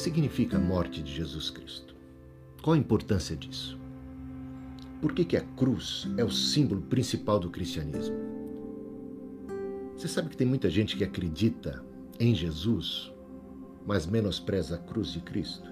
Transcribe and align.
significa 0.00 0.56
a 0.56 0.60
morte 0.60 1.02
de 1.02 1.14
Jesus 1.14 1.50
Cristo? 1.50 1.94
Qual 2.62 2.74
a 2.74 2.78
importância 2.78 3.36
disso? 3.36 3.78
Por 5.00 5.12
que, 5.12 5.24
que 5.24 5.36
a 5.36 5.42
cruz 5.42 6.08
é 6.16 6.24
o 6.24 6.30
símbolo 6.30 6.80
principal 6.82 7.38
do 7.38 7.50
cristianismo? 7.50 8.16
Você 9.94 10.08
sabe 10.08 10.30
que 10.30 10.36
tem 10.36 10.46
muita 10.46 10.70
gente 10.70 10.96
que 10.96 11.04
acredita 11.04 11.84
em 12.18 12.34
Jesus, 12.34 13.12
mas 13.86 14.06
menospreza 14.06 14.76
a 14.76 14.78
cruz 14.78 15.12
de 15.12 15.20
Cristo 15.20 15.70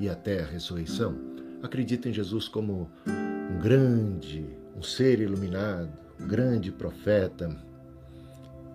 e 0.00 0.08
até 0.08 0.42
a 0.42 0.46
ressurreição? 0.46 1.16
Acredita 1.62 2.08
em 2.08 2.12
Jesus 2.12 2.48
como 2.48 2.90
um 3.06 3.60
grande, 3.60 4.44
um 4.76 4.82
ser 4.82 5.20
iluminado, 5.20 5.96
um 6.20 6.26
grande 6.26 6.72
profeta, 6.72 7.56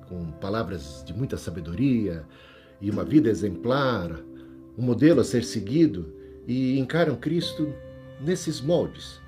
com 0.07 0.31
palavras 0.31 1.03
de 1.05 1.13
muita 1.13 1.35
sabedoria 1.35 2.25
e 2.79 2.89
uma 2.89 3.03
vida 3.03 3.29
exemplar, 3.29 4.17
um 4.77 4.83
modelo 4.83 5.21
a 5.21 5.23
ser 5.23 5.43
seguido, 5.43 6.13
e 6.47 6.77
encaram 6.79 7.15
Cristo 7.15 7.73
nesses 8.21 8.61
moldes. 8.61 9.19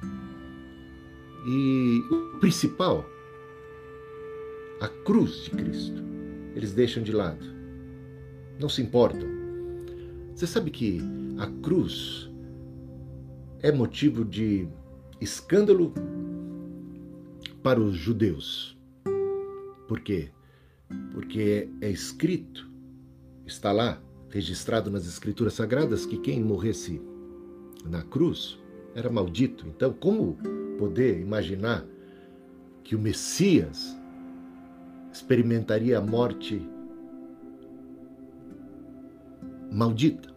E 1.45 2.03
o 2.11 2.39
principal, 2.39 3.05
a 4.79 4.87
cruz 4.87 5.43
de 5.43 5.49
Cristo, 5.51 6.01
eles 6.55 6.73
deixam 6.73 7.03
de 7.03 7.11
lado. 7.11 7.45
Não 8.59 8.69
se 8.69 8.81
importam. 8.81 9.27
Você 10.35 10.47
sabe 10.47 10.71
que 10.71 11.01
a 11.37 11.47
cruz 11.61 12.29
é 13.61 13.71
motivo 13.71 14.23
de 14.23 14.67
escândalo 15.19 15.93
para 17.61 17.79
os 17.79 17.95
judeus. 17.95 18.77
Por 19.87 19.99
quê? 19.99 20.29
Porque 21.11 21.69
é 21.81 21.89
escrito, 21.89 22.69
está 23.45 23.71
lá, 23.71 24.01
registrado 24.29 24.91
nas 24.91 25.07
Escrituras 25.07 25.53
Sagradas, 25.53 26.05
que 26.05 26.17
quem 26.17 26.43
morresse 26.43 27.01
na 27.85 28.01
cruz 28.03 28.59
era 28.93 29.09
maldito. 29.09 29.65
Então, 29.67 29.91
como 29.93 30.37
poder 30.77 31.19
imaginar 31.19 31.85
que 32.83 32.95
o 32.95 32.99
Messias 32.99 33.95
experimentaria 35.11 35.97
a 35.97 36.01
morte 36.01 36.61
maldita? 39.71 40.29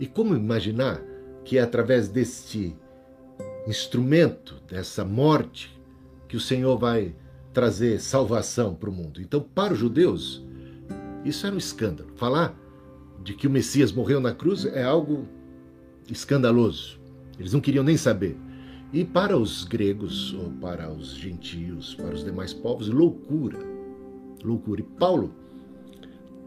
E 0.00 0.06
como 0.06 0.34
imaginar 0.34 1.02
que 1.44 1.58
é 1.58 1.62
através 1.62 2.08
deste 2.08 2.76
instrumento, 3.66 4.60
dessa 4.68 5.04
morte, 5.04 5.78
que 6.28 6.36
o 6.36 6.40
Senhor 6.40 6.76
vai 6.78 7.14
trazer 7.52 8.00
salvação 8.00 8.74
para 8.74 8.90
o 8.90 8.92
mundo? 8.92 9.20
Então, 9.20 9.40
para 9.40 9.74
os 9.74 9.78
judeus, 9.78 10.44
isso 11.24 11.46
era 11.46 11.54
um 11.54 11.58
escândalo. 11.58 12.10
Falar 12.16 12.58
de 13.22 13.34
que 13.34 13.46
o 13.46 13.50
Messias 13.50 13.92
morreu 13.92 14.20
na 14.20 14.34
cruz 14.34 14.64
é 14.66 14.82
algo 14.82 15.26
escandaloso. 16.10 17.00
Eles 17.38 17.52
não 17.52 17.60
queriam 17.60 17.84
nem 17.84 17.96
saber. 17.96 18.36
E 18.92 19.04
para 19.04 19.38
os 19.38 19.64
gregos, 19.64 20.34
ou 20.34 20.50
para 20.60 20.92
os 20.92 21.14
gentios, 21.14 21.94
para 21.94 22.14
os 22.14 22.24
demais 22.24 22.52
povos, 22.52 22.88
loucura. 22.88 23.58
Loucura. 24.44 24.80
E 24.80 24.84
Paulo 24.98 25.34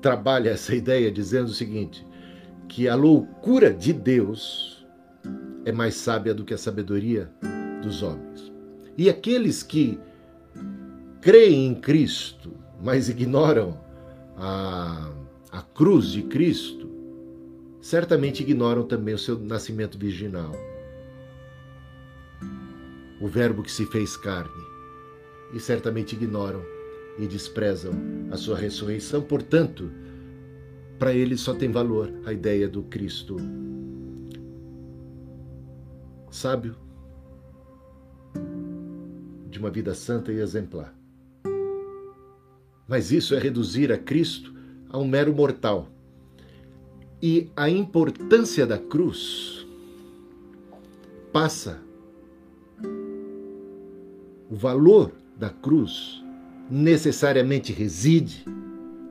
trabalha 0.01 0.51
essa 0.51 0.75
ideia 0.75 1.11
dizendo 1.11 1.47
o 1.47 1.53
seguinte: 1.53 2.05
que 2.67 2.87
a 2.87 2.95
loucura 2.95 3.73
de 3.73 3.91
Deus 3.91 4.85
é 5.65 5.71
mais 5.71 5.95
sábia 5.95 6.33
do 6.33 6.43
que 6.43 6.53
a 6.53 6.57
sabedoria 6.57 7.31
dos 7.81 8.03
homens. 8.03 8.51
E 8.97 9.09
aqueles 9.09 9.63
que 9.63 9.99
creem 11.21 11.67
em 11.67 11.75
Cristo, 11.75 12.53
mas 12.81 13.09
ignoram 13.09 13.79
a, 14.37 15.09
a 15.55 15.61
cruz 15.61 16.09
de 16.11 16.23
Cristo, 16.23 16.89
certamente 17.79 18.43
ignoram 18.43 18.83
também 18.83 19.13
o 19.13 19.19
seu 19.19 19.39
nascimento 19.39 19.97
virginal 19.97 20.51
o 23.19 23.27
Verbo 23.27 23.63
que 23.63 23.71
se 23.71 23.85
fez 23.85 24.17
carne, 24.17 24.63
e 25.53 25.59
certamente 25.59 26.15
ignoram 26.15 26.61
e 27.17 27.27
desprezam 27.27 27.93
a 28.29 28.37
sua 28.37 28.57
ressurreição. 28.57 29.21
Portanto, 29.21 29.89
para 30.99 31.13
eles 31.13 31.41
só 31.41 31.53
tem 31.53 31.71
valor 31.71 32.11
a 32.25 32.33
ideia 32.33 32.67
do 32.67 32.83
Cristo 32.83 33.37
sábio, 36.29 36.75
de 39.49 39.57
uma 39.57 39.71
vida 39.71 39.93
santa 39.93 40.33
e 40.33 40.39
exemplar. 40.39 40.93
Mas 42.87 43.11
isso 43.11 43.33
é 43.33 43.39
reduzir 43.39 43.91
a 43.91 43.97
Cristo 43.97 44.53
a 44.95 44.97
um 44.97 45.05
mero 45.05 45.35
mortal. 45.35 45.89
E 47.21 47.51
a 47.53 47.69
importância 47.69 48.65
da 48.65 48.77
cruz 48.77 49.67
passa 51.33 51.81
o 54.49 54.55
valor 54.55 55.11
da 55.37 55.49
cruz 55.49 56.23
necessariamente 56.71 57.73
reside 57.73 58.45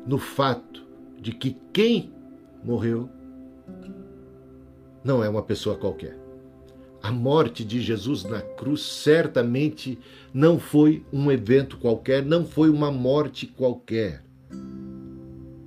no 0.06 0.17
fato 0.17 0.83
de 1.21 1.33
que 1.33 1.55
quem 1.71 2.11
morreu 2.65 3.11
não 5.05 5.22
é 5.22 5.28
uma 5.28 5.43
pessoa 5.43 5.77
qualquer. 5.77 6.19
A 7.03 7.12
morte 7.12 7.62
de 7.62 7.83
Jesus 7.83 8.25
na 8.25 8.41
cruz 8.41 8.81
certamente 8.81 9.99
não 10.33 10.59
foi 10.59 11.05
um 11.12 11.31
evento 11.31 11.77
qualquer, 11.77 12.25
não 12.25 12.47
foi 12.47 12.71
uma 12.71 12.91
morte 12.91 13.47
qualquer. 13.47 14.25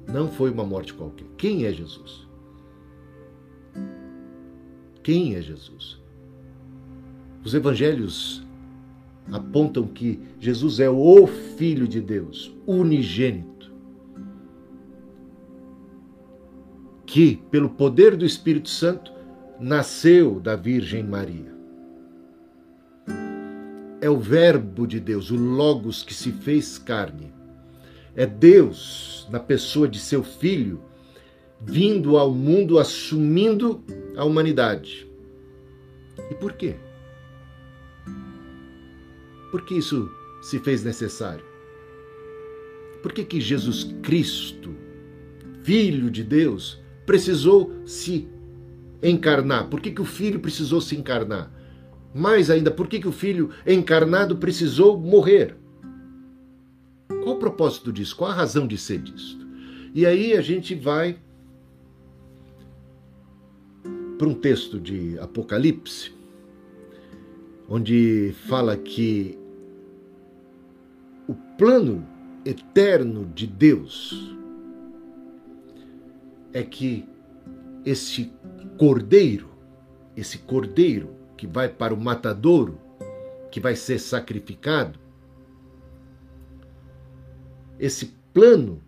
Não 0.08 0.30
foi 0.30 0.50
uma 0.50 0.66
morte 0.66 0.94
qualquer. 0.94 1.28
Quem 1.38 1.66
é 1.66 1.74
Jesus? 1.74 2.26
Quem 5.04 5.36
é 5.36 5.42
Jesus? 5.42 6.02
Os 7.44 7.54
evangelhos 7.54 8.46
apontam 9.32 9.88
que 9.88 10.20
Jesus 10.40 10.80
é 10.80 10.90
o 10.90 11.28
Filho 11.28 11.88
de 11.88 12.02
Deus, 12.02 12.54
unigênito, 12.66 13.72
que, 17.06 17.38
pelo 17.50 17.70
poder 17.70 18.16
do 18.16 18.26
Espírito 18.26 18.70
Santo, 18.70 19.12
nasceu 19.60 20.40
da 20.40 20.56
Virgem 20.56 21.04
Maria. 21.04 21.56
É 24.00 24.10
o 24.10 24.20
Verbo 24.20 24.86
de 24.86 25.00
Deus, 25.00 25.32
o 25.32 25.36
Logos 25.36 26.04
que 26.04 26.14
se 26.14 26.32
fez 26.32 26.78
carne. 26.78 27.37
É 28.18 28.26
Deus, 28.26 29.28
na 29.30 29.40
pessoa 29.40 29.88
de 29.88 30.00
seu 30.00 30.24
Filho, 30.24 30.82
vindo 31.62 32.18
ao 32.18 32.32
mundo 32.32 32.80
assumindo 32.80 33.84
a 34.16 34.26
humanidade. 34.26 35.08
E 36.32 36.34
por 36.34 36.54
quê? 36.54 36.78
Por 39.52 39.64
que 39.64 39.76
isso 39.76 40.10
se 40.42 40.58
fez 40.58 40.84
necessário? 40.84 41.46
Por 43.04 43.14
que, 43.14 43.24
que 43.24 43.40
Jesus 43.40 43.96
Cristo, 44.02 44.76
Filho 45.62 46.10
de 46.10 46.24
Deus, 46.24 46.82
precisou 47.06 47.72
se 47.86 48.28
encarnar? 49.04 49.68
Por 49.68 49.80
que, 49.80 49.92
que 49.92 50.02
o 50.02 50.06
Filho 50.06 50.40
precisou 50.40 50.82
se 50.82 50.96
encarnar? 50.96 51.52
Mais 52.16 52.50
ainda, 52.50 52.72
por 52.72 52.88
que, 52.88 53.00
que 53.00 53.08
o 53.08 53.12
Filho 53.12 53.52
encarnado 53.64 54.38
precisou 54.38 55.00
morrer? 55.00 55.56
O 57.38 57.40
propósito 57.40 57.94
disso? 57.94 58.16
Qual 58.16 58.32
a 58.32 58.34
razão 58.34 58.66
de 58.66 58.80
ser 58.80 58.98
disso? 58.98 59.38
E 59.94 60.08
aí 60.08 60.34
a 60.34 60.42
gente 60.42 60.74
vai 60.74 61.20
para 64.18 64.28
um 64.28 64.34
texto 64.34 64.80
de 64.80 65.20
Apocalipse, 65.20 66.12
onde 67.70 68.34
fala 68.48 68.76
que 68.76 69.38
o 71.28 71.36
plano 71.60 72.04
eterno 72.44 73.32
de 73.36 73.46
Deus 73.46 74.36
é 76.52 76.64
que 76.64 77.08
esse 77.86 78.32
cordeiro, 78.80 79.48
esse 80.16 80.40
cordeiro 80.40 81.12
que 81.38 81.46
vai 81.46 81.70
para 81.70 81.94
o 81.94 82.02
matadouro, 82.02 82.80
que 83.52 83.60
vai 83.60 83.76
ser 83.76 84.00
sacrificado, 84.00 84.98
esse 87.80 88.14
plano 88.34 88.82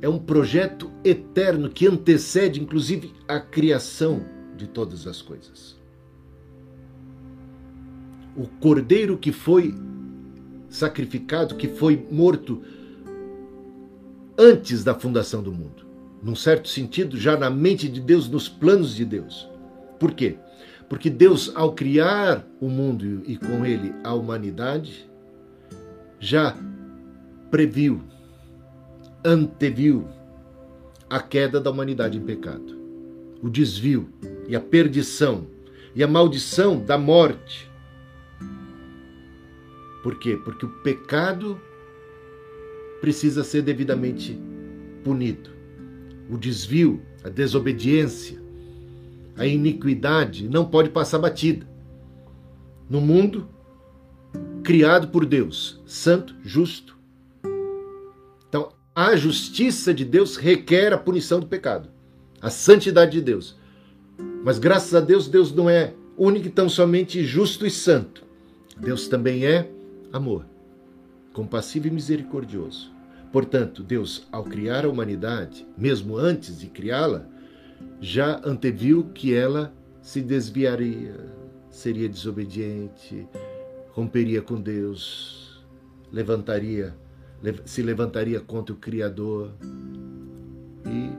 é 0.00 0.08
um 0.08 0.18
projeto 0.18 0.90
eterno 1.04 1.68
que 1.68 1.86
antecede, 1.86 2.60
inclusive, 2.60 3.12
a 3.26 3.40
criação 3.40 4.24
de 4.56 4.66
todas 4.66 5.06
as 5.06 5.20
coisas 5.20 5.78
o 8.38 8.46
cordeiro 8.60 9.18
que 9.18 9.32
foi 9.32 9.74
sacrificado, 10.70 11.56
que 11.56 11.66
foi 11.66 12.06
morto 12.08 12.62
antes 14.38 14.84
da 14.84 14.94
fundação 14.94 15.42
do 15.42 15.50
mundo. 15.50 15.88
Num 16.22 16.36
certo 16.36 16.68
sentido, 16.68 17.16
já 17.16 17.36
na 17.36 17.50
mente 17.50 17.88
de 17.88 18.00
Deus, 18.00 18.28
nos 18.28 18.48
planos 18.48 18.94
de 18.94 19.04
Deus. 19.04 19.48
Por 19.98 20.12
quê? 20.12 20.36
Porque 20.88 21.10
Deus, 21.10 21.50
ao 21.54 21.72
criar 21.72 22.46
o 22.60 22.68
mundo 22.68 23.22
e 23.26 23.36
com 23.36 23.66
ele 23.66 23.92
a 24.04 24.14
humanidade, 24.14 25.10
já 26.20 26.56
previu, 27.50 28.02
anteviu 29.24 30.06
a 31.08 31.20
queda 31.20 31.60
da 31.60 31.70
humanidade 31.70 32.18
em 32.18 32.22
pecado, 32.22 32.76
o 33.42 33.48
desvio 33.48 34.08
e 34.46 34.54
a 34.54 34.60
perdição 34.60 35.46
e 35.94 36.02
a 36.02 36.08
maldição 36.08 36.78
da 36.78 36.98
morte. 36.98 37.70
Por 40.02 40.18
quê? 40.18 40.36
Porque 40.44 40.66
o 40.66 40.70
pecado 40.82 41.60
precisa 43.00 43.42
ser 43.44 43.62
devidamente 43.62 44.38
punido. 45.02 45.50
O 46.30 46.36
desvio, 46.36 47.00
a 47.24 47.28
desobediência, 47.28 48.40
a 49.36 49.46
iniquidade 49.46 50.48
não 50.48 50.64
pode 50.64 50.90
passar 50.90 51.18
batida. 51.18 51.66
No 52.88 53.00
mundo 53.00 53.48
criado 54.62 55.08
por 55.08 55.24
Deus, 55.24 55.80
santo, 55.86 56.34
justo. 56.42 56.97
A 59.00 59.14
justiça 59.14 59.94
de 59.94 60.04
Deus 60.04 60.36
requer 60.36 60.92
a 60.92 60.98
punição 60.98 61.38
do 61.38 61.46
pecado, 61.46 61.88
a 62.42 62.50
santidade 62.50 63.12
de 63.12 63.20
Deus. 63.20 63.56
Mas 64.42 64.58
graças 64.58 64.92
a 64.92 64.98
Deus, 64.98 65.28
Deus 65.28 65.54
não 65.54 65.70
é 65.70 65.94
único 66.16 66.48
e 66.48 66.50
tão 66.50 66.68
somente 66.68 67.22
justo 67.22 67.64
e 67.64 67.70
santo. 67.70 68.24
Deus 68.76 69.06
também 69.06 69.46
é 69.46 69.70
amor, 70.12 70.44
compassivo 71.32 71.86
e 71.86 71.92
misericordioso. 71.92 72.92
Portanto, 73.30 73.84
Deus, 73.84 74.26
ao 74.32 74.42
criar 74.42 74.84
a 74.84 74.88
humanidade, 74.88 75.64
mesmo 75.78 76.16
antes 76.16 76.58
de 76.58 76.66
criá-la, 76.66 77.24
já 78.00 78.40
anteviu 78.44 79.04
que 79.14 79.32
ela 79.32 79.72
se 80.02 80.20
desviaria, 80.20 81.14
seria 81.70 82.08
desobediente, 82.08 83.28
romperia 83.92 84.42
com 84.42 84.60
Deus, 84.60 85.64
levantaria, 86.10 86.96
se 87.64 87.82
levantaria 87.82 88.40
contra 88.40 88.74
o 88.74 88.78
Criador 88.78 89.52
e 90.86 91.10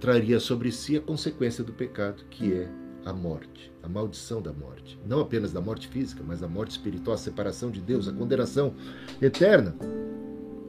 traria 0.00 0.38
sobre 0.38 0.70
si 0.70 0.96
a 0.96 1.00
consequência 1.00 1.64
do 1.64 1.72
pecado, 1.72 2.24
que 2.30 2.52
é 2.52 2.68
a 3.04 3.12
morte, 3.12 3.72
a 3.82 3.88
maldição 3.88 4.42
da 4.42 4.52
morte. 4.52 4.98
Não 5.06 5.20
apenas 5.20 5.52
da 5.52 5.60
morte 5.60 5.88
física, 5.88 6.22
mas 6.26 6.40
da 6.40 6.48
morte 6.48 6.72
espiritual, 6.72 7.14
a 7.14 7.18
separação 7.18 7.70
de 7.70 7.80
Deus, 7.80 8.08
a 8.08 8.12
condenação 8.12 8.74
eterna. 9.22 9.74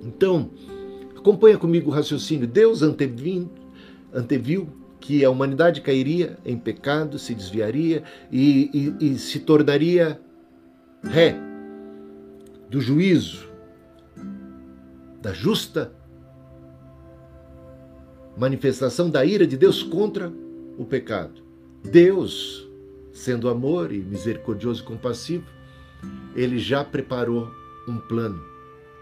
Então, 0.04 0.52
acompanha 1.16 1.58
comigo 1.58 1.90
o 1.90 1.94
raciocínio. 1.94 2.48
Deus 2.48 2.82
anteviu, 2.82 3.50
anteviu 4.14 4.70
que 5.00 5.26
a 5.26 5.30
humanidade 5.30 5.82
cairia 5.82 6.38
em 6.46 6.58
pecado, 6.58 7.18
se 7.18 7.34
desviaria 7.34 8.04
e, 8.32 8.94
e, 9.00 9.14
e 9.14 9.18
se 9.18 9.40
tornaria 9.40 10.20
ré 11.04 11.36
do 12.70 12.82
juízo, 12.82 13.47
da 15.28 15.34
justa 15.34 15.92
manifestação 18.38 19.10
da 19.10 19.26
ira 19.26 19.46
de 19.46 19.58
Deus 19.58 19.84
contra 19.84 20.32
o 20.78 20.86
pecado. 20.86 21.42
Deus, 21.84 22.66
sendo 23.12 23.50
amor 23.50 23.92
e 23.92 23.98
misericordioso 23.98 24.84
e 24.84 24.86
compassivo, 24.86 25.46
ele 26.34 26.58
já 26.58 26.82
preparou 26.82 27.52
um 27.90 27.98
plano. 27.98 28.42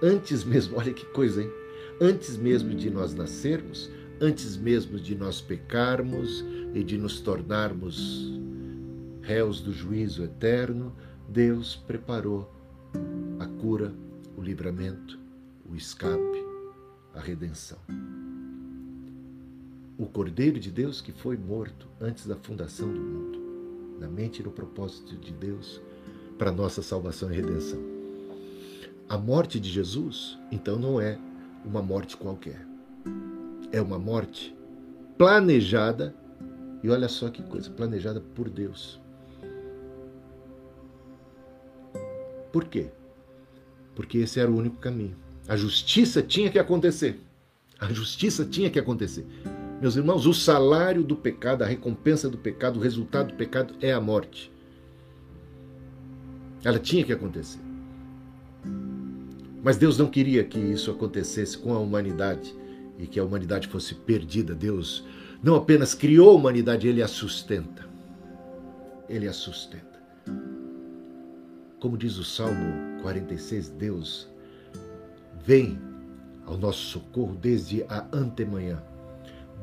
Antes 0.01 0.43
mesmo, 0.43 0.77
olha 0.81 0.91
que 0.91 1.05
coisa, 1.05 1.43
hein? 1.43 1.51
Antes 2.01 2.37
mesmo 2.37 2.73
de 2.73 2.89
nós 2.89 3.13
nascermos, 3.13 3.91
antes 4.19 4.57
mesmo 4.57 4.99
de 4.99 5.13
nós 5.13 5.39
pecarmos 5.39 6.43
e 6.73 6.83
de 6.83 6.97
nos 6.97 7.19
tornarmos 7.19 8.33
réus 9.21 9.61
do 9.61 9.71
juízo 9.71 10.23
eterno, 10.23 10.91
Deus 11.29 11.75
preparou 11.75 12.51
a 13.39 13.45
cura, 13.45 13.93
o 14.35 14.41
livramento, 14.41 15.23
o 15.69 15.75
escape, 15.75 16.45
a 17.13 17.19
redenção. 17.19 17.77
O 19.97 20.05
Cordeiro 20.05 20.59
de 20.59 20.71
Deus 20.71 21.01
que 21.01 21.11
foi 21.11 21.37
morto 21.37 21.87
antes 21.99 22.27
da 22.27 22.35
fundação 22.35 22.91
do 22.91 22.99
mundo, 22.99 23.39
na 23.99 24.07
mente 24.07 24.41
e 24.41 24.43
no 24.43 24.51
propósito 24.51 25.15
de 25.17 25.31
Deus 25.31 25.81
para 26.37 26.51
nossa 26.51 26.81
salvação 26.81 27.31
e 27.31 27.35
redenção. 27.35 27.79
A 29.07 29.17
morte 29.17 29.59
de 29.59 29.69
Jesus, 29.69 30.37
então, 30.51 30.77
não 30.77 30.99
é 30.99 31.17
uma 31.63 31.81
morte 31.81 32.17
qualquer. 32.17 32.65
É 33.71 33.81
uma 33.81 33.97
morte 33.97 34.55
planejada, 35.17 36.13
e 36.83 36.89
olha 36.89 37.07
só 37.07 37.29
que 37.29 37.41
coisa, 37.43 37.69
planejada 37.69 38.19
por 38.19 38.49
Deus. 38.49 38.99
Por 42.51 42.65
quê? 42.65 42.89
Porque 43.95 44.17
esse 44.19 44.39
era 44.39 44.51
o 44.51 44.57
único 44.57 44.77
caminho. 44.77 45.24
A 45.47 45.55
justiça 45.55 46.21
tinha 46.21 46.49
que 46.49 46.57
acontecer. 46.57 47.19
A 47.79 47.91
justiça 47.91 48.45
tinha 48.45 48.69
que 48.69 48.79
acontecer. 48.79 49.25
Meus 49.81 49.95
irmãos, 49.95 50.25
o 50.25 50.33
salário 50.33 51.03
do 51.03 51.15
pecado, 51.15 51.63
a 51.63 51.67
recompensa 51.67 52.29
do 52.29 52.37
pecado, 52.37 52.79
o 52.79 52.81
resultado 52.81 53.27
do 53.27 53.35
pecado 53.35 53.75
é 53.81 53.93
a 53.93 54.01
morte. 54.01 54.51
Ela 56.63 56.79
tinha 56.79 57.03
que 57.03 57.13
acontecer. 57.13 57.59
Mas 59.61 59.77
Deus 59.77 59.97
não 59.97 60.07
queria 60.07 60.43
que 60.43 60.57
isso 60.57 60.89
acontecesse 60.89 61.57
com 61.57 61.73
a 61.73 61.79
humanidade 61.79 62.55
e 62.97 63.05
que 63.05 63.19
a 63.19 63.23
humanidade 63.23 63.67
fosse 63.67 63.93
perdida. 63.93 64.55
Deus 64.55 65.05
não 65.43 65.55
apenas 65.55 65.93
criou 65.93 66.31
a 66.31 66.33
humanidade, 66.33 66.87
ele 66.87 67.03
a 67.03 67.07
sustenta. 67.07 67.87
Ele 69.07 69.27
a 69.27 69.33
sustenta. 69.33 70.01
Como 71.79 71.97
diz 71.97 72.17
o 72.17 72.23
Salmo 72.23 73.01
46, 73.03 73.69
Deus 73.69 74.27
vem 75.45 75.79
ao 76.45 76.57
nosso 76.57 76.85
socorro 76.85 77.35
desde 77.39 77.83
a 77.87 78.05
antemanhã, 78.11 78.81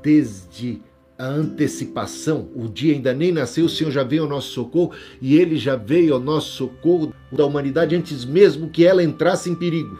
desde 0.03 0.81
a 1.19 1.27
antecipação. 1.27 2.49
O 2.55 2.69
dia 2.69 2.95
ainda 2.95 3.13
nem 3.13 3.33
nasceu, 3.33 3.67
o 3.67 3.69
Senhor 3.69 3.91
já 3.91 4.03
veio 4.03 4.25
ao 4.25 4.29
nosso 4.29 4.51
socorro 4.53 4.93
e 5.21 5.37
ele 5.37 5.57
já 5.57 5.77
veio 5.77 6.15
ao 6.15 6.21
nosso 6.21 6.53
socorro 6.53 7.13
da 7.31 7.45
humanidade 7.45 7.95
antes 7.95 8.25
mesmo 8.25 8.71
que 8.71 8.85
ela 8.85 9.03
entrasse 9.03 9.51
em 9.51 9.55
perigo. 9.55 9.99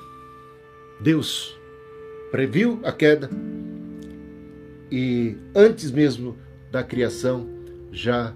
Deus 1.01 1.57
previu 2.31 2.81
a 2.83 2.93
queda 2.93 3.29
e 4.91 5.37
antes 5.55 5.91
mesmo 5.91 6.37
da 6.71 6.83
criação 6.83 7.49
já 7.91 8.35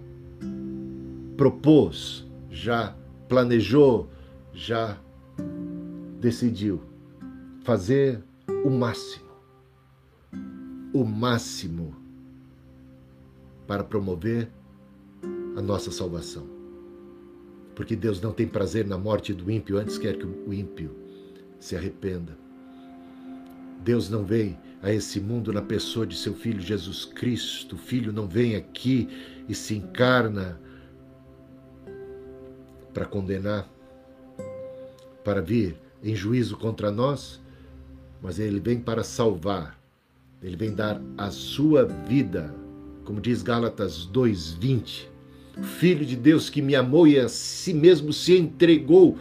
propôs, 1.37 2.27
já 2.51 2.97
planejou, 3.29 4.09
já 4.53 4.99
decidiu 6.21 6.81
fazer 7.67 8.23
o 8.65 8.71
máximo, 8.71 9.27
o 10.95 11.05
máximo 11.05 11.97
para 13.67 13.83
promover 13.83 14.49
a 15.57 15.61
nossa 15.61 15.91
salvação. 15.91 16.47
Porque 17.75 17.97
Deus 17.97 18.21
não 18.21 18.33
tem 18.33 18.47
prazer 18.47 18.87
na 18.87 18.97
morte 18.97 19.35
do 19.35 19.51
ímpio, 19.51 19.79
antes 19.79 19.99
quer 19.99 20.17
que 20.17 20.25
o 20.25 20.55
ímpio 20.55 20.95
se 21.59 21.75
arrependa. 21.75 22.39
Deus 23.83 24.09
não 24.09 24.25
vem 24.25 24.57
a 24.81 24.93
esse 24.93 25.19
mundo 25.19 25.53
na 25.53 25.61
pessoa 25.61 26.07
de 26.07 26.17
seu 26.17 26.35
filho 26.35 26.61
Jesus 26.61 27.05
Cristo. 27.05 27.75
O 27.75 27.79
filho 27.79 28.13
não 28.13 28.29
vem 28.29 28.55
aqui 28.55 29.09
e 29.49 29.57
se 29.57 29.75
encarna 29.75 30.61
para 32.95 33.07
condenar, 33.07 33.69
para 35.25 35.43
vir 35.43 35.77
em 36.01 36.15
juízo 36.15 36.57
contra 36.57 36.93
nós, 36.93 37.45
mas 38.23 38.39
ele 38.39 38.61
vem 38.61 38.79
para 38.79 39.03
salvar. 39.03 39.79
Ele 40.43 40.57
vem 40.57 40.75
dar 40.75 41.01
a 41.17 41.31
sua 41.31 41.85
vida, 41.85 42.55
como 43.05 43.21
diz 43.21 43.43
Gálatas 43.43 44.07
2:20. 44.07 45.09
O 45.59 45.63
filho 45.63 46.05
de 46.05 46.17
Deus 46.17 46.51
que 46.51 46.61
me 46.61 46.75
amou 46.75 47.09
e 47.09 47.19
a 47.19 47.29
si 47.29 47.73
mesmo 47.73 48.13
se 48.13 48.37
entregou 48.37 49.17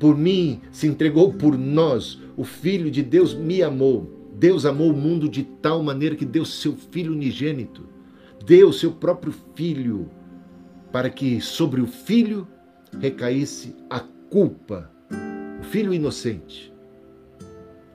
por 0.00 0.16
mim, 0.16 0.60
se 0.72 0.86
entregou 0.86 1.32
por 1.32 1.56
nós. 1.56 2.20
O 2.36 2.44
filho 2.44 2.90
de 2.90 3.02
Deus 3.02 3.34
me 3.34 3.62
amou. 3.62 4.18
Deus 4.34 4.64
amou 4.64 4.90
o 4.92 4.96
mundo 4.96 5.28
de 5.28 5.42
tal 5.42 5.82
maneira 5.82 6.14
que 6.14 6.24
deu 6.24 6.44
seu 6.44 6.76
filho 6.76 7.12
unigênito, 7.12 7.86
deu 8.46 8.72
seu 8.72 8.92
próprio 8.92 9.34
filho, 9.54 10.08
para 10.92 11.10
que 11.10 11.40
sobre 11.40 11.80
o 11.80 11.86
filho 11.86 12.46
recaísse 13.00 13.74
a 13.90 13.98
culpa, 13.98 14.90
o 15.60 15.64
filho 15.64 15.92
inocente. 15.92 16.72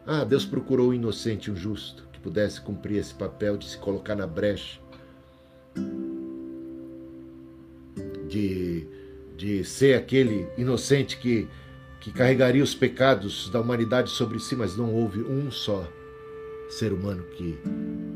Ah, 0.05 0.25
Deus 0.25 0.45
procurou 0.45 0.89
o 0.89 0.93
inocente, 0.93 1.49
o 1.49 1.55
justo, 1.55 2.07
que 2.11 2.19
pudesse 2.19 2.59
cumprir 2.59 2.97
esse 2.97 3.13
papel 3.13 3.55
de 3.55 3.69
se 3.69 3.77
colocar 3.77 4.15
na 4.15 4.27
brecha, 4.27 4.79
de, 8.27 8.85
de 9.37 9.63
ser 9.63 9.95
aquele 9.95 10.47
inocente 10.57 11.17
que, 11.17 11.47
que 12.01 12.11
carregaria 12.11 12.63
os 12.63 12.75
pecados 12.75 13.49
da 13.49 13.61
humanidade 13.61 14.09
sobre 14.09 14.39
si, 14.39 14.55
mas 14.55 14.75
não 14.75 14.93
houve 14.93 15.21
um 15.21 15.49
só 15.49 15.87
ser 16.69 16.91
humano 16.91 17.23
que 17.37 17.57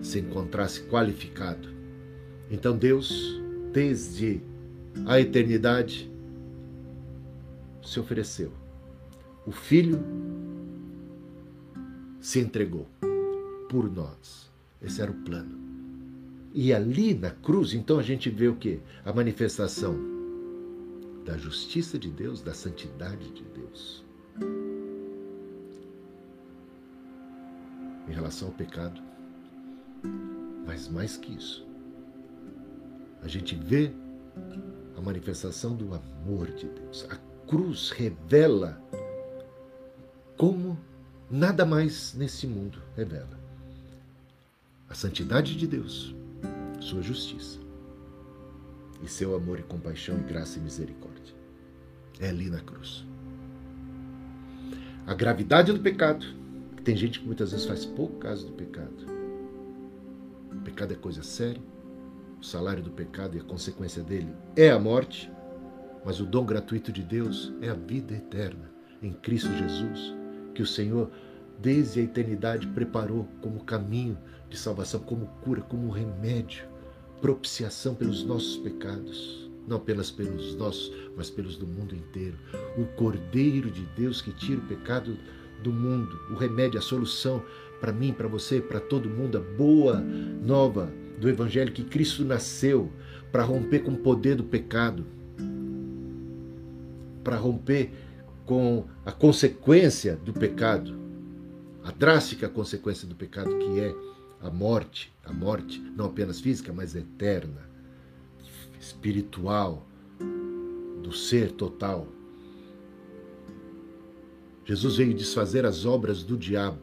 se 0.01 0.20
encontrasse 0.20 0.82
qualificado. 0.84 1.70
Então 2.51 2.77
Deus, 2.77 3.41
desde 3.72 4.41
a 5.06 5.20
eternidade, 5.22 6.12
se 7.84 8.00
ofereceu. 8.00 8.51
O 9.46 9.51
Filho 9.51 10.03
se 12.28 12.42
entregou 12.42 12.86
por 13.70 13.90
nós. 13.90 14.52
Esse 14.82 15.02
era 15.02 15.10
o 15.10 15.24
plano. 15.24 15.58
E 16.54 16.74
ali 16.74 17.14
na 17.14 17.32
cruz, 17.32 17.74
então 17.74 17.98
a 17.98 18.04
gente 18.04 18.30
vê 18.30 18.50
o 18.50 18.56
que? 18.58 18.82
A 19.06 19.14
manifestação 19.14 19.98
da 21.24 21.38
justiça 21.38 21.98
de 21.98 22.12
Deus, 22.12 22.42
da 22.42 22.54
santidade 22.54 23.32
de 23.32 23.44
Deus. 23.44 24.04
Em 28.10 28.12
relação 28.12 28.50
ao 28.50 28.54
pecado. 28.56 29.02
Mas 30.66 30.90
mais 30.90 31.16
que 31.16 31.34
isso, 31.34 31.66
a 33.22 33.28
gente 33.30 33.56
vê 33.56 33.90
a 34.98 35.02
manifestação 35.02 35.78
do 35.78 35.94
amor 35.94 36.52
de 36.52 36.68
Deus. 36.68 37.08
A 37.10 37.16
cruz 37.48 37.90
revela 37.90 38.82
como 40.36 40.78
nada 41.30 41.66
mais 41.66 42.14
nesse 42.14 42.48
mundo 42.48 42.82
revela 42.96 43.38
a 44.90 44.94
santidade 44.94 45.58
de 45.58 45.68
Deus, 45.68 46.16
sua 46.80 47.02
justiça 47.02 47.60
e 49.04 49.08
seu 49.08 49.36
amor 49.36 49.60
e 49.60 49.64
compaixão 49.64 50.18
e 50.18 50.24
graça 50.24 50.58
e 50.58 50.62
misericórdia. 50.62 51.36
É 52.20 52.30
ali 52.30 52.50
na 52.50 52.60
cruz. 52.62 53.06
A 55.06 55.14
gravidade 55.14 55.72
do 55.74 55.80
pecado, 55.80 56.26
que 56.76 56.84
tem 56.84 56.96
gente 56.96 57.20
que 57.20 57.26
muitas 57.26 57.52
vezes 57.52 57.66
faz 57.66 57.86
pouco 57.86 58.18
caso 58.18 58.48
do 58.48 58.54
pecado. 58.54 59.06
O 60.52 60.62
pecado 60.62 60.94
é 60.94 60.96
coisa 60.96 61.22
séria. 61.22 61.62
O 62.40 62.46
salário 62.46 62.84
do 62.84 62.92
pecado 62.92 63.36
e 63.36 63.40
a 63.40 63.44
consequência 63.44 64.04
dele 64.04 64.32
é 64.56 64.70
a 64.70 64.80
morte, 64.80 65.32
mas 66.06 66.20
o 66.20 66.26
dom 66.26 66.46
gratuito 66.46 66.92
de 66.92 67.04
Deus 67.04 67.52
é 67.62 67.70
a 67.70 67.74
vida 67.74 68.14
eterna 68.14 68.72
em 69.02 69.12
Cristo 69.12 69.52
Jesus, 69.54 70.14
que 70.58 70.64
o 70.64 70.66
Senhor, 70.66 71.12
desde 71.60 72.00
a 72.00 72.04
eternidade, 72.04 72.66
preparou 72.66 73.28
como 73.42 73.64
caminho 73.64 74.18
de 74.50 74.58
salvação, 74.58 75.00
como 75.00 75.28
cura, 75.44 75.62
como 75.62 75.92
remédio, 75.92 76.64
propiciação 77.22 77.94
pelos 77.94 78.24
nossos 78.24 78.58
pecados, 78.58 79.52
não 79.68 79.78
apenas 79.78 80.10
pelos 80.10 80.56
nossos, 80.56 80.92
mas 81.16 81.30
pelos 81.30 81.58
do 81.58 81.68
mundo 81.68 81.96
inteiro. 81.96 82.36
O 82.76 82.86
Cordeiro 82.96 83.70
de 83.70 83.86
Deus 83.96 84.20
que 84.20 84.32
tira 84.34 84.60
o 84.60 84.66
pecado 84.66 85.16
do 85.62 85.72
mundo, 85.72 86.20
o 86.32 86.34
remédio, 86.34 86.80
a 86.80 86.82
solução 86.82 87.44
para 87.80 87.92
mim, 87.92 88.12
para 88.12 88.28
você, 88.28 88.60
para 88.60 88.80
todo 88.80 89.08
mundo, 89.08 89.38
a 89.38 89.42
boa 89.42 90.04
nova 90.44 90.92
do 91.20 91.30
Evangelho 91.30 91.72
que 91.72 91.84
Cristo 91.84 92.26
nasceu 92.26 92.92
para 93.32 93.44
romper 93.44 93.84
com 93.84 93.92
o 93.92 93.98
poder 93.98 94.34
do 94.34 94.44
pecado, 94.44 95.06
para 97.24 97.36
romper 97.36 97.92
com 98.48 98.86
a 99.06 99.12
consequência 99.12 100.16
do 100.16 100.34
pecado, 100.34 100.98
a 101.84 101.92
drástica 101.92 102.48
consequência 102.48 103.06
do 103.06 103.13
pecado 103.13 103.56
que 103.60 103.80
é 103.80 103.94
a 104.42 104.50
morte, 104.50 105.13
a 105.24 105.34
morte 105.34 105.80
não 105.96 106.06
apenas 106.06 106.39
física, 106.39 106.72
mas 106.72 106.96
eterna, 106.96 107.70
espiritual, 108.80 109.86
do 111.04 111.12
ser 111.12 111.51
total. 111.51 112.08
Jesus 114.66 114.96
veio 114.96 115.13
desfazer 115.13 115.66
as 115.66 115.86
obras 115.86 116.24
do 116.24 116.38
diabo. 116.38 116.80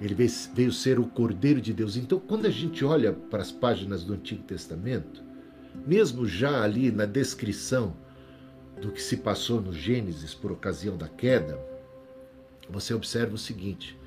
Ele 0.00 0.14
veio 0.54 0.72
ser 0.72 0.98
o 0.98 1.06
Cordeiro 1.06 1.60
de 1.60 1.74
Deus. 1.74 1.96
Então, 1.96 2.18
quando 2.18 2.46
a 2.46 2.50
gente 2.50 2.82
olha 2.84 3.12
para 3.12 3.42
as 3.42 3.52
páginas 3.52 4.04
do 4.04 4.14
Antigo 4.14 4.42
Testamento, 4.44 5.22
mesmo 5.86 6.26
já 6.26 6.62
ali 6.62 6.90
na 6.90 7.04
descrição 7.04 7.94
do 8.80 8.90
que 8.90 9.02
se 9.02 9.18
passou 9.18 9.60
no 9.60 9.72
Gênesis 9.72 10.34
por 10.34 10.50
ocasião 10.50 10.96
da 10.96 11.08
queda, 11.08 11.58
você 12.68 12.94
observa 12.94 13.34
o 13.34 13.38
seguinte: 13.38 13.98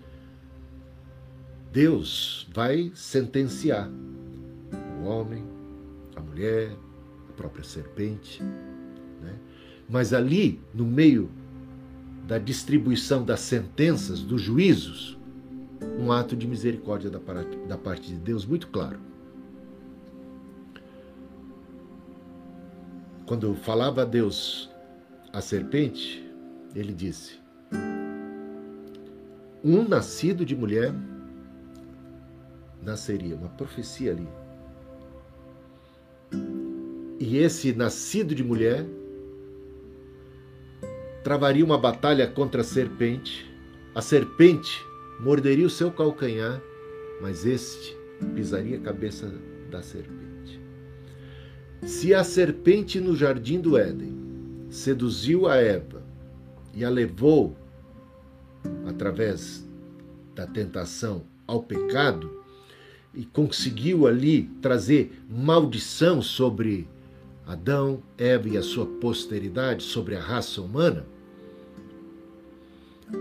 Deus 1.72 2.48
vai 2.54 2.92
sentenciar 2.96 3.90
o 5.00 5.06
homem, 5.06 5.44
a 6.16 6.22
mulher, 6.22 6.72
a 7.30 7.34
própria 7.34 7.64
serpente. 7.64 8.42
Né? 9.22 9.36
Mas 9.90 10.14
ali, 10.14 10.62
no 10.74 10.86
meio 10.86 11.30
da 12.28 12.38
distribuição 12.38 13.24
das 13.24 13.42
sentenças, 13.42 14.22
dos 14.22 14.42
juízos, 14.42 15.18
um 16.00 16.12
ato 16.12 16.36
de 16.36 16.48
misericórdia 16.48 17.10
da 17.10 17.20
parte, 17.20 17.58
da 17.68 17.78
parte 17.78 18.10
de 18.10 18.16
Deus 18.16 18.46
muito 18.46 18.68
claro. 18.68 19.00
Quando 23.26 23.56
falava 23.56 24.02
a 24.02 24.06
Deus 24.06 24.70
a 25.32 25.42
serpente, 25.42 26.30
ele 26.76 26.94
disse: 26.94 27.40
Um 29.64 29.88
nascido 29.88 30.46
de 30.46 30.56
mulher 30.56 30.94
nasceria, 32.82 33.36
uma 33.36 33.50
profecia 33.50 34.12
ali. 34.12 34.28
E 37.20 37.38
esse 37.38 37.74
nascido 37.74 38.36
de 38.36 38.44
mulher 38.44 38.86
travaria 41.24 41.64
uma 41.64 41.78
batalha 41.78 42.28
contra 42.28 42.62
a 42.62 42.64
serpente. 42.66 43.50
A 43.96 44.02
serpente 44.02 44.86
morderia 45.22 45.66
o 45.66 45.70
seu 45.70 45.92
calcanhar, 45.92 46.62
mas 47.22 47.46
este 47.46 47.96
pisaria 48.36 48.78
a 48.78 48.82
cabeça 48.82 49.34
da 49.70 49.82
serpente. 49.82 50.23
Se 51.86 52.14
a 52.14 52.24
serpente 52.24 53.00
no 53.02 53.14
jardim 53.14 53.60
do 53.60 53.78
Éden 53.78 54.16
seduziu 54.70 55.48
a 55.48 55.58
Eva 55.58 56.02
e 56.74 56.86
a 56.86 56.90
levou, 56.90 57.58
através 58.86 59.68
da 60.34 60.48
tentação, 60.48 61.24
ao 61.46 61.62
pecado, 61.62 62.42
e 63.14 63.26
conseguiu 63.26 64.08
ali 64.08 64.44
trazer 64.62 65.22
maldição 65.30 66.22
sobre 66.22 66.88
Adão, 67.46 68.02
Eva 68.18 68.48
e 68.48 68.58
a 68.58 68.64
sua 68.64 68.86
posteridade, 68.86 69.84
sobre 69.84 70.16
a 70.16 70.22
raça 70.22 70.62
humana, 70.62 71.06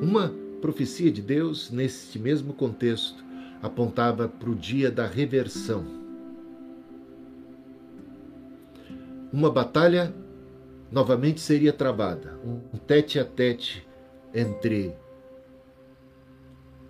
uma 0.01 0.33
profecia 0.61 1.11
de 1.11 1.21
Deus, 1.21 1.71
neste 1.71 2.19
mesmo 2.19 2.53
contexto, 2.53 3.23
apontava 3.61 4.29
para 4.29 4.49
o 4.49 4.55
dia 4.55 4.91
da 4.91 5.07
reversão. 5.07 6.02
Uma 9.33 9.51
batalha 9.51 10.15
novamente 10.91 11.41
seria 11.41 11.73
travada, 11.73 12.39
um 12.45 12.77
tete 12.77 13.19
a 13.19 13.25
tete 13.25 13.89
entre 14.35 14.95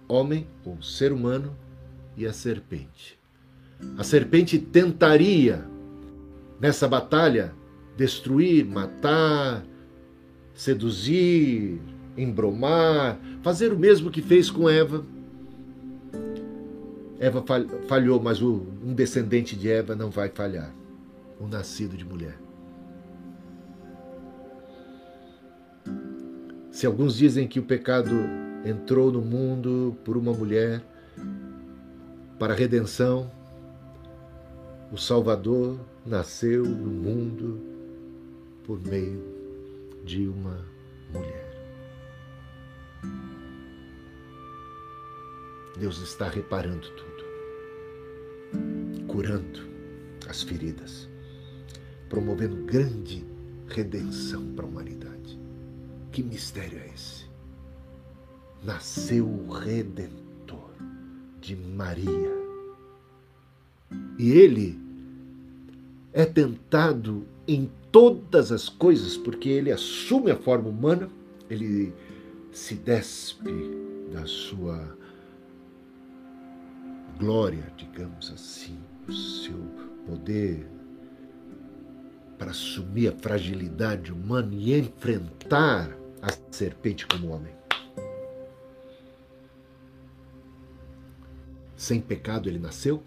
homem 0.09 0.49
ou 0.65 0.83
ser 0.83 1.13
humano 1.13 1.57
e 2.17 2.27
a 2.27 2.33
serpente. 2.33 3.17
A 3.97 4.03
serpente 4.03 4.59
tentaria, 4.59 5.65
nessa 6.61 6.89
batalha, 6.89 7.55
destruir, 7.97 8.67
matar, 8.67 9.65
seduzir, 10.53 11.81
embromar, 12.17 13.21
fazer 13.41 13.73
o 13.73 13.79
mesmo 13.79 14.11
que 14.11 14.21
fez 14.21 14.51
com 14.51 14.69
Eva. 14.69 15.07
Eva 17.21 17.45
falhou, 17.87 18.21
mas 18.21 18.43
um 18.43 18.93
descendente 18.95 19.55
de 19.55 19.71
Eva 19.71 19.95
não 19.95 20.11
vai 20.11 20.29
falhar 20.29 20.82
o 21.43 21.49
nascido 21.49 21.97
de 21.97 22.05
mulher. 22.05 22.39
Se 26.71 26.87
alguns 26.87 27.17
dizem 27.17 27.49
que 27.49 27.59
o 27.59 27.65
pecado 27.65 28.13
entrou 28.65 29.11
no 29.11 29.21
mundo 29.21 29.97
por 30.05 30.17
uma 30.17 30.33
mulher, 30.33 30.81
para 32.39 32.55
a 32.55 32.57
redenção, 32.57 33.29
o 34.93 34.97
Salvador 34.97 35.81
nasceu 36.07 36.65
no 36.65 36.91
mundo 36.91 37.61
por 38.65 38.81
meio 38.81 39.23
de 40.05 40.29
uma 40.29 40.65
mulher. 41.13 41.51
Deus 45.77 45.99
está 45.99 46.29
reparando 46.29 46.89
tudo, 46.91 47.25
curando 49.09 49.61
as 50.29 50.43
feridas, 50.43 51.12
promovendo 52.13 52.57
grande 52.67 53.25
redenção 53.69 54.53
para 54.55 54.67
a 54.67 54.69
humanidade. 54.69 55.41
Que 56.13 56.23
mistério 56.23 56.79
é 56.79 56.91
esse? 56.95 57.25
Nasceu 58.63 59.27
o 59.27 59.51
Redentor 59.51 60.73
de 61.41 61.57
Maria. 61.57 62.31
E 64.19 64.31
ele 64.31 64.79
é 66.13 66.27
tentado 66.27 67.27
em 67.49 67.71
todas 67.91 68.53
as 68.53 68.69
coisas, 68.69 69.17
porque 69.17 69.49
ele 69.49 69.73
assume 69.73 70.31
a 70.31 70.37
forma 70.37 70.69
humana, 70.69 71.09
ele 71.49 71.95
se 72.53 72.75
despe 72.75 73.55
da 74.13 74.27
sua 74.27 74.99
glória, 77.19 77.73
digamos 77.79 78.31
assim, 78.31 78.79
o 79.09 79.13
seu 79.13 79.57
poder 80.07 80.69
para 82.43 82.51
assumir 82.51 83.07
a 83.07 83.13
fragilidade 83.13 84.13
humana 84.13 84.53
e 84.53 84.77
enfrentar 84.77 85.97
a 86.21 86.29
serpente 86.51 87.07
como 87.07 87.29
homem. 87.29 87.55
sem 91.77 92.01
pecado 92.01 92.49
ele 92.49 92.61
nasceu, 92.61 93.03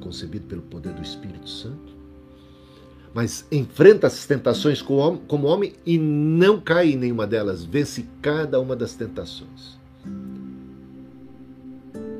concebido 0.00 0.46
pelo 0.46 0.62
poder 0.62 0.94
do 0.94 1.02
Espírito 1.02 1.48
Santo, 1.48 1.94
mas 3.12 3.46
enfrenta 3.52 4.06
as 4.06 4.26
tentações 4.26 4.80
como 4.80 5.46
homem 5.46 5.74
e 5.84 5.98
não 5.98 6.58
cai 6.58 6.92
em 6.92 6.96
nenhuma 6.96 7.26
delas, 7.26 7.62
vence 7.62 8.06
cada 8.22 8.58
uma 8.58 8.74
das 8.74 8.94
tentações. 8.94 9.78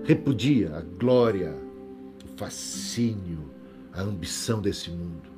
Repudia 0.04 0.76
a 0.76 0.80
glória, 0.80 1.54
o 2.24 2.36
fascínio, 2.36 3.50
a 3.94 4.02
ambição 4.02 4.60
desse 4.60 4.90
mundo. 4.90 5.29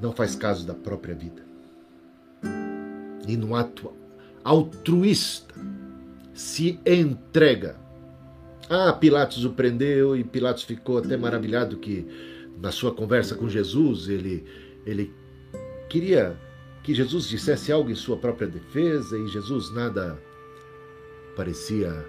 Não 0.00 0.12
faz 0.12 0.34
caso 0.34 0.66
da 0.66 0.74
própria 0.74 1.14
vida. 1.14 1.42
E 3.26 3.36
no 3.36 3.54
ato 3.54 3.92
altruísta 4.44 5.54
se 6.32 6.80
entrega 6.86 7.76
ah, 8.70 8.92
Pilatos 8.92 9.46
o 9.46 9.50
prendeu 9.50 10.14
e 10.14 10.22
Pilatos 10.22 10.62
ficou 10.62 10.98
até 10.98 11.16
maravilhado 11.16 11.78
que 11.78 12.06
na 12.60 12.70
sua 12.70 12.92
conversa 12.92 13.34
com 13.34 13.48
Jesus 13.48 14.08
ele, 14.08 14.44
ele 14.84 15.10
queria 15.88 16.36
que 16.82 16.94
Jesus 16.94 17.28
dissesse 17.28 17.72
algo 17.72 17.90
em 17.90 17.94
sua 17.94 18.18
própria 18.18 18.46
defesa 18.46 19.16
e 19.16 19.26
Jesus 19.28 19.72
nada 19.72 20.18
parecia 21.34 22.04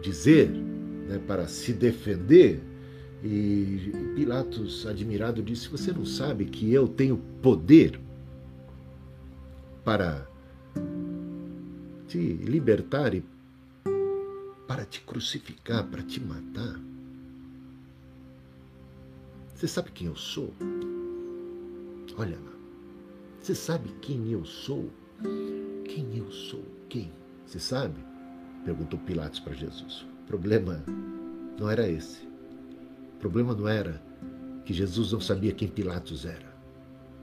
dizer 0.00 0.48
né, 0.48 1.20
para 1.26 1.46
se 1.46 1.74
defender. 1.74 2.60
E 3.22 3.92
Pilatos, 4.14 4.86
admirado, 4.86 5.42
disse: 5.42 5.68
Você 5.68 5.92
não 5.92 6.04
sabe 6.04 6.44
que 6.44 6.72
eu 6.72 6.86
tenho 6.86 7.16
poder 7.42 8.00
para 9.84 10.26
te 12.06 12.18
libertar 12.18 13.14
e 13.14 13.24
para 14.66 14.84
te 14.84 15.00
crucificar, 15.00 15.86
para 15.86 16.02
te 16.02 16.20
matar. 16.20 16.78
Você 19.54 19.66
sabe 19.66 19.90
quem 19.90 20.06
eu 20.06 20.14
sou? 20.14 20.52
Olha 22.16 22.38
lá. 22.38 22.52
Você 23.40 23.54
sabe 23.54 23.88
quem 24.00 24.30
eu 24.30 24.44
sou? 24.44 24.90
Quem 25.84 26.18
eu 26.18 26.30
sou? 26.30 26.62
Quem? 26.88 27.10
Você 27.46 27.58
sabe? 27.58 27.98
Perguntou 28.64 28.98
Pilatos 29.00 29.40
para 29.40 29.54
Jesus. 29.54 30.06
O 30.22 30.26
problema 30.26 30.84
não 31.58 31.70
era 31.70 31.88
esse. 31.88 32.27
O 33.18 33.20
problema 33.20 33.54
não 33.54 33.68
era 33.68 34.00
que 34.64 34.72
Jesus 34.72 35.12
não 35.12 35.20
sabia 35.20 35.52
quem 35.52 35.68
Pilatos 35.68 36.24
era. 36.24 36.56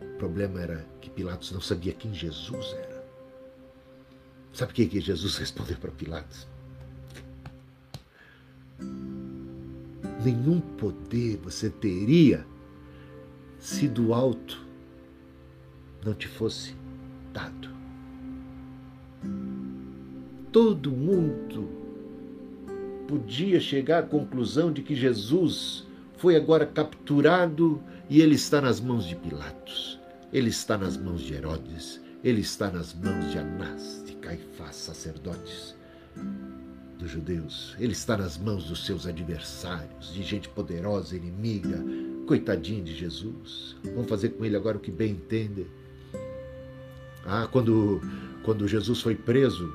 O 0.01 0.17
problema 0.17 0.61
era 0.61 0.85
que 1.01 1.09
Pilatos 1.09 1.51
não 1.51 1.61
sabia 1.61 1.93
quem 1.93 2.13
Jesus 2.13 2.73
era. 2.73 3.03
Sabe 4.53 4.71
o 4.71 4.75
que 4.75 5.01
Jesus 5.01 5.37
respondeu 5.39 5.77
para 5.77 5.91
Pilatos? 5.91 6.47
nenhum 10.25 10.59
poder 10.59 11.37
você 11.37 11.69
teria 11.69 12.45
se 13.59 13.87
do 13.87 14.13
alto 14.13 14.65
não 16.03 16.13
te 16.13 16.27
fosse 16.27 16.75
dado. 17.31 17.69
Todo 20.51 20.91
mundo 20.91 21.69
podia 23.07 23.59
chegar 23.59 23.99
à 23.99 24.03
conclusão 24.03 24.71
de 24.71 24.81
que 24.81 24.95
Jesus 24.95 25.84
foi 26.17 26.35
agora 26.35 26.65
capturado 26.65 27.81
e 28.09 28.21
ele 28.21 28.35
está 28.35 28.61
nas 28.61 28.79
mãos 28.79 29.05
de 29.05 29.15
Pilatos, 29.15 29.99
ele 30.31 30.49
está 30.49 30.77
nas 30.77 30.97
mãos 30.97 31.21
de 31.21 31.33
Herodes, 31.33 32.01
ele 32.23 32.41
está 32.41 32.69
nas 32.69 32.93
mãos 32.93 33.31
de 33.31 33.37
Anás, 33.37 34.03
de 34.05 34.13
Caifás, 34.15 34.75
sacerdotes 34.75 35.75
dos 36.97 37.11
judeus. 37.11 37.75
Ele 37.79 37.91
está 37.93 38.17
nas 38.17 38.37
mãos 38.37 38.65
dos 38.65 38.85
seus 38.85 39.05
adversários, 39.05 40.13
de 40.13 40.23
gente 40.23 40.49
poderosa, 40.49 41.15
inimiga. 41.15 41.83
Coitadinho 42.25 42.83
de 42.83 42.95
Jesus. 42.95 43.75
Vamos 43.83 44.09
fazer 44.09 44.29
com 44.29 44.43
ele 44.43 44.55
agora 44.55 44.77
o 44.77 44.79
que 44.79 44.91
bem 44.91 45.11
entende. 45.11 45.67
Ah, 47.23 47.47
quando, 47.51 48.01
quando 48.43 48.67
Jesus 48.67 49.01
foi 49.01 49.15
preso, 49.15 49.71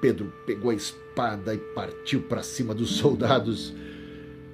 Pedro 0.00 0.32
pegou 0.44 0.70
a 0.70 0.74
espada 0.74 1.54
e 1.54 1.58
partiu 1.58 2.22
para 2.22 2.42
cima 2.42 2.74
dos 2.74 2.96
soldados 2.96 3.72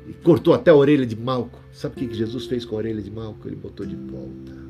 e 0.08 0.12
cortou 0.14 0.54
até 0.54 0.70
a 0.70 0.74
orelha 0.74 1.06
de 1.06 1.16
Malco. 1.16 1.60
Sabe 1.72 2.04
o 2.04 2.08
que 2.08 2.14
Jesus 2.14 2.46
fez 2.46 2.64
com 2.64 2.74
a 2.76 2.78
orelha 2.78 3.02
de 3.02 3.10
Malco? 3.10 3.46
Ele 3.46 3.56
botou 3.56 3.84
de 3.84 3.96
volta. 3.96 4.68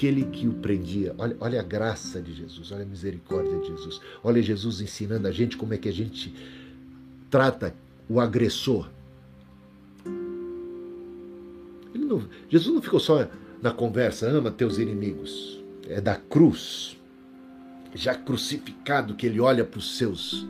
aquele 0.00 0.24
que 0.24 0.48
o 0.48 0.54
prendia. 0.54 1.14
Olha, 1.18 1.36
olha 1.38 1.60
a 1.60 1.62
graça 1.62 2.22
de 2.22 2.32
Jesus, 2.32 2.72
olha 2.72 2.84
a 2.84 2.86
misericórdia 2.86 3.58
de 3.58 3.66
Jesus. 3.68 4.00
Olha 4.24 4.40
Jesus 4.40 4.80
ensinando 4.80 5.28
a 5.28 5.30
gente 5.30 5.58
como 5.58 5.74
é 5.74 5.76
que 5.76 5.90
a 5.90 5.92
gente 5.92 6.34
trata 7.28 7.74
o 8.08 8.18
agressor. 8.18 8.88
Não, 11.94 12.26
Jesus 12.48 12.74
não 12.74 12.80
ficou 12.80 12.98
só 12.98 13.28
na 13.60 13.72
conversa, 13.72 14.26
ama 14.26 14.50
teus 14.50 14.78
inimigos. 14.78 15.62
É 15.86 16.00
da 16.00 16.16
cruz, 16.16 16.96
já 17.94 18.14
crucificado, 18.14 19.14
que 19.14 19.26
ele 19.26 19.38
olha 19.38 19.64
para 19.64 19.78
os 19.78 19.98
seus 19.98 20.46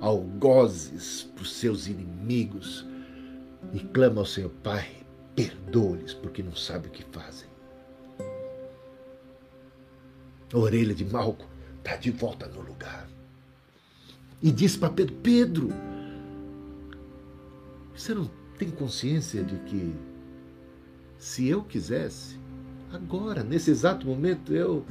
algozes, 0.00 1.22
para 1.34 1.42
os 1.42 1.52
seus 1.54 1.86
inimigos 1.86 2.86
e 3.72 3.80
clama 3.80 4.20
ao 4.20 4.26
Senhor, 4.26 4.50
Pai, 4.62 4.88
perdoa-lhes 5.34 6.14
porque 6.14 6.42
não 6.42 6.54
sabem 6.54 6.88
o 6.90 6.92
que 6.92 7.04
fazem. 7.12 7.48
A 10.52 10.58
orelha 10.58 10.94
de 10.94 11.04
Malco 11.04 11.46
está 11.78 11.96
de 11.96 12.10
volta 12.10 12.46
no 12.46 12.60
lugar. 12.60 13.08
E 14.40 14.50
disse 14.50 14.78
para 14.78 14.90
Pedro: 14.90 15.14
Pedro, 15.16 15.68
você 17.94 18.14
não 18.14 18.30
tem 18.56 18.70
consciência 18.70 19.42
de 19.42 19.56
que 19.60 19.94
se 21.18 21.48
eu 21.48 21.62
quisesse, 21.62 22.38
agora, 22.92 23.42
nesse 23.42 23.70
exato 23.70 24.06
momento, 24.06 24.54
eu 24.54 24.84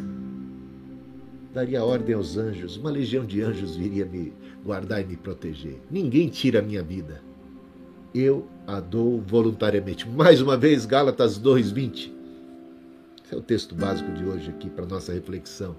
daria 1.53 1.83
ordem 1.83 2.13
aos 2.13 2.37
anjos, 2.37 2.77
uma 2.77 2.91
legião 2.91 3.25
de 3.25 3.41
anjos 3.41 3.75
viria 3.75 4.05
me 4.05 4.33
guardar 4.67 5.01
e 5.01 5.05
me 5.05 5.15
proteger. 5.15 5.79
Ninguém 5.89 6.27
tira 6.27 6.59
a 6.59 6.61
minha 6.61 6.83
vida. 6.83 7.21
Eu 8.13 8.45
a 8.67 8.81
dou 8.81 9.23
voluntariamente. 9.25 10.07
Mais 10.07 10.41
uma 10.41 10.57
vez, 10.57 10.85
Gálatas 10.85 11.37
2:20. 11.37 12.11
Esse 13.23 13.33
é 13.33 13.37
o 13.37 13.41
texto 13.41 13.73
básico 13.73 14.11
de 14.11 14.25
hoje 14.25 14.49
aqui 14.49 14.69
para 14.69 14.85
nossa 14.85 15.13
reflexão. 15.13 15.77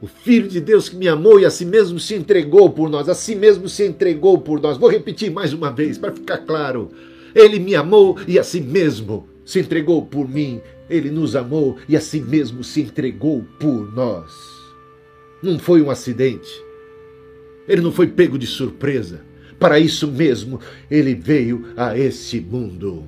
O 0.00 0.06
Filho 0.06 0.48
de 0.48 0.60
Deus 0.60 0.90
que 0.90 0.96
me 0.96 1.08
amou 1.08 1.40
e 1.40 1.46
a 1.46 1.50
si 1.50 1.64
mesmo 1.64 1.98
se 1.98 2.14
entregou 2.14 2.68
por 2.68 2.90
nós, 2.90 3.08
a 3.08 3.14
si 3.14 3.34
mesmo 3.34 3.68
se 3.68 3.86
entregou 3.86 4.38
por 4.38 4.60
nós. 4.60 4.76
Vou 4.76 4.90
repetir 4.90 5.30
mais 5.30 5.54
uma 5.54 5.70
vez 5.70 5.96
para 5.96 6.12
ficar 6.12 6.38
claro. 6.38 6.90
Ele 7.34 7.58
me 7.58 7.74
amou 7.74 8.18
e 8.28 8.38
a 8.38 8.44
si 8.44 8.60
mesmo 8.60 9.26
se 9.44 9.60
entregou 9.60 10.04
por 10.04 10.28
mim. 10.28 10.60
Ele 10.90 11.10
nos 11.10 11.34
amou 11.34 11.78
e 11.88 11.96
a 11.96 12.00
si 12.00 12.20
mesmo 12.20 12.62
se 12.62 12.82
entregou 12.82 13.42
por 13.58 13.94
nós. 13.94 14.32
Não 15.42 15.58
foi 15.58 15.80
um 15.80 15.90
acidente. 15.90 16.71
Ele 17.68 17.80
não 17.80 17.92
foi 17.92 18.06
pego 18.06 18.38
de 18.38 18.46
surpresa. 18.46 19.20
Para 19.58 19.78
isso 19.78 20.08
mesmo, 20.08 20.60
ele 20.90 21.14
veio 21.14 21.66
a 21.76 21.96
esse 21.96 22.40
mundo. 22.40 23.04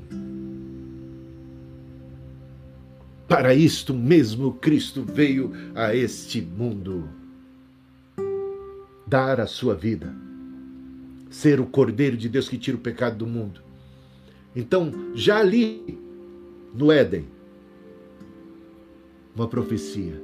Para 3.27 3.55
isto 3.55 3.93
mesmo 3.93 4.53
Cristo 4.53 5.03
veio 5.03 5.53
a 5.75 5.95
este 5.95 6.41
mundo 6.41 7.09
dar 9.07 9.41
a 9.41 9.47
sua 9.47 9.75
vida, 9.75 10.15
ser 11.31 11.61
o 11.61 11.67
Cordeiro 11.67 12.17
de 12.17 12.29
Deus 12.29 12.49
que 12.49 12.59
tira 12.59 12.77
o 12.77 12.81
pecado 12.81 13.19
do 13.19 13.27
mundo. 13.27 13.61
Então, 14.55 14.93
já 15.15 15.39
ali 15.39 15.99
no 16.73 16.93
Éden, 16.93 17.27
uma 19.35 19.49
profecia, 19.49 20.21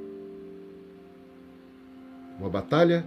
uma 2.38 2.48
batalha 2.48 3.04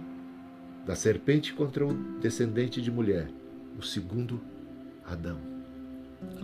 da 0.86 0.94
serpente 0.94 1.52
contra 1.52 1.86
o 1.86 1.94
descendente 2.20 2.80
de 2.80 2.90
mulher, 2.90 3.30
o 3.78 3.82
segundo 3.82 4.40
Adão. 5.04 5.40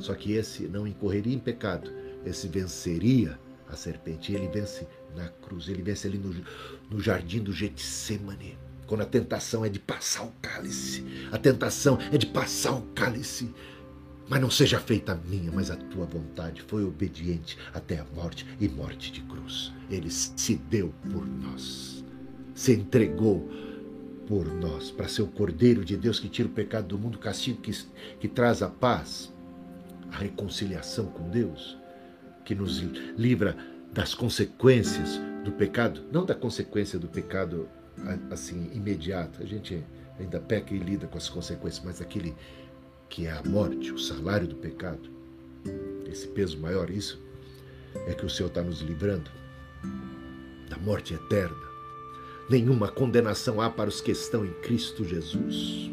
Só 0.00 0.14
que 0.14 0.33
esse 0.33 0.64
não 0.64 0.87
incorreria 0.87 1.35
em 1.35 1.38
pecado, 1.38 1.90
esse 2.24 2.48
venceria 2.48 3.38
a 3.68 3.76
serpente. 3.76 4.33
Ele 4.33 4.48
vence 4.48 4.87
na 5.14 5.29
cruz, 5.29 5.68
ele 5.68 5.83
vence 5.83 6.07
ali 6.07 6.18
no, 6.18 6.35
no 6.90 7.00
jardim 7.00 7.40
do 7.42 7.53
Getsemane. 7.53 8.59
Quando 8.87 9.03
a 9.03 9.07
tentação 9.07 9.64
é 9.64 9.68
de 9.68 9.79
passar 9.79 10.24
o 10.24 10.33
cálice, 10.42 11.05
a 11.31 11.38
tentação 11.38 11.98
é 12.12 12.18
de 12.18 12.26
passar 12.26 12.72
o 12.72 12.83
cálice. 12.94 13.55
Mas 14.29 14.40
não 14.40 14.50
seja 14.50 14.79
feita 14.79 15.12
a 15.12 15.16
minha, 15.16 15.50
mas 15.50 15.70
a 15.70 15.76
tua 15.76 16.07
vontade. 16.07 16.62
Foi 16.62 16.85
obediente 16.85 17.59
até 17.74 17.98
a 17.98 18.07
morte 18.14 18.46
e 18.61 18.68
morte 18.68 19.11
de 19.11 19.22
cruz. 19.22 19.72
Ele 19.90 20.11
se 20.11 20.55
deu 20.55 20.94
por 21.11 21.26
nós, 21.26 22.05
se 22.55 22.72
entregou 22.72 23.48
por 24.31 24.47
nós, 24.47 24.93
para 24.93 25.09
ser 25.09 25.23
o 25.23 25.27
Cordeiro 25.27 25.85
de 25.85 25.97
Deus 25.97 26.21
que 26.21 26.29
tira 26.29 26.47
o 26.47 26.53
pecado 26.53 26.87
do 26.87 26.97
mundo, 26.97 27.16
o 27.16 27.19
castigo 27.19 27.61
que, 27.61 27.73
que 28.21 28.29
traz 28.29 28.62
a 28.62 28.69
paz, 28.69 29.35
a 30.12 30.19
reconciliação 30.19 31.07
com 31.07 31.29
Deus 31.29 31.77
que 32.45 32.55
nos 32.55 32.79
livra 33.19 33.57
das 33.93 34.14
consequências 34.14 35.21
do 35.43 35.51
pecado, 35.51 36.05
não 36.12 36.25
da 36.25 36.33
consequência 36.33 36.97
do 36.97 37.09
pecado 37.09 37.69
assim 38.31 38.71
imediata. 38.73 39.43
A 39.43 39.47
gente 39.47 39.85
ainda 40.16 40.38
peca 40.38 40.73
e 40.73 40.79
lida 40.79 41.09
com 41.09 41.19
as 41.19 41.29
consequências, 41.29 41.85
mas 41.85 42.01
aquele 42.01 42.33
que 43.09 43.27
é 43.27 43.33
a 43.33 43.43
morte, 43.43 43.90
o 43.90 43.99
salário 43.99 44.47
do 44.47 44.55
pecado, 44.55 45.11
esse 46.09 46.29
peso 46.29 46.57
maior, 46.61 46.88
isso 46.88 47.21
é 48.07 48.14
que 48.14 48.25
o 48.25 48.31
Senhor 48.31 48.49
está 48.49 48.62
nos 48.62 48.81
livrando 48.81 49.29
da 50.69 50.79
morte 50.79 51.14
eterna. 51.14 51.69
Nenhuma 52.50 52.88
condenação 52.88 53.60
há 53.60 53.70
para 53.70 53.88
os 53.88 54.00
que 54.00 54.10
estão 54.10 54.44
em 54.44 54.52
Cristo 54.54 55.04
Jesus. 55.04 55.88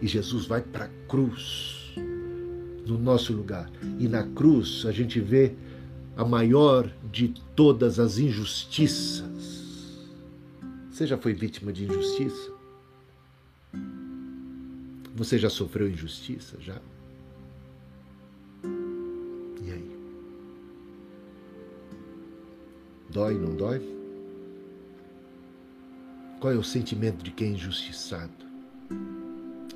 E 0.00 0.06
Jesus 0.06 0.46
vai 0.46 0.62
para 0.62 0.86
a 0.86 0.90
cruz, 1.06 1.92
no 2.86 2.98
nosso 2.98 3.34
lugar. 3.34 3.70
E 4.00 4.08
na 4.08 4.22
cruz 4.22 4.86
a 4.86 4.92
gente 4.92 5.20
vê 5.20 5.54
a 6.16 6.24
maior 6.24 6.90
de 7.12 7.34
todas 7.54 7.98
as 7.98 8.16
injustiças. 8.16 10.08
Você 10.90 11.06
já 11.06 11.18
foi 11.18 11.34
vítima 11.34 11.70
de 11.70 11.84
injustiça? 11.84 12.50
Você 15.14 15.38
já 15.38 15.50
sofreu 15.50 15.86
injustiça? 15.86 16.56
Já? 16.60 16.80
E 19.62 19.70
aí? 19.70 19.96
Dói, 23.10 23.34
não 23.34 23.54
dói? 23.54 24.01
Qual 26.42 26.52
é 26.52 26.56
o 26.56 26.64
sentimento 26.64 27.22
de 27.22 27.30
quem 27.30 27.50
é 27.50 27.52
injustiçado? 27.52 28.32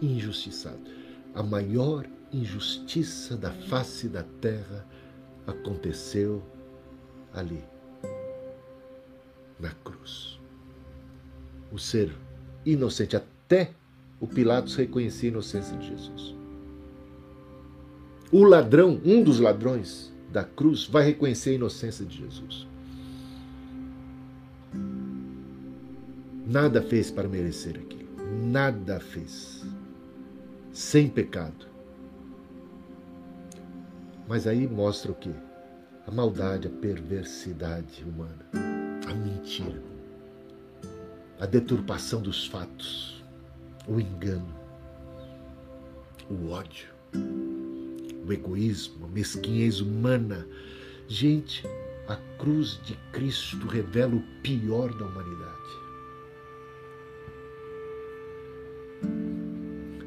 Injustiçado. 0.02 0.80
A 1.32 1.40
maior 1.40 2.04
injustiça 2.32 3.36
da 3.36 3.52
face 3.52 4.08
da 4.08 4.24
terra 4.40 4.84
aconteceu 5.46 6.42
ali, 7.32 7.62
na 9.60 9.70
cruz. 9.84 10.40
O 11.70 11.78
ser 11.78 12.12
inocente, 12.64 13.14
até 13.14 13.70
o 14.18 14.26
Pilatos 14.26 14.74
reconhecia 14.74 15.28
a 15.28 15.34
inocência 15.34 15.76
de 15.76 15.86
Jesus. 15.86 16.34
O 18.32 18.42
ladrão, 18.42 19.00
um 19.04 19.22
dos 19.22 19.38
ladrões 19.38 20.12
da 20.32 20.42
cruz, 20.42 20.84
vai 20.84 21.04
reconhecer 21.04 21.50
a 21.50 21.54
inocência 21.54 22.04
de 22.04 22.18
Jesus. 22.18 22.66
Nada 26.46 26.80
fez 26.80 27.10
para 27.10 27.26
merecer 27.26 27.76
aquilo. 27.76 28.06
Nada 28.40 29.00
fez. 29.00 29.64
Sem 30.70 31.08
pecado. 31.08 31.66
Mas 34.28 34.46
aí 34.46 34.68
mostra 34.68 35.10
o 35.10 35.14
que? 35.16 35.34
A 36.06 36.10
maldade, 36.12 36.68
a 36.68 36.70
perversidade 36.70 38.04
humana, 38.04 38.46
a 39.08 39.12
mentira, 39.12 39.82
a 41.40 41.46
deturpação 41.46 42.22
dos 42.22 42.46
fatos, 42.46 43.24
o 43.88 43.98
engano, 43.98 44.54
o 46.30 46.50
ódio, 46.50 46.88
o 48.24 48.32
egoísmo, 48.32 49.06
a 49.06 49.08
mesquinhez 49.08 49.80
humana. 49.80 50.46
Gente, 51.08 51.66
a 52.06 52.14
cruz 52.38 52.80
de 52.84 52.94
Cristo 53.12 53.66
revela 53.66 54.14
o 54.14 54.22
pior 54.42 54.92
da 54.94 55.06
humanidade. 55.06 55.85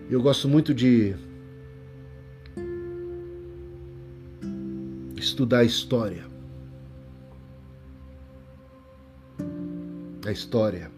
Eu 0.09 0.23
gosto 0.23 0.47
muito 0.47 0.73
de 0.73 1.15
estudar 5.15 5.59
a 5.59 5.63
história. 5.63 6.25
A 10.25 10.31
história 10.31 10.91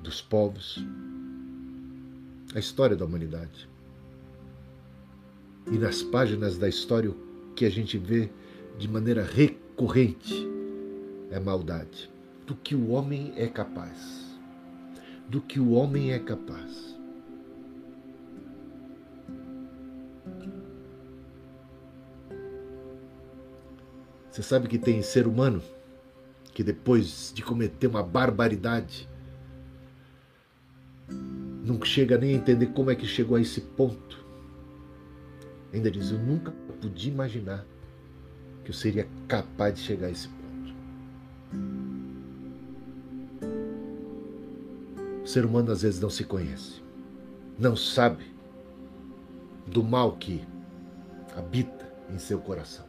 dos 0.00 0.20
povos, 0.20 0.84
a 2.54 2.58
história 2.58 2.96
da 2.96 3.06
humanidade. 3.06 3.66
E 5.68 5.78
nas 5.78 6.02
páginas 6.02 6.58
da 6.58 6.68
história 6.68 7.10
o 7.10 7.16
que 7.56 7.64
a 7.64 7.70
gente 7.70 7.96
vê 7.96 8.28
de 8.76 8.86
maneira 8.88 9.24
recorrente 9.24 10.46
é 11.30 11.40
maldade, 11.40 12.10
do 12.46 12.54
que 12.54 12.74
o 12.74 12.90
homem 12.90 13.32
é 13.36 13.46
capaz. 13.46 14.31
Do 15.28 15.40
que 15.40 15.58
o 15.58 15.70
homem 15.70 16.12
é 16.12 16.18
capaz. 16.18 16.92
Você 24.30 24.42
sabe 24.42 24.66
que 24.66 24.78
tem 24.78 25.02
ser 25.02 25.26
humano 25.26 25.62
que 26.54 26.62
depois 26.62 27.32
de 27.34 27.42
cometer 27.42 27.86
uma 27.86 28.02
barbaridade 28.02 29.08
não 31.62 31.82
chega 31.84 32.18
nem 32.18 32.34
a 32.34 32.36
entender 32.38 32.66
como 32.68 32.90
é 32.90 32.94
que 32.94 33.06
chegou 33.06 33.36
a 33.36 33.40
esse 33.40 33.60
ponto. 33.60 34.24
Ainda 35.72 35.90
diz: 35.90 36.10
Eu 36.10 36.18
nunca 36.18 36.50
podia 36.80 37.12
imaginar 37.12 37.64
que 38.64 38.70
eu 38.70 38.74
seria 38.74 39.08
capaz 39.28 39.74
de 39.74 39.80
chegar 39.80 40.08
a 40.08 40.10
esse 40.10 40.28
ponto. 40.28 40.74
O 45.22 45.26
ser 45.26 45.44
humano 45.44 45.70
às 45.70 45.82
vezes 45.82 46.00
não 46.00 46.10
se 46.10 46.24
conhece, 46.24 46.82
não 47.58 47.76
sabe 47.76 48.24
do 49.66 49.82
mal 49.82 50.16
que 50.16 50.44
habita 51.36 51.86
em 52.10 52.18
seu 52.18 52.38
coração 52.38 52.84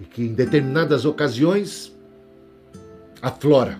e 0.00 0.04
que 0.04 0.24
em 0.24 0.34
determinadas 0.34 1.04
ocasiões 1.04 1.94
aflora, 3.24 3.78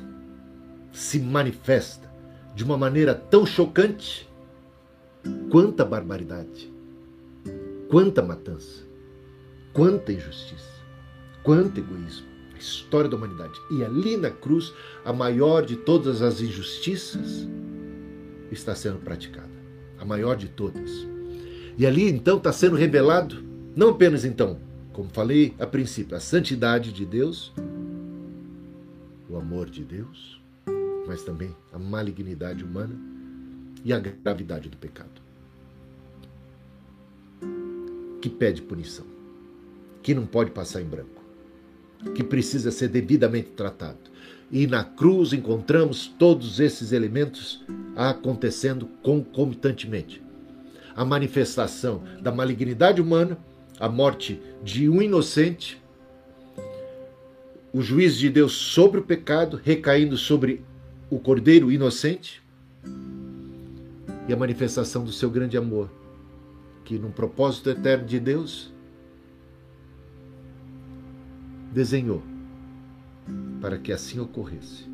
se 0.90 1.18
manifesta 1.18 2.10
de 2.54 2.64
uma 2.64 2.78
maneira 2.78 3.14
tão 3.14 3.44
chocante. 3.44 4.26
Quanta 5.50 5.84
barbaridade, 5.84 6.72
quanta 7.90 8.22
matança, 8.22 8.82
quanta 9.72 10.12
injustiça, 10.12 10.82
quanto 11.42 11.78
egoísmo, 11.78 12.26
a 12.54 12.58
história 12.58 13.10
da 13.10 13.16
humanidade. 13.16 13.60
E 13.70 13.84
ali 13.84 14.16
na 14.16 14.30
cruz, 14.30 14.72
a 15.04 15.12
maior 15.12 15.64
de 15.64 15.76
todas 15.76 16.22
as 16.22 16.40
injustiças 16.40 17.48
está 18.50 18.74
sendo 18.74 18.98
praticada, 18.98 19.50
a 19.98 20.04
maior 20.04 20.36
de 20.36 20.48
todas. 20.48 21.06
E 21.76 21.84
ali 21.84 22.08
então 22.08 22.38
está 22.38 22.52
sendo 22.52 22.76
revelado, 22.76 23.42
não 23.74 23.90
apenas 23.90 24.24
então 24.24 24.58
como 24.94 25.10
falei 25.10 25.54
a 25.58 25.66
princípio, 25.66 26.16
a 26.16 26.20
santidade 26.20 26.92
de 26.92 27.04
Deus, 27.04 27.52
o 29.28 29.36
amor 29.36 29.68
de 29.68 29.84
Deus, 29.84 30.40
mas 31.06 31.24
também 31.24 31.54
a 31.72 31.78
malignidade 31.78 32.64
humana 32.64 32.94
e 33.84 33.92
a 33.92 33.98
gravidade 33.98 34.68
do 34.68 34.76
pecado. 34.76 35.20
Que 38.22 38.30
pede 38.30 38.62
punição, 38.62 39.04
que 40.00 40.14
não 40.14 40.24
pode 40.24 40.52
passar 40.52 40.80
em 40.80 40.86
branco, 40.86 41.23
que 42.14 42.24
precisa 42.24 42.70
ser 42.70 42.88
devidamente 42.88 43.50
tratado. 43.50 43.98
E 44.50 44.66
na 44.66 44.84
cruz 44.84 45.32
encontramos 45.32 46.06
todos 46.18 46.60
esses 46.60 46.92
elementos 46.92 47.64
acontecendo 47.96 48.86
concomitantemente. 49.02 50.22
A 50.94 51.04
manifestação 51.04 52.02
da 52.20 52.30
malignidade 52.30 53.00
humana 53.00 53.38
a 53.78 53.88
morte 53.88 54.40
de 54.62 54.88
um 54.88 55.02
inocente, 55.02 55.82
o 57.72 57.82
juízo 57.82 58.18
de 58.18 58.30
Deus 58.30 58.52
sobre 58.52 59.00
o 59.00 59.04
pecado 59.04 59.60
recaindo 59.62 60.16
sobre 60.16 60.62
o 61.10 61.18
cordeiro 61.18 61.72
inocente 61.72 62.42
e 64.28 64.32
a 64.32 64.36
manifestação 64.36 65.04
do 65.04 65.12
seu 65.12 65.28
grande 65.28 65.56
amor, 65.56 65.90
que 66.84 66.98
num 66.98 67.10
propósito 67.10 67.68
eterno 67.70 68.06
de 68.06 68.20
Deus 68.20 68.72
desenhou 71.74 72.22
para 73.60 73.76
que 73.78 73.92
assim 73.92 74.20
ocorresse. 74.20 74.88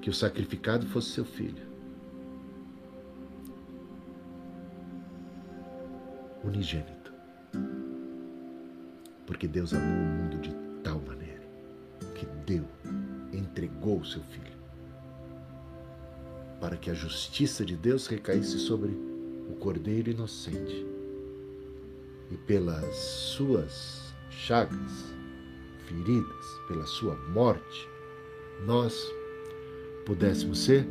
Que 0.00 0.08
o 0.08 0.14
sacrificado 0.14 0.86
fosse 0.86 1.10
seu 1.10 1.24
filho 1.24 1.66
unigênito. 6.44 7.12
Porque 9.26 9.48
Deus 9.48 9.74
amou 9.74 9.86
o 9.88 10.22
mundo 10.22 10.38
de 10.38 10.54
tal 10.84 11.00
maneira 11.00 11.42
que 12.14 12.24
deu, 12.46 12.64
entregou 13.32 13.98
o 13.98 14.06
seu 14.06 14.22
filho, 14.22 14.56
para 16.60 16.76
que 16.76 16.90
a 16.90 16.94
justiça 16.94 17.64
de 17.64 17.76
Deus 17.76 18.06
recaísse 18.06 18.58
sobre 18.58 18.92
o 19.50 19.56
cordeiro 19.58 20.10
inocente 20.10 20.86
e 22.30 22.36
pelas 22.36 22.94
suas 22.96 24.07
chagas, 24.30 25.14
feridas, 25.86 26.46
pela 26.66 26.86
sua 26.86 27.16
morte, 27.30 27.88
nós 28.66 28.94
pudéssemos 30.04 30.58
ser 30.60 30.86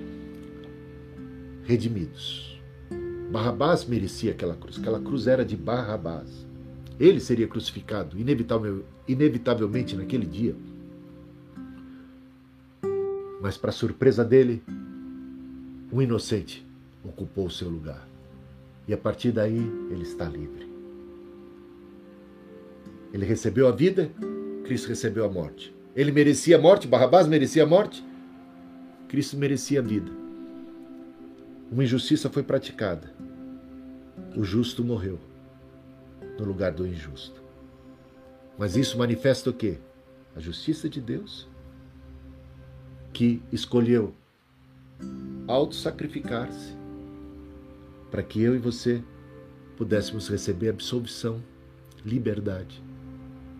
redimidos 1.63 2.47
Barrabás 3.29 3.85
merecia 3.85 4.31
aquela 4.31 4.55
cruz. 4.55 4.79
Aquela 4.79 4.99
cruz 4.99 5.27
era 5.27 5.43
de 5.43 5.55
Barrabás. 5.55 6.45
Ele 6.99 7.19
seria 7.19 7.47
crucificado, 7.47 8.17
inevitavel, 8.17 8.85
inevitavelmente 9.07 9.95
naquele 9.95 10.25
dia. 10.25 10.55
Mas, 13.41 13.57
para 13.57 13.71
surpresa 13.71 14.23
dele, 14.25 14.63
um 15.91 16.01
inocente 16.01 16.65
ocupou 17.03 17.45
o 17.45 17.51
seu 17.51 17.69
lugar. 17.69 18.07
E 18.87 18.93
a 18.93 18.97
partir 18.97 19.31
daí, 19.31 19.59
ele 19.91 20.03
está 20.03 20.25
livre. 20.25 20.66
Ele 23.13 23.25
recebeu 23.25 23.67
a 23.67 23.71
vida, 23.71 24.11
Cristo 24.65 24.89
recebeu 24.89 25.25
a 25.25 25.29
morte. 25.29 25.73
Ele 25.95 26.11
merecia 26.11 26.57
a 26.57 26.61
morte, 26.61 26.87
Barrabás 26.87 27.27
merecia 27.27 27.63
a 27.63 27.65
morte, 27.65 28.05
Cristo 29.07 29.37
merecia 29.37 29.79
a 29.79 29.83
vida. 29.83 30.11
Uma 31.71 31.83
injustiça 31.83 32.29
foi 32.29 32.43
praticada. 32.43 33.11
O 34.35 34.43
justo 34.43 34.83
morreu 34.83 35.19
no 36.37 36.45
lugar 36.45 36.71
do 36.71 36.85
injusto. 36.85 37.41
Mas 38.57 38.75
isso 38.75 38.97
manifesta 38.97 39.49
o 39.49 39.53
quê? 39.53 39.77
A 40.35 40.39
justiça 40.39 40.89
de 40.89 41.01
Deus, 41.01 41.47
que 43.13 43.41
escolheu 43.51 44.13
auto-sacrificar-se 45.47 46.75
para 48.11 48.21
que 48.21 48.41
eu 48.41 48.55
e 48.55 48.59
você 48.59 49.01
pudéssemos 49.75 50.27
receber 50.27 50.69
absolvição, 50.69 51.41
liberdade 52.05 52.83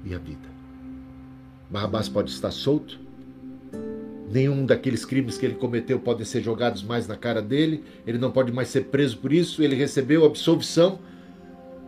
e 0.10 0.16
a 0.16 0.18
vida. 0.18 0.48
Barrabás 1.70 2.08
pode 2.08 2.32
estar 2.32 2.52
solto, 2.52 3.00
nenhum 4.32 4.66
daqueles 4.66 5.04
crimes 5.04 5.38
que 5.38 5.46
ele 5.46 5.56
cometeu 5.56 6.00
pode 6.00 6.26
ser 6.26 6.42
jogados 6.42 6.82
mais 6.82 7.08
na 7.08 7.18
cara 7.18 7.42
dele, 7.42 7.84
ele 8.06 8.18
não 8.18 8.32
pode 8.32 8.52
mais 8.52 8.70
ser 8.70 8.86
preso 8.86 9.18
por 9.18 9.34
isso, 9.34 9.62
ele 9.62 9.76
recebeu 9.76 10.26
absolvição 10.26 11.00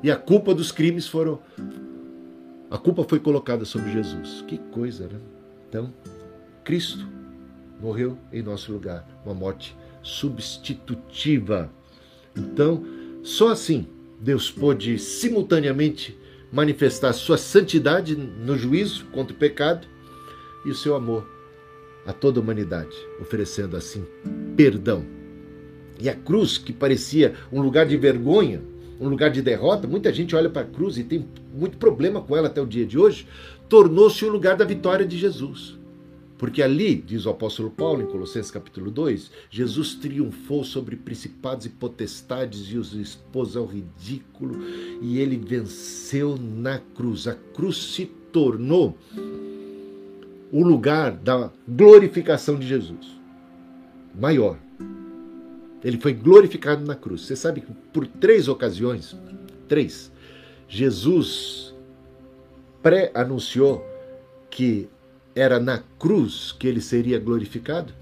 e 0.03 0.11
a 0.11 0.15
culpa 0.15 0.53
dos 0.53 0.71
crimes 0.71 1.07
foram. 1.07 1.39
A 2.69 2.77
culpa 2.77 3.03
foi 3.03 3.19
colocada 3.19 3.65
sobre 3.65 3.91
Jesus. 3.91 4.43
Que 4.47 4.57
coisa, 4.57 5.07
né? 5.07 5.19
Então, 5.67 5.93
Cristo 6.63 7.07
morreu 7.81 8.17
em 8.31 8.41
nosso 8.41 8.71
lugar, 8.71 9.07
uma 9.25 9.33
morte 9.33 9.75
substitutiva. 10.03 11.71
Então, 12.37 12.83
só 13.23 13.49
assim 13.49 13.87
Deus 14.19 14.51
pôde 14.51 14.99
simultaneamente 14.99 16.17
manifestar 16.51 17.13
sua 17.13 17.37
santidade 17.37 18.15
no 18.15 18.57
juízo 18.57 19.05
contra 19.07 19.33
o 19.33 19.37
pecado 19.37 19.87
e 20.65 20.69
o 20.69 20.75
seu 20.75 20.95
amor 20.95 21.27
a 22.05 22.13
toda 22.13 22.39
a 22.39 22.43
humanidade, 22.43 22.95
oferecendo 23.21 23.77
assim 23.77 24.05
perdão. 24.55 25.05
E 25.99 26.09
a 26.09 26.15
cruz, 26.15 26.57
que 26.57 26.73
parecia 26.73 27.35
um 27.51 27.61
lugar 27.61 27.85
de 27.85 27.97
vergonha, 27.97 28.61
um 28.99 29.07
lugar 29.07 29.29
de 29.29 29.41
derrota, 29.41 29.87
muita 29.87 30.13
gente 30.13 30.35
olha 30.35 30.49
para 30.49 30.63
a 30.63 30.65
cruz 30.65 30.97
e 30.97 31.03
tem 31.03 31.27
muito 31.53 31.77
problema 31.77 32.21
com 32.21 32.35
ela 32.35 32.47
até 32.47 32.61
o 32.61 32.65
dia 32.65 32.85
de 32.85 32.97
hoje, 32.97 33.27
tornou-se 33.69 34.23
o 34.25 34.29
lugar 34.29 34.57
da 34.57 34.65
vitória 34.65 35.05
de 35.05 35.17
Jesus. 35.17 35.78
Porque 36.39 36.63
ali, 36.63 36.95
diz 36.95 37.25
o 37.25 37.29
apóstolo 37.31 37.69
Paulo 37.69 38.01
em 38.01 38.05
Colossenses 38.05 38.49
capítulo 38.49 38.89
2, 38.89 39.29
Jesus 39.51 39.95
triunfou 39.95 40.63
sobre 40.63 40.95
principados 40.95 41.65
e 41.65 41.69
potestades 41.69 42.71
e 42.71 42.77
os 42.77 42.93
expôs 42.93 43.57
ao 43.57 43.65
ridículo 43.65 44.57
e 45.01 45.19
ele 45.19 45.35
venceu 45.35 46.37
na 46.37 46.79
cruz. 46.79 47.27
A 47.27 47.35
cruz 47.35 47.75
se 47.75 48.05
tornou 48.31 48.97
o 50.49 50.63
lugar 50.63 51.11
da 51.11 51.51
glorificação 51.67 52.57
de 52.57 52.65
Jesus. 52.65 53.19
Maior. 54.17 54.57
Ele 55.83 55.99
foi 55.99 56.13
glorificado 56.13 56.85
na 56.85 56.95
cruz. 56.95 57.23
Você 57.23 57.35
sabe 57.35 57.59
que 57.59 57.73
por 57.91 58.07
três 58.07 58.47
ocasiões, 58.47 59.13
três, 59.67 60.09
Jesus 60.69 61.75
pré-anunciou 62.81 63.85
que 64.49 64.87
era 65.35 65.59
na 65.59 65.79
cruz 65.97 66.51
que 66.51 66.67
ele 66.67 66.81
seria 66.81 67.19
glorificado? 67.19 67.93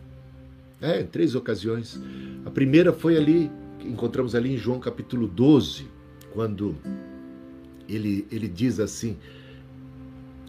É, 0.82 1.02
em 1.02 1.06
três 1.06 1.36
ocasiões. 1.36 2.00
A 2.46 2.50
primeira 2.50 2.94
foi 2.94 3.18
ali, 3.18 3.52
encontramos 3.84 4.36
ali 4.36 4.54
em 4.54 4.58
João 4.58 4.80
capítulo 4.80 5.28
12, 5.28 5.88
quando 6.34 6.76
ele, 7.90 8.28
ele 8.32 8.48
diz 8.48 8.80
assim: 8.80 9.18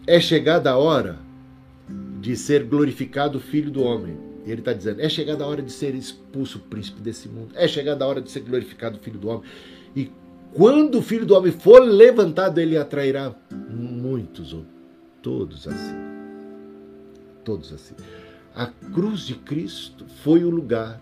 É 0.05 0.19
chegada 0.19 0.71
a 0.71 0.77
hora 0.77 1.17
de 2.19 2.35
ser 2.35 2.63
glorificado 2.63 3.37
o 3.37 3.41
Filho 3.41 3.71
do 3.71 3.81
Homem. 3.81 4.17
Ele 4.45 4.61
está 4.61 4.73
dizendo: 4.73 5.01
é 5.01 5.09
chegada 5.09 5.43
a 5.43 5.47
hora 5.47 5.61
de 5.61 5.71
ser 5.71 5.95
expulso 5.95 6.59
o 6.59 6.61
príncipe 6.61 7.01
desse 7.01 7.27
mundo, 7.27 7.53
é 7.55 7.67
chegada 7.67 8.05
a 8.05 8.07
hora 8.07 8.21
de 8.21 8.29
ser 8.29 8.41
glorificado 8.41 8.97
o 8.97 8.99
Filho 8.99 9.19
do 9.19 9.29
Homem. 9.29 9.43
E 9.95 10.11
quando 10.53 10.99
o 10.99 11.01
Filho 11.01 11.25
do 11.25 11.35
Homem 11.35 11.51
for 11.51 11.79
levantado, 11.81 12.59
ele 12.59 12.77
atrairá 12.77 13.33
muitos 13.69 14.53
ou 14.53 14.65
todos 15.21 15.67
assim. 15.67 16.08
Todos 17.49 17.73
assim. 17.73 17.95
A 18.53 18.67
cruz 18.67 19.21
de 19.21 19.33
Cristo 19.33 20.05
foi 20.23 20.43
o 20.43 20.51
lugar 20.51 21.01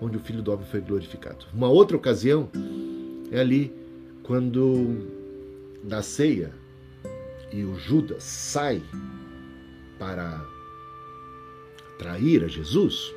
onde 0.00 0.16
o 0.16 0.20
Filho 0.20 0.40
do 0.40 0.52
Homem 0.52 0.64
foi 0.64 0.80
glorificado. 0.80 1.46
Uma 1.52 1.68
outra 1.68 1.96
ocasião 1.96 2.48
é 3.32 3.40
ali 3.40 3.74
quando 4.22 5.04
da 5.82 6.00
ceia 6.00 6.52
e 7.52 7.64
o 7.64 7.74
Judas 7.74 8.22
sai 8.22 8.80
para 9.98 10.46
trair 11.98 12.44
a 12.44 12.46
Jesus, 12.46 13.12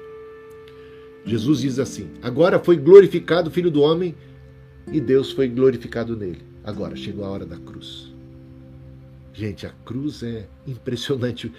Jesus 1.25 1.59
diz 1.59 1.77
assim: 1.77 2.09
Agora 2.23 2.57
foi 2.57 2.75
glorificado 2.75 3.49
o 3.49 3.53
Filho 3.53 3.69
do 3.69 3.81
Homem 3.81 4.15
e 4.91 4.99
Deus 4.99 5.31
foi 5.31 5.47
glorificado 5.47 6.17
nele. 6.17 6.41
Agora 6.63 6.95
chegou 6.95 7.23
a 7.23 7.29
hora 7.29 7.45
da 7.45 7.57
cruz. 7.57 8.16
Gente, 9.37 9.67
a 9.67 9.69
cruz 9.85 10.23
é 10.23 10.47
impressionante. 10.65 11.53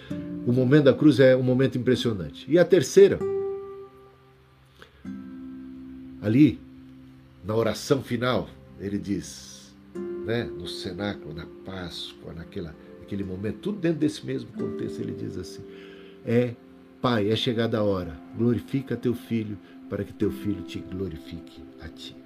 O 0.44 0.52
momento 0.52 0.86
da 0.86 0.92
cruz 0.92 1.20
é 1.20 1.36
um 1.36 1.44
momento 1.44 1.78
impressionante. 1.78 2.44
E 2.50 2.58
a 2.58 2.64
terceira, 2.64 3.20
ali, 6.20 6.60
na 7.44 7.54
oração 7.54 8.02
final, 8.02 8.48
ele 8.80 8.98
diz, 8.98 9.72
né, 10.26 10.42
no 10.42 10.66
cenáculo, 10.66 11.32
na 11.32 11.46
Páscoa, 11.64 12.32
naquela 12.32 12.74
aquele 13.00 13.22
momento, 13.22 13.58
tudo 13.58 13.78
dentro 13.78 14.00
desse 14.00 14.26
mesmo 14.26 14.50
contexto, 14.54 15.00
ele 15.00 15.12
diz 15.12 15.38
assim: 15.38 15.62
É, 16.26 16.56
Pai, 17.00 17.30
é 17.30 17.36
chegada 17.36 17.78
a 17.78 17.84
hora, 17.84 18.18
glorifica 18.36 18.96
teu 18.96 19.14
filho, 19.14 19.56
para 19.88 20.02
que 20.02 20.12
teu 20.12 20.32
filho 20.32 20.62
te 20.62 20.80
glorifique 20.80 21.62
a 21.80 21.86
ti. 21.86 22.16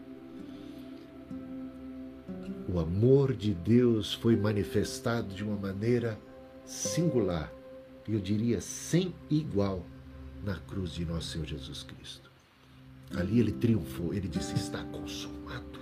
O 2.73 2.81
amor 2.81 3.35
de 3.35 3.53
Deus 3.53 4.15
foi 4.15 4.35
manifestado 4.35 5.35
de 5.35 5.45
uma 5.45 5.57
maneira 5.57 6.19
singular, 6.65 7.53
eu 8.09 8.19
diria 8.19 8.63
sem 8.63 9.15
igual, 9.29 9.85
na 10.43 10.57
cruz 10.57 10.93
de 10.93 11.05
nosso 11.05 11.29
Senhor 11.29 11.47
Jesus 11.47 11.83
Cristo. 11.83 12.31
Ali 13.15 13.41
ele 13.41 13.53
triunfou, 13.53 14.15
ele 14.15 14.27
disse: 14.27 14.55
Está 14.55 14.83
consumado. 14.85 15.81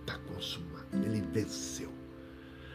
Está 0.00 0.18
consumado. 0.18 0.88
Ele 0.94 1.20
venceu. 1.32 1.90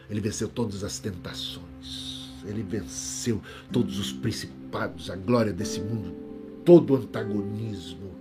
Ele 0.08 0.20
venceu 0.20 0.48
todas 0.48 0.82
as 0.82 0.98
tentações. 0.98 2.32
Ele 2.46 2.62
venceu 2.62 3.42
todos 3.70 3.98
os 3.98 4.12
principados, 4.12 5.10
a 5.10 5.16
glória 5.16 5.52
desse 5.52 5.80
mundo, 5.80 6.16
todo 6.64 6.94
o 6.94 6.96
antagonismo. 6.96 8.16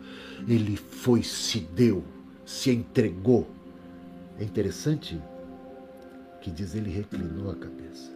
Ele 0.46 0.76
foi, 0.76 1.24
se 1.24 1.62
deu, 1.62 2.04
se 2.46 2.70
entregou. 2.72 3.57
É 4.39 4.43
interessante 4.43 5.19
que 6.41 6.52
diz 6.52 6.76
ele 6.76 6.91
reclinou 6.91 7.50
a 7.50 7.56
cabeça. 7.56 8.12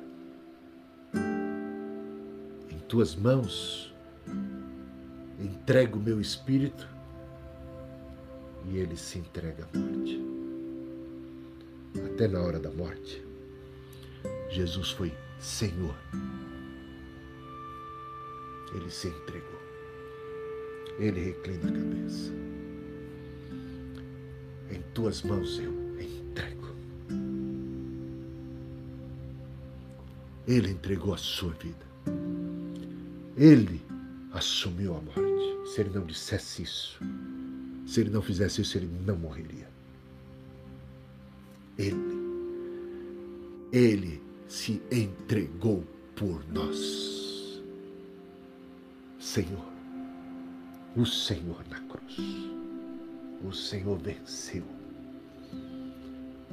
Em 2.69 2.77
tuas 2.87 3.15
mãos 3.15 3.91
entrego 5.39 5.97
o 5.97 6.01
meu 6.01 6.21
espírito 6.21 6.87
e 8.65 8.77
ele 8.77 8.95
se 8.95 9.17
entrega 9.17 9.67
à 9.73 9.77
morte. 9.77 10.21
Até 12.05 12.27
na 12.27 12.39
hora 12.39 12.59
da 12.59 12.69
morte 12.69 13.25
Jesus 14.49 14.91
foi 14.91 15.11
Senhor. 15.39 15.95
Ele 18.75 18.91
se 18.91 19.07
entregou. 19.07 19.59
Ele 20.99 21.19
reclina 21.19 21.67
a 21.67 21.71
cabeça. 21.71 22.31
Em 24.69 24.81
tuas 24.93 25.23
mãos 25.23 25.59
eu 25.59 25.80
Ele 30.51 30.71
entregou 30.71 31.13
a 31.13 31.17
sua 31.17 31.53
vida. 31.53 31.85
Ele 33.37 33.81
assumiu 34.33 34.97
a 34.97 35.01
morte. 35.01 35.69
Se 35.73 35.79
ele 35.79 35.91
não 35.91 36.05
dissesse 36.05 36.63
isso, 36.63 36.99
se 37.87 38.01
ele 38.01 38.09
não 38.09 38.21
fizesse 38.21 38.61
isso, 38.61 38.77
ele 38.77 38.89
não 39.05 39.15
morreria. 39.15 39.69
Ele, 41.77 41.95
ele 43.71 44.21
se 44.49 44.81
entregou 44.91 45.85
por 46.17 46.43
nós. 46.51 47.61
Senhor, 49.17 49.71
o 50.97 51.05
Senhor 51.05 51.63
na 51.69 51.79
cruz, 51.79 52.17
o 53.41 53.53
Senhor 53.53 53.97
venceu. 53.99 54.65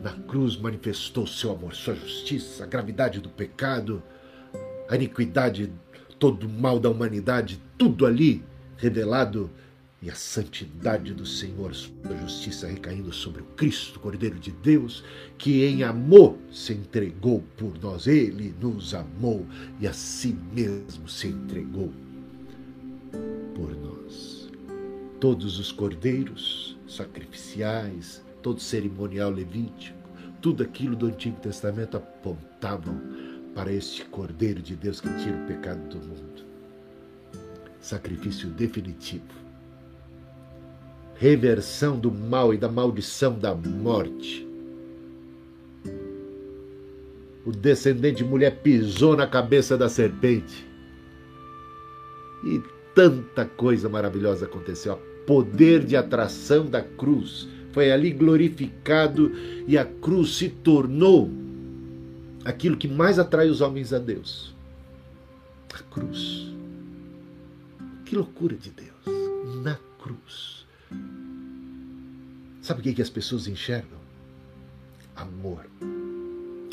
Na 0.03 0.13
cruz 0.13 0.57
manifestou 0.57 1.27
seu 1.27 1.53
amor, 1.53 1.75
sua 1.75 1.95
justiça, 1.95 2.65
a 2.65 2.67
gravidade 2.67 3.21
do 3.21 3.29
pecado, 3.29 4.03
a 4.89 4.95
iniquidade, 4.95 5.73
todo 6.19 6.45
o 6.45 6.49
mal 6.49 6.79
da 6.79 6.89
humanidade, 6.89 7.61
tudo 7.77 8.07
ali 8.07 8.45
revelado 8.77 9.51
e 10.01 10.09
a 10.09 10.15
santidade 10.15 11.13
do 11.13 11.27
Senhor, 11.27 11.75
sua 11.75 12.17
justiça 12.23 12.69
recaindo 12.69 13.13
sobre 13.13 13.43
o 13.43 13.47
Cristo, 13.57 13.99
Cordeiro 13.99 14.39
de 14.39 14.53
Deus, 14.53 15.03
que 15.37 15.65
em 15.65 15.83
amor 15.83 16.39
se 16.53 16.73
entregou 16.73 17.43
por 17.57 17.77
nós. 17.81 18.07
Ele 18.07 18.55
nos 18.61 18.95
amou 18.95 19.45
e 19.81 19.89
a 19.89 19.93
si 19.93 20.39
mesmo 20.53 21.09
se 21.09 21.27
entregou 21.27 21.93
por 23.57 23.77
nós. 23.77 24.49
Todos 25.19 25.59
os 25.59 25.73
cordeiros 25.73 26.79
sacrificiais, 26.87 28.23
todo 28.43 28.61
cerimonial 28.61 29.31
levítico, 29.31 29.99
tudo 30.41 30.63
aquilo 30.63 30.97
do 30.97 31.07
Antigo 31.07 31.41
Testamento 31.41 31.97
apontavam 31.97 33.01
para 33.55 33.73
este 33.73 34.05
Cordeiro 34.05 34.63
de 34.63 34.77
Deus 34.77 35.01
que 35.01 35.09
tira 35.19 35.37
o 35.37 35.47
pecado 35.47 35.89
do 35.89 35.99
mundo. 36.07 36.45
Sacrifício 37.81 38.49
definitivo 38.51 39.49
reversão 41.19 41.99
do 41.99 42.11
mal 42.13 42.55
e 42.55 42.57
da 42.57 42.69
maldição 42.69 43.37
da 43.37 43.55
morte. 43.55 44.47
O 47.45 47.51
descendente 47.51 48.19
de 48.19 48.25
mulher 48.25 48.61
pisou 48.63 49.17
na 49.17 49.27
cabeça 49.27 49.77
da 49.77 49.89
serpente. 49.89 50.67
E 52.45 52.63
tanta 52.95 53.45
coisa 53.45 53.89
maravilhosa 53.89 54.47
aconteceu. 54.47 54.95
O 54.95 55.27
poder 55.27 55.85
de 55.85 55.97
atração 55.97 56.67
da 56.67 56.83
cruz 56.83 57.49
foi 57.79 57.93
ali 57.93 58.11
glorificado 58.11 59.31
e 59.65 59.79
a 59.79 59.85
cruz 59.85 60.35
se 60.35 60.49
tornou 60.49 61.31
aquilo 62.45 62.77
que 62.77 62.89
mais 62.89 63.21
atrai 63.21 63.49
os 63.49 63.61
homens 63.61 63.93
a 63.93 64.01
Deus. 64.01 64.53
A 65.73 65.79
cruz. 65.85 66.53
Que 68.05 68.17
loucura 68.17 68.57
de 68.57 68.71
Deus. 68.71 69.63
Na 69.63 69.79
cruz 70.03 70.67
Sabe 72.61 72.81
o 72.81 72.83
que, 72.83 72.95
que 72.95 73.01
as 73.01 73.11
pessoas 73.11 73.47
enxergam? 73.47 74.01
Amor. 75.15 75.65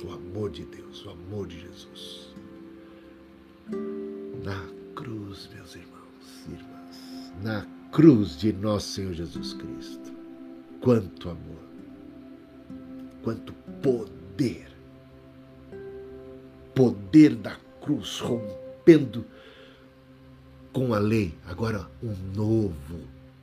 O 0.04 0.12
amor 0.12 0.50
de 0.50 0.66
Deus, 0.66 1.06
o 1.06 1.12
amor 1.12 1.46
de 1.46 1.60
Jesus. 1.60 2.34
Na 4.44 4.60
cruz, 4.96 5.48
meus 5.54 5.76
irmãos 5.76 6.48
e 6.50 6.54
irmãs, 6.54 7.34
na 7.44 7.64
cruz 7.92 8.40
de 8.40 8.52
nosso 8.52 8.88
Senhor 8.94 9.14
Jesus 9.14 9.54
Cristo. 9.54 10.05
Quanto 10.86 11.30
amor, 11.32 11.64
quanto 13.24 13.54
poder. 13.82 14.68
Poder 16.76 17.34
da 17.34 17.58
cruz 17.82 18.20
rompendo 18.20 19.26
com 20.72 20.94
a 20.94 21.00
lei. 21.00 21.34
Agora, 21.48 21.90
um 22.04 22.14
novo 22.36 23.00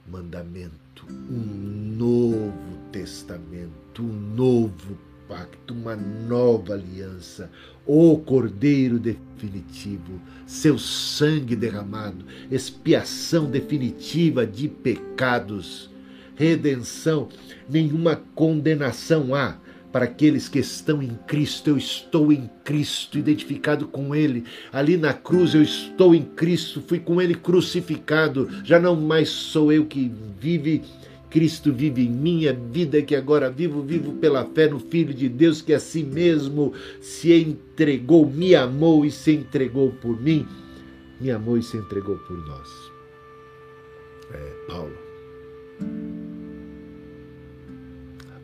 mandamento 0.08 0.82
um 1.04 1.96
novo 1.96 2.78
testamento, 2.92 4.02
um 4.02 4.34
novo 4.36 4.96
pacto, 5.26 5.74
uma 5.74 5.96
nova 5.96 6.74
aliança, 6.74 7.50
o 7.84 8.18
Cordeiro 8.18 9.00
definitivo, 9.00 10.20
seu 10.46 10.78
sangue 10.78 11.56
derramado, 11.56 12.24
expiação 12.50 13.50
definitiva 13.50 14.46
de 14.46 14.68
pecados, 14.68 15.90
redenção, 16.36 17.28
nenhuma 17.68 18.16
condenação 18.34 19.34
há 19.34 19.56
para 19.92 20.06
aqueles 20.06 20.48
que 20.48 20.58
estão 20.58 21.02
em 21.02 21.16
Cristo. 21.26 21.70
Eu 21.70 21.76
estou 21.76 22.32
em 22.32 22.50
Cristo, 22.64 23.18
identificado 23.18 23.86
com 23.86 24.14
Ele. 24.14 24.44
Ali 24.72 24.96
na 24.96 25.12
cruz 25.12 25.54
eu 25.54 25.62
estou 25.62 26.14
em 26.14 26.22
Cristo, 26.22 26.82
fui 26.86 26.98
com 26.98 27.20
Ele 27.20 27.34
crucificado. 27.34 28.48
Já 28.64 28.80
não 28.80 28.96
mais 28.96 29.28
sou 29.28 29.70
eu 29.70 29.84
que 29.84 30.10
vive. 30.40 30.82
Cristo 31.28 31.72
vive 31.72 32.06
em 32.06 32.10
mim, 32.10 32.46
a 32.46 32.52
vida 32.52 33.00
que 33.00 33.16
agora 33.16 33.50
vivo, 33.50 33.82
vivo 33.82 34.12
pela 34.12 34.44
fé 34.44 34.68
no 34.68 34.78
Filho 34.78 35.14
de 35.14 35.30
Deus 35.30 35.62
que 35.62 35.72
a 35.72 35.80
si 35.80 36.02
mesmo 36.02 36.74
se 37.00 37.32
entregou, 37.32 38.28
me 38.30 38.54
amou 38.54 39.02
e 39.02 39.10
se 39.10 39.32
entregou 39.32 39.92
por 39.92 40.20
mim, 40.20 40.46
me 41.18 41.30
amou 41.30 41.56
e 41.56 41.62
se 41.62 41.78
entregou 41.78 42.18
por 42.18 42.36
nós. 42.36 42.68
É, 44.30 44.52
Paulo. 44.68 44.92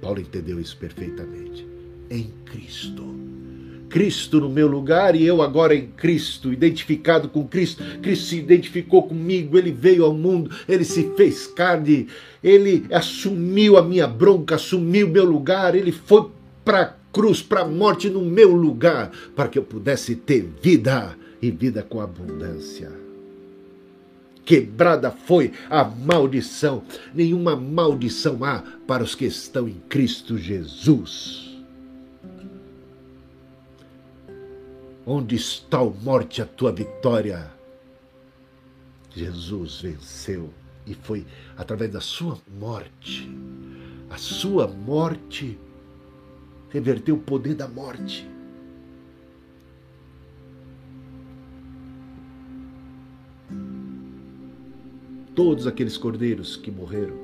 Paulo 0.08 0.22
entendeu 0.22 0.58
isso 0.58 0.74
perfeitamente. 0.78 1.66
Em 2.08 2.32
Cristo. 2.46 3.04
Cristo 3.90 4.40
no 4.40 4.48
meu 4.48 4.66
lugar 4.66 5.14
e 5.14 5.22
eu 5.22 5.42
agora 5.42 5.74
em 5.74 5.88
Cristo, 5.88 6.50
identificado 6.50 7.28
com 7.28 7.46
Cristo. 7.46 7.84
Cristo 8.00 8.24
se 8.24 8.38
identificou 8.38 9.02
comigo, 9.02 9.58
ele 9.58 9.70
veio 9.70 10.06
ao 10.06 10.14
mundo, 10.14 10.50
ele 10.66 10.82
se 10.82 11.10
fez 11.14 11.46
carne, 11.46 12.08
ele 12.42 12.86
assumiu 12.90 13.76
a 13.76 13.82
minha 13.82 14.06
bronca, 14.06 14.54
assumiu 14.54 15.10
meu 15.10 15.26
lugar, 15.26 15.74
ele 15.74 15.92
foi 15.92 16.30
para 16.64 16.80
a 16.80 16.94
cruz, 17.12 17.42
para 17.42 17.60
a 17.60 17.68
morte 17.68 18.08
no 18.08 18.22
meu 18.22 18.54
lugar, 18.54 19.12
para 19.36 19.50
que 19.50 19.58
eu 19.58 19.62
pudesse 19.62 20.16
ter 20.16 20.48
vida 20.62 21.14
e 21.42 21.50
vida 21.50 21.82
com 21.82 22.00
abundância 22.00 22.97
quebrada 24.48 25.10
foi 25.10 25.52
a 25.68 25.84
maldição. 25.84 26.82
Nenhuma 27.12 27.54
maldição 27.54 28.42
há 28.42 28.62
para 28.86 29.04
os 29.04 29.14
que 29.14 29.26
estão 29.26 29.68
em 29.68 29.78
Cristo 29.90 30.38
Jesus. 30.38 31.54
Onde 35.06 35.36
está, 35.36 35.80
a 35.80 35.84
morte, 35.84 36.40
a 36.40 36.46
tua 36.46 36.72
vitória? 36.72 37.52
Jesus 39.14 39.82
venceu 39.82 40.48
e 40.86 40.94
foi 40.94 41.26
através 41.54 41.92
da 41.92 42.00
sua 42.00 42.38
morte. 42.58 43.30
A 44.08 44.16
sua 44.16 44.66
morte 44.66 45.58
reverteu 46.70 47.16
o 47.16 47.20
poder 47.20 47.54
da 47.54 47.68
morte. 47.68 48.26
Todos 55.38 55.68
aqueles 55.68 55.96
cordeiros 55.96 56.56
que 56.56 56.68
morreram 56.68 57.16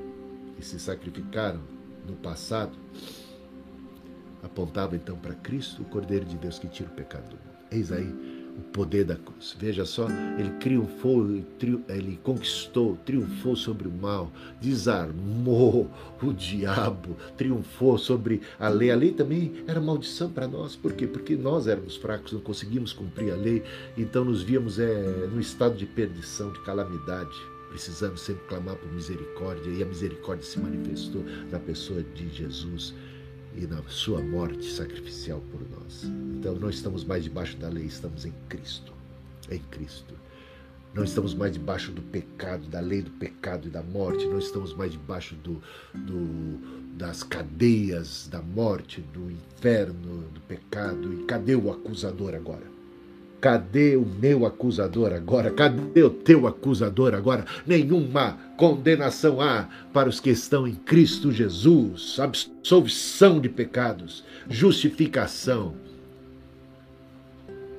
e 0.57 0.63
se 0.63 0.79
sacrificaram 0.79 1.59
no 2.07 2.15
passado 2.15 2.71
apontavam 4.41 4.95
então 4.95 5.17
para 5.17 5.33
Cristo, 5.33 5.81
o 5.81 5.85
Cordeiro 5.85 6.23
de 6.23 6.37
Deus 6.37 6.57
que 6.57 6.69
tira 6.69 6.89
o 6.89 6.93
pecado 6.93 7.25
do 7.25 7.31
mundo. 7.31 7.57
Eis 7.69 7.91
aí 7.91 8.07
o 8.57 8.61
poder 8.71 9.03
da 9.03 9.17
cruz. 9.17 9.53
Veja 9.59 9.83
só, 9.83 10.07
ele 10.39 10.49
triunfou, 10.61 11.25
ele 11.89 12.17
conquistou, 12.23 12.95
triunfou 13.05 13.53
sobre 13.53 13.89
o 13.89 13.91
mal, 13.91 14.31
desarmou 14.61 15.91
o 16.23 16.31
diabo, 16.31 17.17
triunfou 17.35 17.97
sobre 17.97 18.39
a 18.57 18.69
lei. 18.69 18.91
A 18.91 18.95
lei 18.95 19.11
também 19.11 19.51
era 19.67 19.81
maldição 19.81 20.31
para 20.31 20.47
nós. 20.47 20.73
Por 20.73 20.93
quê? 20.93 21.05
Porque 21.05 21.35
nós 21.35 21.67
éramos 21.67 21.97
fracos, 21.97 22.31
não 22.31 22.39
conseguimos 22.39 22.93
cumprir 22.93 23.33
a 23.33 23.35
lei, 23.35 23.61
então 23.97 24.23
nos 24.23 24.41
víamos 24.41 24.79
é, 24.79 25.27
no 25.29 25.41
estado 25.41 25.75
de 25.75 25.85
perdição, 25.85 26.53
de 26.53 26.61
calamidade 26.61 27.54
precisamos 27.75 28.21
sempre 28.21 28.47
clamar 28.47 28.77
por 28.77 28.89
misericórdia 28.93 29.69
e 29.69 29.83
a 29.83 29.85
misericórdia 29.85 30.45
se 30.45 30.57
manifestou 30.57 31.25
na 31.51 31.59
pessoa 31.59 32.01
de 32.01 32.29
Jesus 32.29 32.93
e 33.53 33.67
na 33.67 33.83
sua 33.89 34.21
morte 34.21 34.65
sacrificial 34.71 35.43
por 35.51 35.59
nós. 35.69 36.05
Então 36.37 36.55
não 36.55 36.69
estamos 36.69 37.03
mais 37.03 37.25
debaixo 37.25 37.57
da 37.57 37.67
lei, 37.67 37.83
estamos 37.83 38.25
em 38.25 38.33
Cristo. 38.47 38.93
Em 39.51 39.59
Cristo. 39.59 40.13
Não 40.93 41.03
estamos 41.03 41.33
mais 41.33 41.51
debaixo 41.51 41.91
do 41.91 42.01
pecado, 42.01 42.65
da 42.69 42.79
lei 42.79 43.01
do 43.01 43.11
pecado 43.11 43.67
e 43.67 43.69
da 43.69 43.83
morte, 43.83 44.25
não 44.25 44.39
estamos 44.39 44.73
mais 44.73 44.93
debaixo 44.93 45.35
do, 45.35 45.61
do, 45.93 46.95
das 46.95 47.23
cadeias 47.23 48.29
da 48.29 48.41
morte, 48.41 49.01
do 49.01 49.29
inferno, 49.29 50.29
do 50.29 50.39
pecado. 50.47 51.13
E 51.13 51.25
cadê 51.25 51.55
o 51.55 51.69
acusador 51.69 52.33
agora? 52.33 52.74
Cadê 53.45 53.95
o 53.95 54.03
meu 54.03 54.43
acusador 54.43 55.13
agora? 55.13 55.51
Cadê 55.51 56.01
o 56.01 56.09
teu 56.09 56.47
acusador 56.47 57.13
agora? 57.13 57.45
Nenhuma 57.63 58.39
condenação 58.57 59.39
há 59.39 59.69
para 59.93 60.09
os 60.09 60.19
que 60.19 60.31
estão 60.31 60.67
em 60.67 60.73
Cristo 60.73 61.31
Jesus. 61.31 62.19
Absolvição 62.19 63.39
de 63.39 63.47
pecados, 63.47 64.23
justificação. 64.49 65.75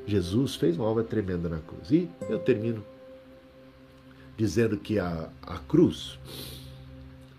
Jesus 0.07 0.55
fez 0.55 0.77
uma 0.77 0.87
obra 0.87 1.03
tremenda 1.03 1.49
na 1.49 1.59
cruz. 1.59 1.91
E 1.91 2.09
eu 2.31 2.39
termino 2.39 2.85
dizendo 4.37 4.77
que 4.77 5.01
a, 5.01 5.29
a 5.43 5.59
cruz 5.59 6.17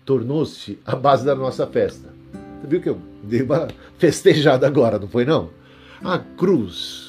tornou-se 0.04 0.78
a 0.84 0.94
base 0.94 1.24
da 1.24 1.34
nossa 1.34 1.66
festa. 1.66 2.12
Você 2.60 2.66
viu 2.66 2.82
que 2.82 2.90
eu 2.90 3.00
dei 3.22 3.40
uma 3.40 3.68
festejada 3.96 4.66
agora, 4.66 4.98
não 4.98 5.08
foi 5.08 5.24
não? 5.24 5.48
A 6.04 6.18
cruz 6.18 7.07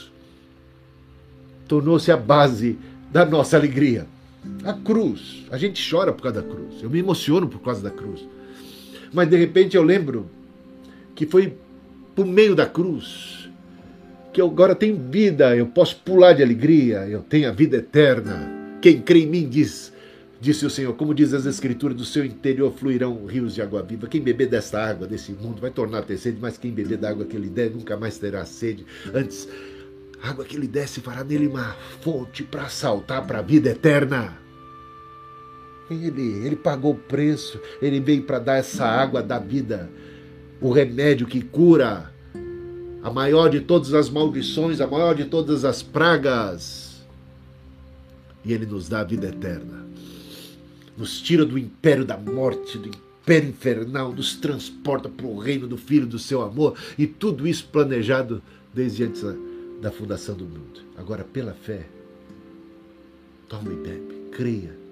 tornou-se 1.69 2.11
a 2.11 2.17
base 2.17 2.77
da 3.11 3.23
nossa 3.23 3.55
alegria. 3.55 4.07
A 4.65 4.73
cruz. 4.73 5.45
A 5.51 5.57
gente 5.57 5.87
chora 5.89 6.11
por 6.11 6.23
causa 6.23 6.41
da 6.41 6.47
cruz. 6.47 6.81
Eu 6.81 6.89
me 6.89 6.99
emociono 6.99 7.47
por 7.47 7.59
causa 7.59 7.81
da 7.81 7.91
cruz. 7.91 8.27
Mas 9.13 9.29
de 9.29 9.37
repente 9.37 9.77
eu 9.77 9.83
lembro 9.83 10.25
que 11.15 11.25
foi 11.25 11.53
o 12.17 12.25
meio 12.25 12.55
da 12.55 12.65
cruz, 12.65 13.49
que 14.33 14.41
eu 14.41 14.47
agora 14.47 14.75
tenho 14.75 14.97
vida, 14.97 15.55
eu 15.55 15.67
posso 15.67 15.95
pular 15.97 16.33
de 16.33 16.43
alegria, 16.43 17.07
eu 17.07 17.21
tenho 17.21 17.47
a 17.47 17.51
vida 17.51 17.77
eterna. 17.77 18.49
Quem 18.81 19.01
crê 19.01 19.19
em 19.23 19.27
mim 19.27 19.47
diz, 19.47 19.93
disse 20.39 20.65
o 20.65 20.69
Senhor, 20.69 20.93
como 20.93 21.13
diz 21.13 21.33
as 21.33 21.45
Escrituras, 21.45 21.95
do 21.95 22.05
seu 22.05 22.25
interior 22.25 22.71
fluirão 22.71 23.25
rios 23.25 23.55
de 23.55 23.61
água 23.61 23.81
viva. 23.81 24.07
Quem 24.07 24.21
beber 24.21 24.47
desta 24.47 24.83
água, 24.83 25.07
desse 25.07 25.31
mundo, 25.31 25.61
vai 25.61 25.71
tornar 25.71 25.99
a 25.99 26.01
ter 26.01 26.17
sede, 26.17 26.37
mas 26.41 26.57
quem 26.57 26.71
beber 26.71 26.97
da 26.97 27.09
água 27.09 27.25
que 27.25 27.35
ele 27.35 27.49
der, 27.49 27.71
nunca 27.71 27.97
mais 27.97 28.17
terá 28.17 28.45
sede. 28.45 28.85
Antes, 29.13 29.47
a 30.21 30.29
água 30.29 30.45
que 30.45 30.55
ele 30.55 30.67
desce 30.67 30.99
fará 30.99 31.23
nele 31.23 31.47
uma 31.47 31.75
fonte 32.01 32.43
para 32.43 32.67
saltar 32.67 33.25
para 33.25 33.39
a 33.39 33.41
vida 33.43 33.69
eterna. 33.69 34.37
Ele, 35.89 36.45
ele 36.45 36.55
pagou 36.55 36.91
o 36.93 36.97
preço, 36.97 37.59
ele 37.81 37.99
veio 37.99 38.23
para 38.23 38.37
dar 38.37 38.57
essa 38.57 38.85
água 38.85 39.23
da 39.23 39.39
vida, 39.39 39.89
o 40.61 40.71
remédio 40.71 41.25
que 41.25 41.41
cura, 41.41 42.13
a 43.01 43.09
maior 43.09 43.49
de 43.49 43.61
todas 43.61 43.93
as 43.93 44.09
maldições, 44.09 44.81
a 44.81 44.87
maior 44.87 45.15
de 45.15 45.25
todas 45.25 45.65
as 45.65 45.81
pragas. 45.81 47.01
E 48.45 48.53
ele 48.53 48.65
nos 48.65 48.87
dá 48.87 48.99
a 48.99 49.05
vida 49.05 49.27
eterna. 49.27 49.85
Nos 50.95 51.21
tira 51.21 51.45
do 51.45 51.57
império 51.57 52.05
da 52.05 52.17
morte, 52.17 52.77
do 52.77 52.89
império 52.89 53.49
infernal, 53.49 54.13
nos 54.13 54.35
transporta 54.35 55.07
para 55.07 55.25
o 55.25 55.39
reino 55.39 55.65
do 55.65 55.77
Filho 55.77 56.05
do 56.05 56.19
seu 56.19 56.41
amor, 56.41 56.77
e 56.97 57.07
tudo 57.07 57.47
isso 57.47 57.67
planejado 57.71 58.43
desde 58.73 59.05
antes 59.05 59.23
da 59.81 59.91
fundação 59.91 60.35
do 60.35 60.45
mundo. 60.45 60.81
Agora, 60.97 61.23
pela 61.23 61.53
fé, 61.53 61.85
toma 63.47 63.71
e 63.71 63.75
bebe, 63.75 64.29
creia 64.31 64.89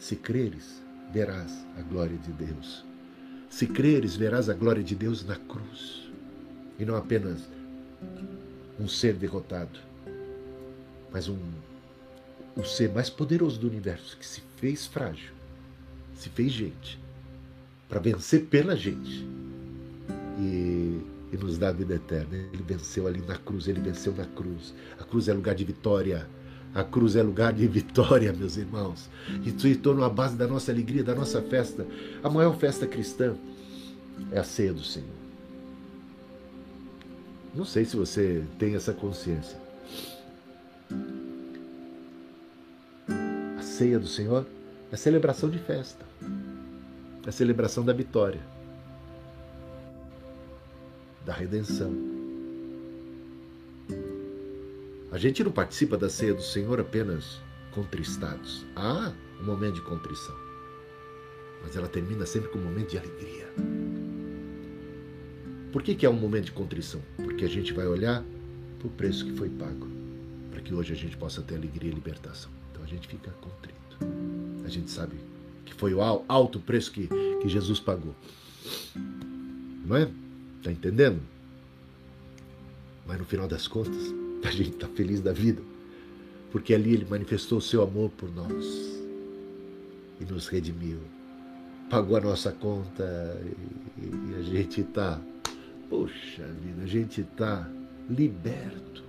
se 0.00 0.16
creres, 0.16 0.82
verás 1.12 1.52
a 1.76 1.82
glória 1.82 2.16
de 2.16 2.32
Deus. 2.32 2.84
Se 3.50 3.66
creres, 3.66 4.16
verás 4.16 4.48
a 4.48 4.54
glória 4.54 4.82
de 4.82 4.94
Deus 4.94 5.24
na 5.24 5.36
cruz. 5.36 6.10
E 6.78 6.84
não 6.86 6.96
apenas 6.96 7.46
um 8.78 8.88
ser 8.88 9.12
derrotado, 9.12 9.78
mas 11.12 11.28
um, 11.28 11.38
o 12.56 12.64
ser 12.64 12.90
mais 12.90 13.10
poderoso 13.10 13.60
do 13.60 13.68
universo, 13.68 14.16
que 14.16 14.26
se 14.26 14.40
fez 14.56 14.86
frágil, 14.86 15.34
se 16.16 16.30
fez 16.30 16.50
gente, 16.50 16.98
para 17.86 18.00
vencer 18.00 18.46
pela 18.46 18.74
gente. 18.74 19.26
E, 20.38 20.98
e 21.32 21.36
nos 21.36 21.58
dá 21.58 21.68
a 21.68 21.72
vida 21.72 21.94
eterna. 21.94 22.36
Ele 22.52 22.62
venceu 22.62 23.06
ali 23.06 23.20
na 23.20 23.36
cruz, 23.36 23.68
ele 23.68 23.80
venceu 23.80 24.14
na 24.14 24.24
cruz. 24.24 24.74
A 24.98 25.04
cruz 25.04 25.28
é 25.28 25.32
lugar 25.32 25.54
de 25.54 25.64
vitória. 25.64 26.28
A 26.74 26.84
cruz 26.84 27.16
é 27.16 27.22
lugar 27.22 27.52
de 27.52 27.66
vitória, 27.68 28.32
meus 28.32 28.56
irmãos. 28.56 29.08
E 29.44 29.50
se 29.50 29.76
torna 29.76 30.06
a 30.06 30.08
base 30.08 30.36
da 30.36 30.46
nossa 30.46 30.70
alegria, 30.70 31.02
da 31.02 31.14
nossa 31.14 31.40
festa. 31.42 31.86
A 32.22 32.28
maior 32.28 32.56
festa 32.56 32.86
cristã 32.86 33.34
é 34.30 34.38
a 34.38 34.44
ceia 34.44 34.72
do 34.72 34.82
Senhor. 34.82 35.20
Não 37.54 37.64
sei 37.64 37.84
se 37.84 37.96
você 37.96 38.44
tem 38.58 38.74
essa 38.74 38.92
consciência. 38.92 39.58
A 43.58 43.62
ceia 43.62 43.98
do 43.98 44.06
Senhor 44.06 44.46
é 44.92 44.96
celebração 44.96 45.50
de 45.50 45.58
festa. 45.58 46.04
É 47.26 47.30
celebração 47.30 47.84
da 47.84 47.92
vitória, 47.92 48.40
da 51.30 51.36
redenção 51.36 51.94
a 55.12 55.18
gente 55.18 55.44
não 55.44 55.52
participa 55.52 55.96
da 55.96 56.08
ceia 56.08 56.34
do 56.34 56.42
Senhor 56.42 56.80
apenas 56.80 57.40
contristados. 57.72 58.64
Há 58.76 59.12
um 59.40 59.44
momento 59.44 59.74
de 59.74 59.80
contrição. 59.82 60.34
Mas 61.62 61.76
ela 61.76 61.88
termina 61.88 62.24
sempre 62.26 62.48
com 62.48 62.58
um 62.58 62.64
momento 62.64 62.90
de 62.90 62.98
alegria. 62.98 63.46
Por 65.72 65.82
que, 65.82 65.96
que 65.96 66.06
é 66.06 66.10
um 66.10 66.14
momento 66.14 66.46
de 66.46 66.52
contrição? 66.52 67.00
Porque 67.16 67.44
a 67.44 67.48
gente 67.48 67.72
vai 67.72 67.86
olhar 67.86 68.24
para 68.78 68.86
o 68.86 68.90
preço 68.90 69.24
que 69.24 69.32
foi 69.32 69.48
pago. 69.48 69.88
Para 70.52 70.60
que 70.60 70.72
hoje 70.72 70.92
a 70.92 70.96
gente 70.96 71.16
possa 71.16 71.42
ter 71.42 71.56
alegria 71.56 71.90
e 71.90 71.94
libertação. 71.94 72.50
Então 72.70 72.84
a 72.84 72.86
gente 72.86 73.08
fica 73.08 73.32
contrito. 73.40 73.98
A 74.64 74.68
gente 74.68 74.90
sabe 74.90 75.16
que 75.64 75.74
foi 75.74 75.92
o 75.92 76.00
alto 76.00 76.60
preço 76.60 76.92
que, 76.92 77.08
que 77.42 77.48
Jesus 77.48 77.80
pagou. 77.80 78.14
Não 79.84 79.96
é? 79.96 80.08
Está 80.60 80.70
entendendo? 80.70 81.22
Mas 83.06 83.18
no 83.18 83.24
final 83.24 83.48
das 83.48 83.66
contas, 83.66 83.96
a 84.44 84.50
gente 84.50 84.74
está 84.74 84.86
feliz 84.88 85.20
da 85.22 85.32
vida, 85.32 85.62
porque 86.52 86.74
ali 86.74 86.92
ele 86.92 87.06
manifestou 87.08 87.58
o 87.58 87.62
seu 87.62 87.82
amor 87.82 88.10
por 88.10 88.30
nós 88.34 89.00
e 90.20 90.24
nos 90.30 90.48
redimiu, 90.48 90.98
pagou 91.88 92.18
a 92.18 92.20
nossa 92.20 92.52
conta 92.52 93.40
e, 93.96 94.32
e 94.32 94.34
a 94.38 94.42
gente 94.42 94.82
está, 94.82 95.18
poxa 95.88 96.44
vida, 96.62 96.82
a 96.82 96.86
gente 96.86 97.22
está 97.22 97.66
liberto. 98.08 99.02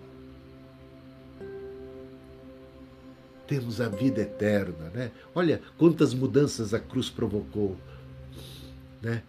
Temos 3.46 3.82
a 3.82 3.90
vida 3.90 4.22
eterna, 4.22 4.90
né? 4.94 5.12
Olha 5.36 5.62
quantas 5.78 6.14
mudanças 6.14 6.74
a 6.74 6.80
cruz 6.80 7.10
provocou, 7.10 7.76
né? 9.02 9.22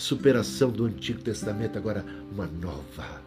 Superação 0.00 0.70
do 0.70 0.86
Antigo 0.86 1.20
Testamento, 1.20 1.76
agora 1.76 2.02
uma 2.32 2.46
nova 2.46 3.20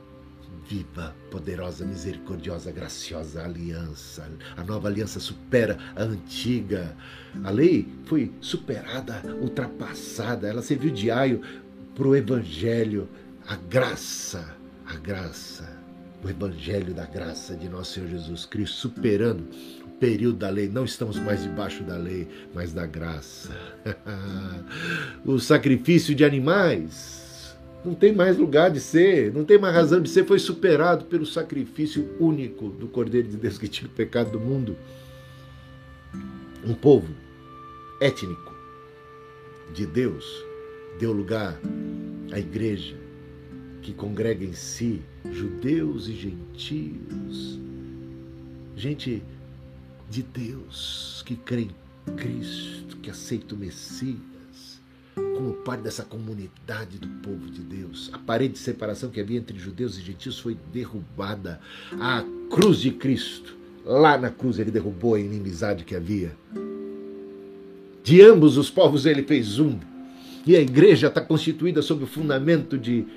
viva, 0.67 1.15
poderosa, 1.29 1.85
misericordiosa, 1.85 2.71
graciosa 2.71 3.43
aliança. 3.43 4.27
A 4.57 4.63
nova 4.63 4.87
aliança 4.87 5.19
supera 5.19 5.77
a 5.95 6.01
antiga. 6.01 6.97
A 7.43 7.51
lei 7.51 7.87
foi 8.05 8.31
superada, 8.41 9.21
ultrapassada, 9.39 10.47
ela 10.47 10.63
serviu 10.63 10.91
de 10.91 11.11
aio 11.11 11.41
para 11.93 12.07
o 12.07 12.15
evangelho, 12.15 13.07
a 13.47 13.55
graça, 13.55 14.55
a 14.83 14.95
graça, 14.95 15.69
o 16.23 16.29
evangelho 16.29 16.91
da 16.91 17.05
graça 17.05 17.55
de 17.55 17.69
nosso 17.69 17.93
Senhor 17.93 18.09
Jesus 18.09 18.47
Cristo, 18.47 18.77
superando 18.77 19.47
período 19.99 20.37
da 20.37 20.49
lei. 20.49 20.69
Não 20.69 20.85
estamos 20.85 21.17
mais 21.17 21.43
debaixo 21.43 21.83
da 21.83 21.97
lei, 21.97 22.27
mas 22.53 22.73
da 22.73 22.85
graça. 22.85 23.51
o 25.25 25.39
sacrifício 25.39 26.13
de 26.13 26.25
animais 26.25 27.23
não 27.83 27.93
tem 27.93 28.13
mais 28.13 28.37
lugar 28.37 28.71
de 28.71 28.79
ser, 28.79 29.33
não 29.33 29.43
tem 29.43 29.57
mais 29.57 29.75
razão 29.75 30.01
de 30.01 30.09
ser, 30.09 30.25
foi 30.25 30.39
superado 30.39 31.05
pelo 31.05 31.25
sacrifício 31.25 32.15
único 32.19 32.69
do 32.69 32.87
Cordeiro 32.87 33.27
de 33.27 33.37
Deus 33.37 33.57
que 33.57 33.67
tira 33.67 33.87
o 33.87 33.91
pecado 33.91 34.31
do 34.31 34.39
mundo. 34.39 34.77
Um 36.65 36.73
povo 36.73 37.13
étnico 37.99 38.53
de 39.73 39.85
Deus 39.85 40.25
deu 40.97 41.11
lugar 41.11 41.59
à 42.31 42.39
igreja 42.39 42.95
que 43.81 43.93
congrega 43.93 44.45
em 44.45 44.53
si 44.53 45.01
judeus 45.31 46.07
e 46.07 46.13
gentios, 46.13 47.59
gente 48.75 49.21
de 50.13 50.21
Deus 50.21 51.23
que 51.25 51.35
crê 51.35 51.61
em 51.61 52.15
Cristo, 52.15 52.97
que 52.97 53.09
aceita 53.09 53.55
o 53.55 53.57
Messias 53.57 54.79
como 55.15 55.53
parte 55.53 55.81
dessa 55.81 56.03
comunidade 56.03 56.99
do 56.99 57.07
povo 57.23 57.49
de 57.49 57.61
Deus. 57.61 58.11
A 58.13 58.19
parede 58.19 58.53
de 58.53 58.59
separação 58.59 59.09
que 59.09 59.19
havia 59.19 59.39
entre 59.39 59.57
judeus 59.57 59.97
e 59.97 60.01
gentios 60.01 60.39
foi 60.39 60.55
derrubada. 60.71 61.59
A 61.99 62.23
cruz 62.51 62.79
de 62.79 62.91
Cristo, 62.91 63.57
lá 63.83 64.15
na 64.15 64.29
cruz, 64.29 64.59
ele 64.59 64.69
derrubou 64.69 65.15
a 65.15 65.19
inimizade 65.19 65.83
que 65.83 65.95
havia. 65.95 66.37
De 68.03 68.21
ambos 68.21 68.55
os 68.55 68.69
povos 68.69 69.07
ele 69.07 69.23
fez 69.23 69.57
um. 69.57 69.79
E 70.45 70.55
a 70.55 70.61
igreja 70.61 71.07
está 71.07 71.21
constituída 71.21 71.81
sob 71.81 72.03
o 72.03 72.07
fundamento 72.07 72.77
de 72.77 73.07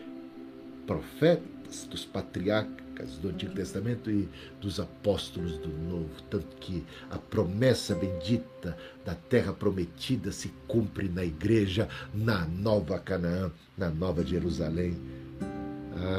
profetas, 0.86 1.86
dos 1.90 2.06
patriarcas 2.06 2.85
do 3.04 3.28
Antigo 3.28 3.54
Testamento 3.54 4.10
e 4.10 4.28
dos 4.60 4.80
apóstolos 4.80 5.58
do 5.58 5.68
Novo, 5.68 6.10
tanto 6.30 6.56
que 6.56 6.84
a 7.10 7.18
promessa 7.18 7.94
bendita 7.94 8.76
da 9.04 9.14
terra 9.14 9.52
prometida 9.52 10.32
se 10.32 10.52
cumpre 10.66 11.08
na 11.08 11.24
igreja, 11.24 11.88
na 12.14 12.46
nova 12.46 12.98
Canaã, 12.98 13.50
na 13.76 13.90
nova 13.90 14.24
Jerusalém, 14.24 14.96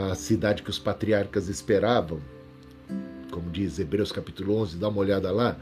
a 0.09 0.15
cidade 0.15 0.63
que 0.63 0.69
os 0.69 0.79
patriarcas 0.79 1.47
esperavam. 1.47 2.19
Como 3.31 3.49
diz 3.49 3.77
Hebreus 3.79 4.11
capítulo 4.11 4.55
11, 4.57 4.77
dá 4.77 4.87
uma 4.89 4.99
olhada 4.99 5.31
lá. 5.31 5.57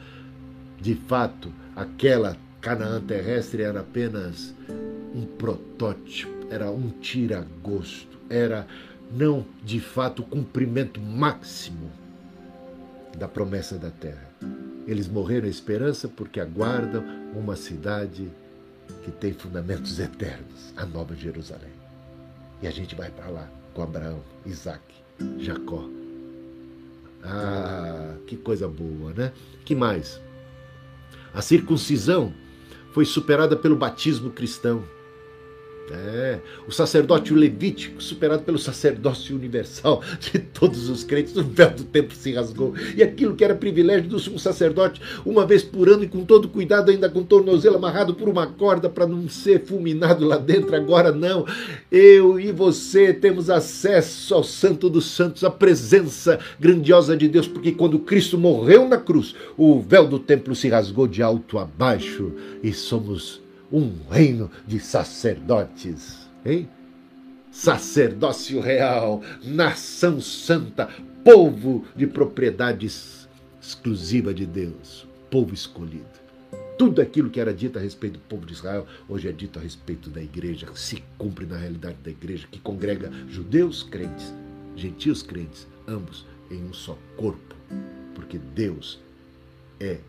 De 0.80 0.95
fato, 0.95 1.51
aquela 1.76 2.38
Canaã 2.61 3.01
terrestre 3.01 3.63
era 3.63 3.82
apenas 3.82 4.53
um 5.13 5.26
protótipo, 5.38 6.47
era 6.49 6.70
um 6.70 6.89
tira-gosto, 6.89 8.18
era 8.30 8.68
não 9.12 9.45
de 9.64 9.80
fato 9.80 10.22
o 10.22 10.26
cumprimento 10.26 10.99
máximo 10.99 11.91
da 13.18 13.28
promessa 13.28 13.78
da 13.78 13.89
terra. 13.89 14.30
Eles 14.88 15.08
morreram 15.08 15.47
em 15.47 15.51
esperança 15.51 16.08
porque 16.08 16.39
aguardam 16.39 17.03
uma 17.34 17.56
cidade 17.56 18.30
que 19.03 19.12
tem 19.12 19.34
fundamentos 19.34 19.99
eternos, 19.99 20.74
a 20.76 20.86
Nova 20.86 21.16
Jerusalém. 21.16 21.74
E 22.62 22.68
a 22.68 22.72
gente 22.72 22.95
vai 22.95 23.10
para 23.10 23.30
lá 23.30 23.49
com 23.74 23.82
Abraão, 23.82 24.22
Isaac, 24.45 24.82
Jacó. 25.39 25.88
Ah, 27.24 28.16
que 28.28 28.38
coisa 28.38 28.68
boa, 28.68 29.12
né? 29.14 29.32
Que 29.64 29.74
mais? 29.74 30.20
A 31.34 31.41
circuncisão 31.41 32.34
foi 32.93 33.06
superada 33.06 33.56
pelo 33.56 33.76
batismo 33.76 34.30
cristão. 34.30 34.84
É, 35.92 36.40
o 36.68 36.72
sacerdócio 36.72 37.36
levítico, 37.36 38.02
superado 38.02 38.42
pelo 38.42 38.58
sacerdócio 38.58 39.36
universal 39.36 40.02
de 40.20 40.40
todos 40.40 40.90
os 40.90 41.04
crentes, 41.04 41.38
o 41.38 41.44
véu 41.44 41.70
do 41.70 41.84
templo 41.84 42.16
se 42.16 42.34
rasgou. 42.34 42.74
E 42.96 43.04
aquilo 43.04 43.36
que 43.36 43.44
era 43.44 43.54
privilégio 43.54 44.10
do 44.10 44.18
sumo 44.18 44.40
sacerdote, 44.40 45.00
uma 45.24 45.46
vez 45.46 45.64
por 45.64 45.88
ano 45.88 46.04
e 46.04 46.08
com 46.08 46.26
todo 46.26 46.50
cuidado, 46.50 46.90
ainda 46.90 47.08
com 47.08 47.20
o 47.20 47.24
tornozelo 47.26 47.76
amarrado 47.76 48.16
por 48.16 48.28
uma 48.28 48.48
corda 48.48 48.90
para 48.90 49.06
não 49.06 49.30
ser 49.30 49.64
fulminado 49.64 50.26
lá 50.26 50.38
dentro, 50.38 50.76
agora 50.76 51.12
não. 51.12 51.46
Eu 51.92 52.40
e 52.40 52.52
você 52.52 53.14
temos 53.14 53.52
acesso 53.52 54.34
ao 54.34 54.44
Santo 54.44 54.90
dos 54.90 55.06
Santos, 55.06 55.44
à 55.44 55.52
presença 55.52 56.40
grandiosa 56.60 57.16
de 57.16 57.28
Deus, 57.28 57.48
porque 57.48 57.72
quando 57.72 58.00
Cristo 58.00 58.40
morreu 58.40 58.88
na 58.88 58.98
cruz, 58.98 59.36
o 59.56 59.80
véu 59.80 60.08
do 60.08 60.18
templo 60.18 60.56
se 60.56 60.68
rasgou 60.68 61.08
de 61.08 61.22
alto 61.22 61.60
a 61.60 61.66
baixo 61.66 62.32
e 62.64 62.74
somos 62.74 63.45
um 63.72 63.91
reino 64.09 64.49
de 64.68 64.80
sacerdotes, 64.80 66.30
hein? 66.45 66.70
Sacerdócio 67.51 68.59
real, 68.59 69.22
nação 69.43 70.20
santa, 70.20 70.89
povo 71.24 71.86
de 71.95 72.05
propriedade 72.05 72.86
exclusiva 73.61 74.34
de 74.34 74.45
Deus, 74.45 75.07
povo 75.32 75.53
escolhido. 75.53 76.26
Tudo 76.78 77.01
aquilo 77.01 77.30
que 77.30 77.39
era 77.39 77.53
dito 77.53 77.80
a 77.80 77.82
respeito 77.82 78.13
do 78.13 78.28
povo 78.28 78.45
de 78.45 78.51
Israel, 78.51 78.86
hoje 79.07 79.30
é 79.30 79.32
dito 79.32 79.57
a 79.57 79.61
respeito 79.61 80.09
da 80.09 80.22
igreja, 80.22 80.68
se 80.76 81.01
cumpre 81.18 81.45
na 81.45 81.57
realidade 81.57 81.97
da 82.03 82.11
igreja, 82.11 82.47
que 82.51 82.59
congrega 82.59 83.09
judeus 83.30 83.82
crentes, 83.82 84.34
gentios 84.76 85.24
crentes, 85.24 85.66
ambos 85.88 86.26
em 86.51 86.61
um 86.63 86.74
só 86.74 86.97
corpo, 87.16 87.55
porque 88.13 88.38
Deus 88.38 88.99
é 89.80 89.99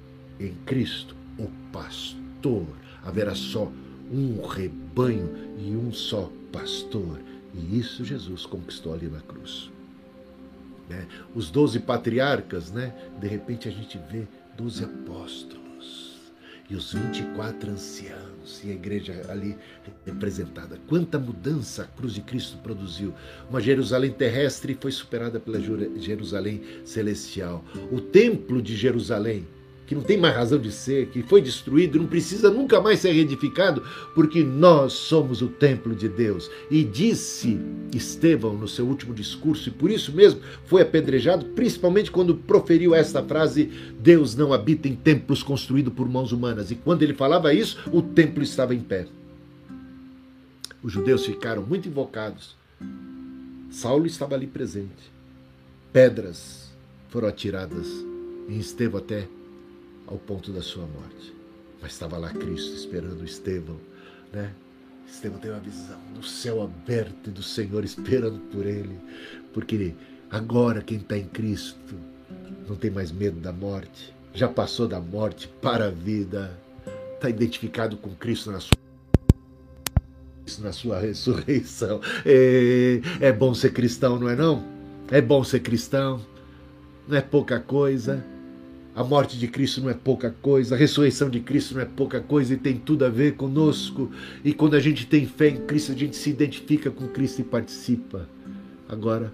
em 0.40 0.54
Cristo 0.66 1.14
o 1.38 1.48
pastor 1.72 2.66
haverá 3.06 3.34
só 3.34 3.70
um 4.10 4.46
rebanho 4.46 5.30
e 5.58 5.70
um 5.76 5.92
só 5.92 6.30
pastor. 6.52 7.20
E 7.54 7.78
isso 7.78 8.04
Jesus 8.04 8.44
conquistou 8.44 8.92
ali 8.92 9.06
na 9.06 9.20
cruz. 9.20 9.70
Né? 10.88 11.06
Os 11.34 11.50
doze 11.50 11.80
patriarcas, 11.80 12.70
né? 12.70 12.92
de 13.20 13.26
repente 13.26 13.68
a 13.68 13.72
gente 13.72 13.98
vê 14.10 14.26
doze 14.56 14.84
apóstolos 14.84 15.66
e 16.68 16.74
os 16.74 16.92
24 16.92 17.70
anciãos 17.70 18.62
e 18.64 18.70
a 18.70 18.74
igreja 18.74 19.24
ali 19.28 19.56
representada. 20.04 20.78
Quanta 20.88 21.18
mudança 21.18 21.82
a 21.82 21.86
cruz 21.86 22.14
de 22.14 22.20
Cristo 22.20 22.58
produziu. 22.58 23.14
Uma 23.48 23.60
Jerusalém 23.60 24.10
terrestre 24.10 24.76
foi 24.80 24.90
superada 24.90 25.38
pela 25.38 25.60
Jerusalém 25.60 26.62
celestial. 26.84 27.64
O 27.90 28.00
templo 28.00 28.60
de 28.60 28.74
Jerusalém 28.74 29.46
que 29.86 29.94
não 29.94 30.02
tem 30.02 30.18
mais 30.18 30.34
razão 30.34 30.58
de 30.58 30.72
ser, 30.72 31.06
que 31.06 31.22
foi 31.22 31.40
destruído, 31.40 31.98
não 31.98 32.06
precisa 32.06 32.50
nunca 32.50 32.80
mais 32.80 33.00
ser 33.00 33.12
reedificado, 33.12 33.82
porque 34.14 34.42
nós 34.42 34.92
somos 34.92 35.40
o 35.40 35.48
templo 35.48 35.94
de 35.94 36.08
Deus. 36.08 36.50
E 36.70 36.82
disse 36.82 37.58
Estevão 37.94 38.54
no 38.54 38.66
seu 38.66 38.86
último 38.86 39.14
discurso, 39.14 39.68
e 39.68 39.72
por 39.72 39.90
isso 39.90 40.12
mesmo 40.12 40.40
foi 40.64 40.82
apedrejado, 40.82 41.46
principalmente 41.46 42.10
quando 42.10 42.34
proferiu 42.34 42.94
esta 42.94 43.22
frase: 43.22 43.70
Deus 44.00 44.34
não 44.34 44.52
habita 44.52 44.88
em 44.88 44.96
templos 44.96 45.42
construídos 45.42 45.92
por 45.92 46.08
mãos 46.08 46.32
humanas. 46.32 46.70
E 46.70 46.74
quando 46.74 47.02
ele 47.02 47.14
falava 47.14 47.54
isso, 47.54 47.78
o 47.92 48.02
templo 48.02 48.42
estava 48.42 48.74
em 48.74 48.80
pé. 48.80 49.06
Os 50.82 50.92
judeus 50.92 51.24
ficaram 51.24 51.62
muito 51.62 51.88
invocados. 51.88 52.56
Saulo 53.70 54.06
estava 54.06 54.34
ali 54.34 54.46
presente. 54.46 55.12
Pedras 55.92 56.70
foram 57.08 57.28
atiradas 57.28 57.86
em 58.48 58.58
Estevão 58.58 58.98
até 59.00 59.26
ao 60.06 60.18
ponto 60.18 60.52
da 60.52 60.62
sua 60.62 60.86
morte. 60.86 61.34
Mas 61.80 61.92
estava 61.92 62.16
lá 62.16 62.30
Cristo 62.30 62.74
esperando 62.74 63.24
Estevão, 63.24 63.76
né? 64.32 64.52
Estevão 65.06 65.38
tem 65.38 65.50
uma 65.50 65.60
visão 65.60 65.98
do 66.14 66.24
céu 66.24 66.62
aberto 66.62 67.28
e 67.28 67.30
do 67.30 67.42
Senhor 67.42 67.84
esperando 67.84 68.40
por 68.50 68.66
ele, 68.66 68.98
porque 69.52 69.94
agora 70.30 70.82
quem 70.82 70.98
está 70.98 71.16
em 71.16 71.26
Cristo 71.26 71.94
não 72.68 72.76
tem 72.76 72.90
mais 72.90 73.12
medo 73.12 73.38
da 73.38 73.52
morte, 73.52 74.14
já 74.34 74.48
passou 74.48 74.88
da 74.88 75.00
morte 75.00 75.48
para 75.62 75.86
a 75.86 75.90
vida, 75.90 76.58
está 77.14 77.30
identificado 77.30 77.96
com 77.96 78.10
Cristo 78.14 78.50
na 78.50 78.60
sua 78.60 78.76
na 80.60 80.72
sua 80.72 81.00
ressurreição. 81.00 82.00
É, 82.24 83.00
é 83.20 83.32
bom 83.32 83.52
ser 83.52 83.72
cristão, 83.72 84.18
não 84.18 84.28
é 84.28 84.36
não? 84.36 84.64
É 85.10 85.20
bom 85.20 85.42
ser 85.44 85.60
cristão, 85.60 86.20
não 87.06 87.16
é 87.16 87.20
pouca 87.20 87.60
coisa. 87.60 88.24
A 88.96 89.04
morte 89.04 89.38
de 89.38 89.46
Cristo 89.46 89.82
não 89.82 89.90
é 89.90 89.94
pouca 89.94 90.34
coisa, 90.40 90.74
a 90.74 90.78
ressurreição 90.78 91.28
de 91.28 91.38
Cristo 91.40 91.74
não 91.74 91.82
é 91.82 91.84
pouca 91.84 92.18
coisa 92.18 92.54
e 92.54 92.56
tem 92.56 92.78
tudo 92.78 93.04
a 93.04 93.10
ver 93.10 93.34
conosco. 93.34 94.10
E 94.42 94.54
quando 94.54 94.74
a 94.74 94.80
gente 94.80 95.06
tem 95.06 95.26
fé 95.26 95.48
em 95.50 95.66
Cristo, 95.66 95.92
a 95.92 95.94
gente 95.94 96.16
se 96.16 96.30
identifica 96.30 96.90
com 96.90 97.06
Cristo 97.08 97.40
e 97.40 97.44
participa 97.44 98.26
agora 98.88 99.30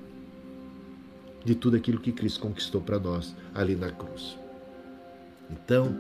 de 1.44 1.54
tudo 1.54 1.76
aquilo 1.76 2.00
que 2.00 2.10
Cristo 2.10 2.40
conquistou 2.40 2.80
para 2.80 2.98
nós 2.98 3.36
ali 3.54 3.76
na 3.76 3.92
cruz. 3.92 4.36
Então, 5.48 5.96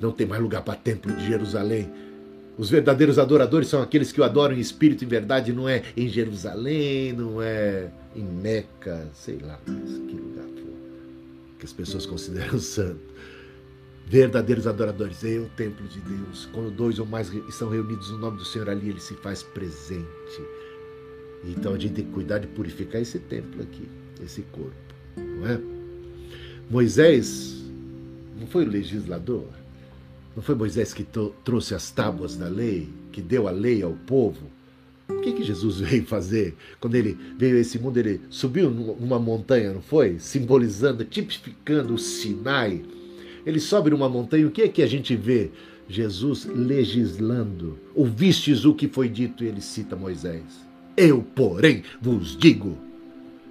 não 0.00 0.10
tem 0.10 0.26
mais 0.26 0.42
lugar 0.42 0.62
para 0.62 0.74
templo 0.74 1.14
de 1.14 1.24
Jerusalém. 1.24 1.88
Os 2.58 2.68
verdadeiros 2.68 3.16
adoradores 3.16 3.68
são 3.68 3.80
aqueles 3.80 4.10
que 4.10 4.20
o 4.20 4.24
adoram 4.24 4.56
em 4.56 4.60
espírito 4.60 5.04
e 5.04 5.06
verdade, 5.06 5.52
não 5.52 5.68
é 5.68 5.84
em 5.96 6.08
Jerusalém, 6.08 7.12
não 7.12 7.40
é 7.40 7.90
em 8.16 8.24
Meca, 8.24 9.08
sei 9.12 9.38
lá 9.38 9.56
mais 9.68 9.98
que 10.08 10.16
lugar 10.16 10.65
que 11.58 11.64
as 11.64 11.72
pessoas 11.72 12.06
consideram 12.06 12.58
santo. 12.60 13.00
Verdadeiros 14.08 14.66
adoradores, 14.68 15.24
é 15.24 15.38
o 15.38 15.48
templo 15.56 15.86
de 15.88 16.00
Deus. 16.00 16.48
Quando 16.52 16.70
dois 16.70 16.98
ou 16.98 17.06
mais 17.06 17.32
estão 17.48 17.68
reunidos 17.68 18.10
no 18.10 18.18
nome 18.18 18.38
do 18.38 18.44
Senhor 18.44 18.70
ali, 18.70 18.90
ele 18.90 19.00
se 19.00 19.14
faz 19.14 19.42
presente. 19.42 20.06
Então 21.44 21.74
a 21.74 21.78
gente 21.78 21.94
tem 21.94 22.04
que 22.04 22.12
cuidar 22.12 22.38
de 22.38 22.46
purificar 22.46 23.00
esse 23.00 23.18
templo 23.18 23.62
aqui, 23.62 23.88
esse 24.22 24.42
corpo, 24.42 24.74
não 25.16 25.46
é? 25.46 25.60
Moisés 26.70 27.64
não 28.38 28.46
foi 28.46 28.64
o 28.64 28.68
legislador, 28.68 29.46
não 30.34 30.42
foi 30.42 30.54
Moisés 30.54 30.92
que 30.92 31.06
trouxe 31.44 31.74
as 31.74 31.90
tábuas 31.90 32.36
da 32.36 32.48
lei, 32.48 32.88
que 33.12 33.22
deu 33.22 33.46
a 33.48 33.50
lei 33.50 33.82
ao 33.82 33.92
povo. 33.92 34.50
O 35.08 35.20
que, 35.20 35.32
que 35.32 35.42
Jesus 35.42 35.80
veio 35.80 36.04
fazer? 36.04 36.54
Quando 36.80 36.94
ele 36.94 37.16
veio 37.38 37.56
a 37.56 37.60
esse 37.60 37.78
mundo, 37.78 37.98
ele 37.98 38.20
subiu 38.28 38.70
numa 38.70 39.18
montanha, 39.18 39.72
não 39.72 39.82
foi? 39.82 40.18
Simbolizando, 40.18 41.04
tipificando 41.04 41.94
o 41.94 41.98
Sinai. 41.98 42.82
Ele 43.44 43.60
sobe 43.60 43.90
numa 43.90 44.08
montanha, 44.08 44.46
o 44.46 44.50
que 44.50 44.62
é 44.62 44.68
que 44.68 44.82
a 44.82 44.86
gente 44.86 45.14
vê? 45.14 45.50
Jesus 45.88 46.46
legislando. 46.46 47.78
Ouvistes 47.94 48.64
o 48.64 48.74
que 48.74 48.88
foi 48.88 49.08
dito? 49.08 49.44
E 49.44 49.46
ele 49.46 49.60
cita 49.60 49.94
Moisés. 49.94 50.42
Eu, 50.96 51.22
porém, 51.34 51.84
vos 52.00 52.36
digo. 52.36 52.76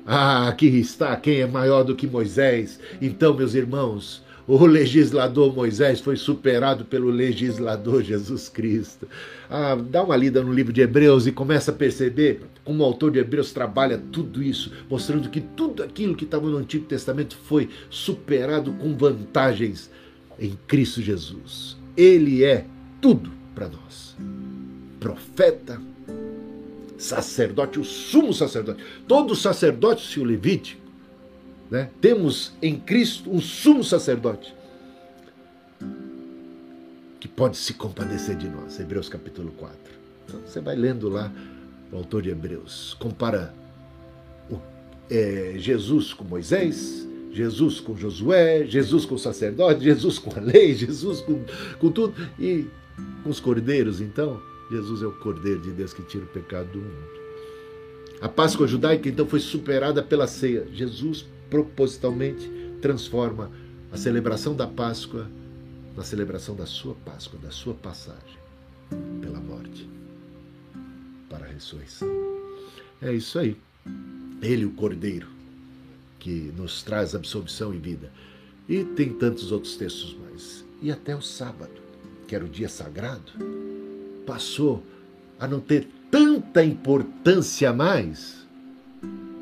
Ah, 0.06 0.50
aqui 0.50 0.68
está 0.68 1.16
quem 1.16 1.40
é 1.40 1.48
maior 1.48 1.84
do 1.84 1.96
que 1.96 2.06
Moisés. 2.06 2.80
Então, 3.02 3.34
meus 3.34 3.56
irmãos, 3.56 4.22
o 4.48 4.66
legislador 4.66 5.54
Moisés 5.56 6.00
foi 6.00 6.16
superado 6.16 6.86
pelo 6.86 7.10
legislador 7.10 8.04
Jesus 8.04 8.48
Cristo. 8.48 9.08
Ah, 9.50 9.76
dá 9.76 10.04
uma 10.04 10.16
lida 10.16 10.42
no 10.44 10.54
livro 10.54 10.72
de 10.72 10.82
Hebreus 10.82 11.26
e 11.26 11.32
começa 11.32 11.72
a 11.72 11.74
perceber 11.74 12.42
como 12.64 12.84
o 12.84 12.86
autor 12.86 13.12
de 13.12 13.20
Hebreus 13.20 13.52
trabalha 13.52 14.02
tudo 14.12 14.44
isso, 14.44 14.72
mostrando 14.90 15.30
que 15.30 15.42
tudo 15.42 15.84
aquilo 15.84 16.16
que 16.16 16.26
estava 16.26 16.48
no 16.48 16.58
Antigo 16.58 16.86
Testamento 16.86 17.36
foi 17.46 17.70
superado 17.90 18.72
com 18.74 18.96
vantagens 18.96 19.90
em 20.40 20.58
Cristo 20.68 21.02
Jesus. 21.02 21.78
Ele 21.98 22.44
é 22.44 22.66
tudo 23.02 23.32
para 23.54 23.68
nós. 23.68 24.16
Profeta, 25.00 25.82
sacerdote, 26.98 27.80
o 27.80 27.84
sumo 27.84 28.34
sacerdote. 28.34 28.84
Todo 29.08 29.36
sacerdote, 29.36 30.06
se 30.06 30.20
o 30.20 30.24
levítico, 30.24 30.85
né? 31.70 31.90
Temos 32.00 32.54
em 32.62 32.80
Cristo 32.80 33.32
um 33.32 33.42
sumo 33.42 33.84
sacerdote 33.84 34.54
que 37.20 37.28
pode 37.28 37.58
se 37.58 37.74
compadecer 37.74 38.36
de 38.36 38.48
nós. 38.48 38.80
Hebreus 38.80 39.10
capítulo 39.10 39.52
4. 39.54 39.78
Então, 40.26 40.42
você 40.46 40.62
vai 40.62 40.76
lendo 40.76 41.10
lá 41.10 41.32
o 41.92 41.98
autor 41.98 42.22
de 42.22 42.30
Hebreus. 42.30 42.96
Compara 43.00 43.54
o, 44.50 44.60
é, 45.10 45.56
Jesus 45.58 46.14
com 46.14 46.24
Moisés, 46.24 47.08
Jesus 47.32 47.80
com 47.80 47.96
Josué, 47.96 48.66
Jesus 48.66 49.06
com 49.06 49.16
o 49.16 49.20
sacerdote, 49.20 49.84
Jesus 49.84 50.20
com 50.20 50.38
a 50.38 50.42
lei, 50.42 50.74
Jesus 50.76 51.22
com, 51.22 51.44
com 51.80 51.92
tudo. 51.92 52.14
E 52.40 52.68
com 53.24 53.30
os 53.30 53.40
cordeiros, 53.40 54.02
então, 54.02 54.40
Jesus 54.72 55.02
é 55.02 55.08
o 55.08 55.12
cordeiro 55.12 55.62
de 55.62 55.72
Deus 55.72 55.94
que 55.94 56.04
tira 56.04 56.24
o 56.24 56.28
pecado 56.28 56.68
do 56.72 56.80
mundo. 56.80 57.16
A 58.22 58.30
Páscoa 58.30 58.68
judaica, 58.68 59.10
então, 59.10 59.26
foi 59.26 59.40
superada 59.40 60.02
pela 60.02 60.28
ceia. 60.28 60.68
Jesus 60.72 61.26
propositalmente 61.50 62.50
transforma 62.82 63.52
a 63.92 63.98
celebração 63.98 64.56
da 64.56 64.68
Páscoa 64.68 65.28
na 65.96 66.04
celebração 66.04 66.56
da 66.56 66.66
sua 66.66 66.94
Páscoa, 66.94 67.40
da 67.40 67.52
sua 67.52 67.74
passagem 67.74 68.38
pela 69.22 69.40
morte 69.40 69.90
para 71.30 71.46
a 71.46 71.50
ressurreição. 71.50 72.10
É 73.02 73.14
isso 73.14 73.40
aí. 73.40 73.58
Ele, 74.42 74.66
o 74.66 74.72
Cordeiro, 74.72 75.28
que 76.20 76.52
nos 76.58 76.84
traz 76.84 77.16
absolvição 77.16 77.74
e 77.74 77.78
vida. 77.78 78.12
E 78.68 78.84
tem 78.84 79.14
tantos 79.14 79.52
outros 79.52 79.76
textos 79.78 80.18
mais. 80.18 80.66
E 80.82 80.92
até 80.92 81.16
o 81.16 81.22
sábado, 81.22 81.82
que 82.28 82.36
era 82.36 82.44
o 82.44 82.50
dia 82.50 82.68
sagrado, 82.68 83.32
passou 84.26 84.84
a 85.40 85.48
não 85.48 85.60
ter 85.60 85.88
tanta 86.12 86.64
importância 86.64 87.72
mais, 87.72 88.45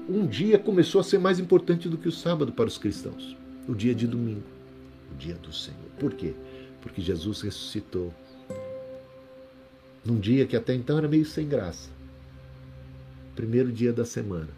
um 0.07 0.25
dia 0.25 0.59
começou 0.59 0.99
a 0.99 1.03
ser 1.03 1.17
mais 1.17 1.39
importante 1.39 1.87
do 1.87 1.97
que 1.97 2.07
o 2.07 2.11
sábado 2.11 2.51
para 2.51 2.67
os 2.67 2.77
cristãos, 2.77 3.35
o 3.67 3.73
dia 3.73 3.95
de 3.95 4.05
domingo, 4.05 4.43
o 5.11 5.15
dia 5.15 5.35
do 5.35 5.53
Senhor. 5.53 5.79
Por 5.99 6.13
quê? 6.13 6.33
Porque 6.81 7.01
Jesus 7.01 7.41
ressuscitou 7.41 8.13
num 10.03 10.19
dia 10.19 10.45
que 10.45 10.57
até 10.57 10.73
então 10.73 10.97
era 10.97 11.07
meio 11.07 11.25
sem 11.25 11.47
graça. 11.47 11.89
Primeiro 13.35 13.71
dia 13.71 13.93
da 13.93 14.03
semana. 14.03 14.49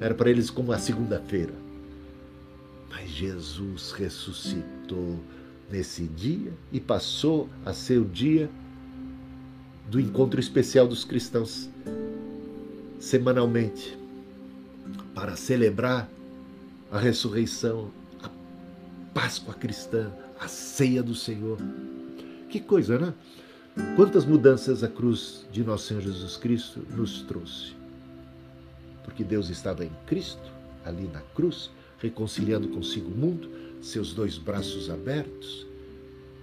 Era 0.00 0.14
para 0.14 0.30
eles 0.30 0.48
como 0.48 0.72
a 0.72 0.78
segunda-feira. 0.78 1.52
Mas 2.88 3.10
Jesus 3.10 3.92
ressuscitou 3.92 5.20
nesse 5.70 6.04
dia 6.04 6.52
e 6.72 6.80
passou 6.80 7.48
a 7.64 7.74
ser 7.74 7.98
o 7.98 8.04
dia 8.04 8.50
do 9.88 10.00
encontro 10.00 10.40
especial 10.40 10.88
dos 10.88 11.04
cristãos 11.04 11.68
semanalmente 12.98 13.99
para 15.20 15.36
celebrar 15.36 16.08
a 16.90 16.98
ressurreição, 16.98 17.90
a 18.22 18.30
Páscoa 19.12 19.52
cristã, 19.52 20.10
a 20.40 20.48
ceia 20.48 21.02
do 21.02 21.14
Senhor. 21.14 21.58
Que 22.48 22.58
coisa, 22.58 22.98
né? 22.98 23.14
Quantas 23.96 24.24
mudanças 24.24 24.82
a 24.82 24.88
cruz 24.88 25.44
de 25.52 25.62
nosso 25.62 25.88
Senhor 25.88 26.00
Jesus 26.00 26.38
Cristo 26.38 26.86
nos 26.96 27.20
trouxe. 27.24 27.74
Porque 29.04 29.22
Deus 29.22 29.50
estava 29.50 29.84
em 29.84 29.92
Cristo, 30.06 30.50
ali 30.86 31.06
na 31.12 31.20
cruz, 31.34 31.70
reconciliando 31.98 32.68
consigo 32.68 33.10
o 33.10 33.14
mundo, 33.14 33.50
seus 33.82 34.14
dois 34.14 34.38
braços 34.38 34.88
abertos. 34.88 35.66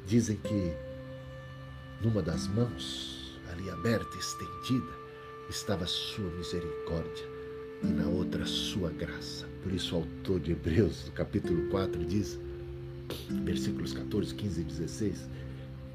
Dizem 0.06 0.36
que 0.38 0.72
numa 2.04 2.22
das 2.22 2.48
mãos, 2.48 3.40
ali 3.52 3.72
aberta, 3.72 4.16
estendida, 4.20 4.94
estava 5.50 5.88
sua 5.88 6.30
misericórdia 6.38 7.37
e 7.84 7.88
na 7.88 8.08
outra 8.08 8.46
sua 8.46 8.90
graça. 8.90 9.46
Por 9.64 9.74
isso 9.74 9.96
o 9.96 10.00
autor 10.00 10.40
de 10.40 10.52
Hebreus, 10.52 11.06
no 11.06 11.12
capítulo 11.12 11.70
4, 11.70 12.06
diz, 12.06 12.40
versículos 13.44 13.94
14, 13.94 14.34
15 14.34 14.62
e 14.62 14.64
16, 14.64 15.30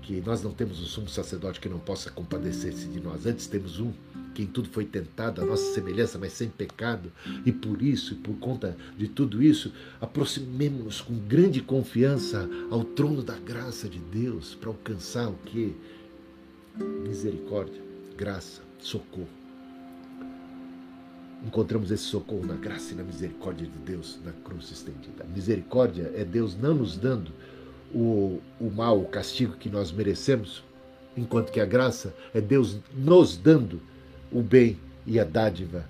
que 0.02 0.20
nós 0.20 0.42
não 0.42 0.52
temos 0.52 0.80
um 0.80 0.84
sumo 0.84 1.08
sacerdote 1.08 1.60
que 1.60 1.68
não 1.68 1.78
possa 1.78 2.10
compadecer-se 2.10 2.86
de 2.86 3.00
nós. 3.00 3.26
Antes 3.26 3.46
temos 3.46 3.78
um 3.78 3.92
que 4.34 4.42
em 4.42 4.46
tudo 4.46 4.68
foi 4.68 4.84
tentado, 4.84 5.42
a 5.42 5.44
nossa 5.44 5.74
semelhança, 5.74 6.18
mas 6.18 6.32
sem 6.32 6.48
pecado. 6.48 7.12
E 7.44 7.52
por 7.52 7.82
isso, 7.82 8.14
e 8.14 8.16
por 8.16 8.34
conta 8.38 8.76
de 8.96 9.08
tudo 9.08 9.42
isso, 9.42 9.72
aproximemos-nos 10.00 11.00
com 11.00 11.14
grande 11.14 11.60
confiança 11.60 12.48
ao 12.70 12.82
trono 12.82 13.22
da 13.22 13.38
graça 13.38 13.88
de 13.88 13.98
Deus 13.98 14.54
para 14.54 14.70
alcançar 14.70 15.28
o 15.28 15.34
que? 15.44 15.74
Misericórdia, 17.06 17.80
graça, 18.16 18.62
socorro. 18.78 19.41
Encontramos 21.44 21.90
esse 21.90 22.04
socorro 22.04 22.46
na 22.46 22.54
graça 22.54 22.92
e 22.92 22.96
na 22.96 23.02
misericórdia 23.02 23.66
de 23.66 23.78
Deus 23.78 24.18
na 24.24 24.32
cruz 24.32 24.70
estendida. 24.70 25.24
Misericórdia 25.34 26.12
é 26.14 26.24
Deus 26.24 26.56
não 26.56 26.74
nos 26.74 26.96
dando 26.96 27.32
o, 27.92 28.40
o 28.60 28.70
mal, 28.70 29.00
o 29.00 29.06
castigo 29.06 29.56
que 29.56 29.68
nós 29.68 29.90
merecemos, 29.90 30.62
enquanto 31.16 31.50
que 31.50 31.60
a 31.60 31.66
graça 31.66 32.14
é 32.32 32.40
Deus 32.40 32.78
nos 32.94 33.36
dando 33.36 33.80
o 34.30 34.40
bem 34.40 34.78
e 35.04 35.18
a 35.18 35.24
dádiva 35.24 35.84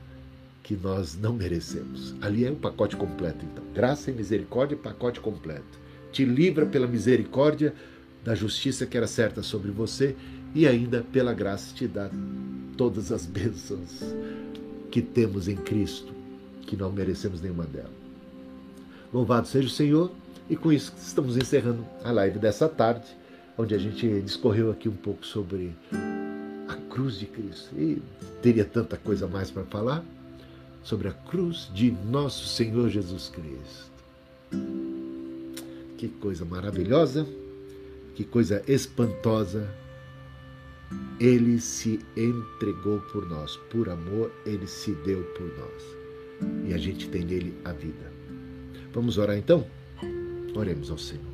que 0.62 0.74
nós 0.74 1.16
não 1.16 1.34
merecemos. 1.34 2.14
Ali 2.22 2.46
é 2.46 2.50
o 2.50 2.56
pacote 2.56 2.96
completo, 2.96 3.44
então. 3.44 3.64
Graça 3.74 4.10
e 4.10 4.14
misericórdia, 4.14 4.76
pacote 4.76 5.20
completo. 5.20 5.80
Te 6.10 6.24
livra 6.24 6.64
pela 6.64 6.86
misericórdia 6.86 7.74
da 8.24 8.34
justiça 8.34 8.86
que 8.86 8.96
era 8.96 9.06
certa 9.06 9.42
sobre 9.42 9.70
você 9.70 10.16
e 10.54 10.66
ainda 10.66 11.04
pela 11.12 11.34
graça 11.34 11.74
te 11.74 11.86
dá 11.86 12.10
todas 12.76 13.12
as 13.12 13.26
bênçãos 13.26 14.14
que 14.92 15.00
temos 15.00 15.48
em 15.48 15.56
Cristo, 15.56 16.12
que 16.66 16.76
não 16.76 16.92
merecemos 16.92 17.40
nenhuma 17.40 17.64
delas. 17.64 17.90
Louvado 19.12 19.48
seja 19.48 19.66
o 19.66 19.70
Senhor 19.70 20.12
e 20.50 20.54
com 20.54 20.70
isso 20.70 20.92
estamos 20.98 21.36
encerrando 21.36 21.84
a 22.04 22.12
live 22.12 22.38
dessa 22.38 22.68
tarde, 22.68 23.06
onde 23.56 23.74
a 23.74 23.78
gente 23.78 24.20
discorreu 24.20 24.70
aqui 24.70 24.90
um 24.90 24.96
pouco 24.96 25.24
sobre 25.24 25.74
a 26.68 26.74
cruz 26.90 27.18
de 27.18 27.24
Cristo. 27.24 27.74
E 27.74 28.02
teria 28.42 28.66
tanta 28.66 28.98
coisa 28.98 29.26
mais 29.26 29.50
para 29.50 29.64
falar 29.64 30.04
sobre 30.84 31.08
a 31.08 31.12
cruz 31.12 31.70
de 31.72 31.90
nosso 31.90 32.46
Senhor 32.46 32.90
Jesus 32.90 33.30
Cristo. 33.30 33.90
Que 35.96 36.08
coisa 36.08 36.44
maravilhosa, 36.44 37.26
que 38.14 38.24
coisa 38.24 38.62
espantosa. 38.68 39.66
Ele 41.20 41.60
se 41.60 42.00
entregou 42.16 43.00
por 43.12 43.28
nós, 43.28 43.56
por 43.70 43.88
amor, 43.88 44.32
ele 44.44 44.66
se 44.66 44.92
deu 45.04 45.22
por 45.36 45.46
nós. 45.56 46.68
E 46.68 46.74
a 46.74 46.78
gente 46.78 47.08
tem 47.08 47.24
nele 47.24 47.54
a 47.64 47.72
vida. 47.72 48.12
Vamos 48.92 49.18
orar 49.18 49.36
então? 49.36 49.66
Oremos 50.54 50.90
ao 50.90 50.98
Senhor. 50.98 51.32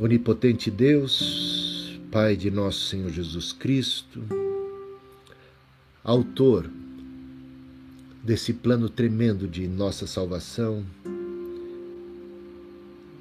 Onipotente 0.00 0.70
Deus, 0.70 1.98
Pai 2.12 2.36
de 2.36 2.50
nosso 2.50 2.86
Senhor 2.86 3.10
Jesus 3.10 3.52
Cristo, 3.52 4.22
Autor 6.08 6.70
desse 8.24 8.54
plano 8.54 8.88
tremendo 8.88 9.46
de 9.46 9.68
nossa 9.68 10.06
salvação, 10.06 10.82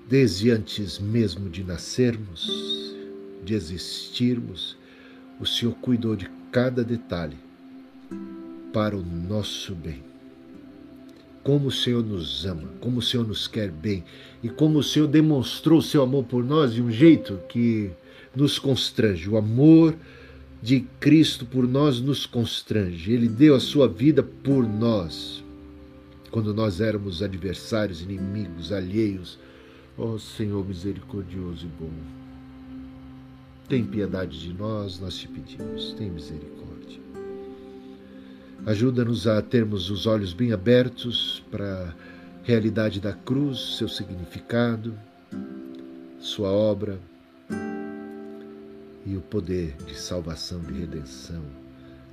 desde 0.08 0.52
antes 0.52 1.00
mesmo 1.00 1.50
de 1.50 1.64
nascermos, 1.64 2.96
de 3.44 3.54
existirmos, 3.54 4.78
o 5.40 5.46
Senhor 5.46 5.76
cuidou 5.76 6.16
de 6.16 6.30
cada 6.52 6.84
detalhe 6.84 7.38
para 8.74 8.96
o 8.96 9.04
nosso 9.04 9.76
bem 9.76 10.08
como 11.48 11.70
o 11.70 11.72
Senhor 11.72 12.04
nos 12.04 12.46
ama, 12.46 12.68
como 12.82 13.00
o 13.00 13.02
Senhor 13.02 13.26
nos 13.26 13.48
quer 13.48 13.72
bem 13.72 14.04
e 14.44 14.50
como 14.50 14.80
o 14.80 14.84
Senhor 14.84 15.08
demonstrou 15.08 15.80
o 15.80 15.82
seu 15.82 16.04
amor 16.04 16.26
por 16.26 16.44
nós 16.44 16.74
de 16.74 16.82
um 16.82 16.92
jeito 16.92 17.40
que 17.48 17.90
nos 18.36 18.60
constrange. 18.60 19.30
O 19.30 19.38
amor 19.38 19.96
de 20.62 20.82
Cristo 21.00 21.46
por 21.46 21.66
nós 21.66 22.02
nos 22.02 22.26
constrange. 22.26 23.14
Ele 23.14 23.30
deu 23.30 23.56
a 23.56 23.62
sua 23.62 23.88
vida 23.88 24.22
por 24.22 24.68
nós. 24.68 25.42
Quando 26.32 26.54
nós 26.54 26.82
éramos 26.82 27.24
adversários, 27.24 28.02
inimigos, 28.02 28.74
alheios. 28.74 29.40
Ó 29.98 30.18
Senhor 30.20 30.64
misericordioso 30.64 31.66
e 31.66 31.70
bom. 31.70 31.92
Tem 33.68 33.84
piedade 33.84 34.40
de 34.40 34.54
nós, 34.54 35.00
nós 35.00 35.18
te 35.18 35.28
pedimos. 35.28 35.94
Tem 35.94 36.12
misericórdia. 36.12 37.00
Ajuda-nos 38.66 39.26
a 39.28 39.42
termos 39.42 39.90
os 39.90 40.06
olhos 40.06 40.34
bem 40.34 40.54
abertos 40.54 41.44
para 41.50 41.88
a 41.88 41.94
realidade 42.44 43.00
da 43.00 43.14
cruz, 43.14 43.78
seu 43.78 43.90
significado, 43.90 44.94
sua 46.20 46.52
obra 46.52 47.00
e 49.06 49.16
o 49.16 49.22
poder 49.22 49.76
de 49.86 49.98
salvação, 49.98 50.60
de 50.62 50.74
redenção, 50.74 51.44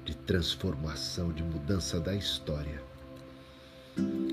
de 0.05 0.17
transformação, 0.17 1.33
de 1.33 1.43
mudança 1.43 2.01
da 2.01 2.15
história. 2.15 2.83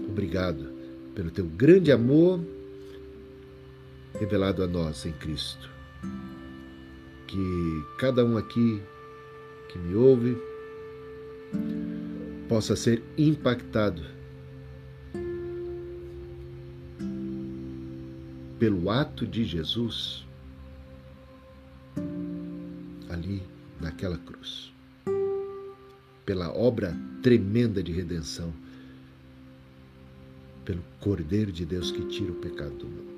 Obrigado 0.07 0.71
pelo 1.13 1.31
teu 1.31 1.45
grande 1.45 1.91
amor 1.91 2.39
revelado 4.19 4.63
a 4.63 4.67
nós 4.67 5.05
em 5.05 5.11
Cristo. 5.13 5.69
Que 7.27 7.85
cada 7.97 8.25
um 8.25 8.37
aqui 8.37 8.81
que 9.69 9.79
me 9.79 9.95
ouve 9.95 10.37
possa 12.47 12.75
ser 12.75 13.01
impactado 13.17 14.01
pelo 18.59 18.89
ato 18.89 19.25
de 19.25 19.43
Jesus 19.43 20.25
ali 23.09 23.41
naquela 23.79 24.17
cruz, 24.17 24.71
pela 26.25 26.51
obra 26.53 26.95
tremenda 27.23 27.81
de 27.81 27.91
redenção, 27.91 28.53
pelo 30.63 30.83
Cordeiro 30.99 31.51
de 31.51 31.65
Deus 31.65 31.91
que 31.91 32.05
tira 32.05 32.31
o 32.31 32.35
pecado 32.35 32.75
do 32.75 32.85
mundo. 32.85 33.10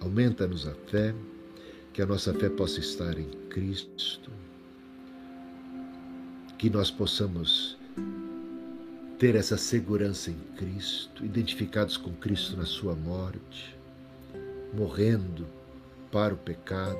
Aumenta-nos 0.00 0.66
a 0.66 0.74
fé, 0.74 1.14
que 1.92 2.00
a 2.00 2.06
nossa 2.06 2.32
fé 2.32 2.48
possa 2.48 2.80
estar 2.80 3.18
em 3.18 3.28
Cristo, 3.48 4.30
que 6.58 6.70
nós 6.70 6.90
possamos 6.90 7.78
ter 9.18 9.34
essa 9.34 9.58
segurança 9.58 10.30
em 10.30 10.38
Cristo, 10.56 11.24
identificados 11.24 11.98
com 11.98 12.10
Cristo 12.14 12.56
na 12.56 12.64
sua 12.64 12.94
morte, 12.94 13.76
morrendo 14.72 15.46
para 16.10 16.32
o 16.32 16.38
pecado, 16.38 16.98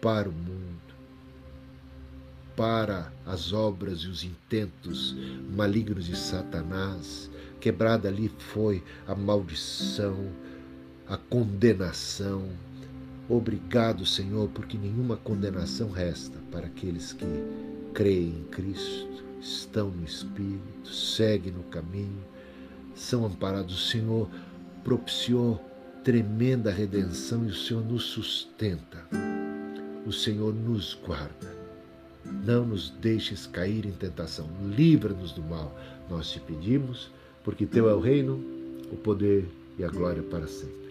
para 0.00 0.28
o 0.28 0.32
mundo, 0.32 0.94
para 2.56 3.12
as 3.26 3.52
obras 3.52 4.00
e 4.00 4.08
os 4.08 4.24
intentos 4.24 5.14
malignos 5.54 6.06
de 6.06 6.16
Satanás. 6.16 7.30
Quebrada 7.60 8.08
ali 8.08 8.30
foi 8.38 8.82
a 9.06 9.14
maldição, 9.14 10.16
a 11.08 11.16
condenação, 11.16 12.48
Obrigado, 13.28 14.06
Senhor, 14.06 14.48
porque 14.50 14.78
nenhuma 14.78 15.16
condenação 15.16 15.90
resta 15.90 16.38
para 16.52 16.66
aqueles 16.66 17.12
que 17.12 17.26
creem 17.92 18.28
em 18.28 18.44
Cristo, 18.52 19.24
estão 19.40 19.90
no 19.90 20.04
Espírito, 20.04 20.88
seguem 20.88 21.52
no 21.52 21.64
caminho, 21.64 22.22
são 22.94 23.26
amparados. 23.26 23.74
O 23.74 23.90
Senhor 23.90 24.28
propiciou 24.84 25.60
tremenda 26.04 26.70
redenção 26.70 27.44
e 27.44 27.48
o 27.48 27.54
Senhor 27.54 27.84
nos 27.84 28.04
sustenta. 28.04 29.04
O 30.06 30.12
Senhor 30.12 30.54
nos 30.54 30.94
guarda. 31.04 31.52
Não 32.44 32.64
nos 32.64 32.90
deixes 32.90 33.44
cair 33.44 33.86
em 33.86 33.92
tentação. 33.92 34.48
Livra-nos 34.68 35.32
do 35.32 35.42
mal. 35.42 35.76
Nós 36.08 36.30
te 36.30 36.38
pedimos, 36.38 37.10
porque 37.42 37.66
teu 37.66 37.88
é 37.88 37.94
o 37.94 37.98
reino, 37.98 38.36
o 38.92 38.96
poder 38.96 39.48
e 39.76 39.82
a 39.82 39.88
glória 39.88 40.22
para 40.22 40.46
sempre. 40.46 40.85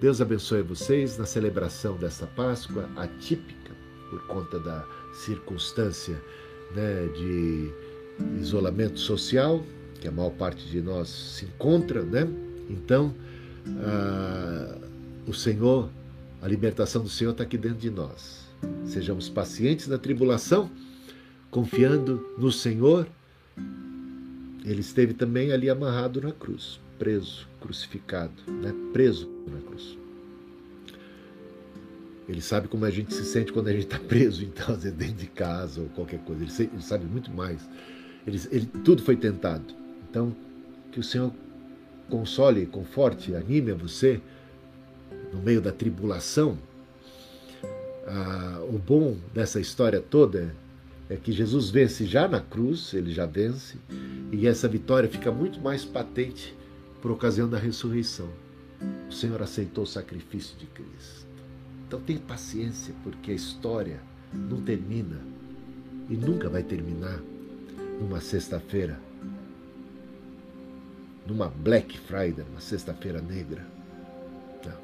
Deus 0.00 0.20
abençoe 0.20 0.62
vocês 0.62 1.16
na 1.16 1.24
celebração 1.24 1.96
desta 1.96 2.26
Páscoa 2.26 2.88
atípica 2.96 3.72
por 4.10 4.26
conta 4.26 4.58
da 4.58 4.84
circunstância 5.12 6.20
né, 6.74 7.08
de 7.16 7.72
isolamento 8.40 8.98
social 8.98 9.64
que 10.00 10.08
a 10.08 10.12
maior 10.12 10.30
parte 10.30 10.66
de 10.66 10.82
nós 10.82 11.08
se 11.08 11.46
encontra, 11.46 12.02
né? 12.02 12.28
Então, 12.68 13.14
ah, 13.82 14.78
o 15.26 15.32
Senhor, 15.32 15.88
a 16.42 16.46
libertação 16.46 17.02
do 17.02 17.08
Senhor 17.08 17.30
está 17.30 17.42
aqui 17.42 17.56
dentro 17.56 17.78
de 17.78 17.90
nós. 17.90 18.44
Sejamos 18.84 19.30
pacientes 19.30 19.88
na 19.88 19.96
tribulação, 19.96 20.70
confiando 21.50 22.22
no 22.36 22.52
Senhor. 22.52 23.06
Ele 24.64 24.80
esteve 24.80 25.14
também 25.14 25.52
ali 25.52 25.70
amarrado 25.70 26.20
na 26.20 26.32
cruz 26.32 26.78
preso, 26.98 27.48
crucificado, 27.60 28.34
né? 28.46 28.74
preso 28.92 29.33
na 29.46 29.60
cruz. 29.60 29.98
Ele 32.28 32.40
sabe 32.40 32.68
como 32.68 32.84
a 32.84 32.90
gente 32.90 33.12
se 33.12 33.24
sente 33.24 33.52
quando 33.52 33.68
a 33.68 33.72
gente 33.72 33.84
está 33.84 33.98
preso, 33.98 34.42
então, 34.44 34.76
dentro 34.76 35.14
de 35.14 35.26
casa 35.26 35.80
ou 35.80 35.88
qualquer 35.88 36.20
coisa. 36.20 36.42
Ele, 36.42 36.70
ele 36.72 36.82
sabe 36.82 37.04
muito 37.04 37.30
mais. 37.30 37.60
Ele, 38.26 38.40
ele, 38.50 38.66
tudo 38.84 39.02
foi 39.02 39.16
tentado. 39.16 39.74
Então, 40.08 40.34
que 40.90 41.00
o 41.00 41.02
Senhor 41.02 41.32
console, 42.08 42.66
conforte, 42.66 43.34
anime 43.34 43.72
a 43.72 43.74
você 43.74 44.20
no 45.32 45.42
meio 45.42 45.60
da 45.60 45.72
tribulação. 45.72 46.56
Ah, 48.06 48.62
o 48.68 48.78
bom 48.78 49.16
dessa 49.32 49.60
história 49.60 50.00
toda 50.00 50.54
é 51.08 51.16
que 51.16 51.32
Jesus 51.32 51.70
vence 51.70 52.06
já 52.06 52.26
na 52.28 52.40
cruz, 52.40 52.94
ele 52.94 53.12
já 53.12 53.26
vence, 53.26 53.76
e 54.32 54.46
essa 54.46 54.68
vitória 54.68 55.08
fica 55.08 55.30
muito 55.30 55.60
mais 55.60 55.84
patente 55.84 56.54
por 57.02 57.10
ocasião 57.10 57.48
da 57.48 57.58
ressurreição. 57.58 58.28
O 59.08 59.12
Senhor 59.12 59.40
aceitou 59.42 59.84
o 59.84 59.86
sacrifício 59.86 60.56
de 60.58 60.66
Cristo. 60.66 61.26
Então 61.86 62.00
tenha 62.00 62.20
paciência, 62.20 62.94
porque 63.02 63.30
a 63.30 63.34
história 63.34 64.00
não 64.32 64.60
termina 64.62 65.20
e 66.08 66.16
nunca 66.16 66.48
vai 66.48 66.62
terminar 66.62 67.20
numa 68.00 68.20
sexta-feira, 68.20 68.98
numa 71.26 71.48
Black 71.48 71.98
Friday, 71.98 72.44
uma 72.50 72.60
sexta-feira 72.60 73.20
negra. 73.22 73.64
Não. 74.64 74.78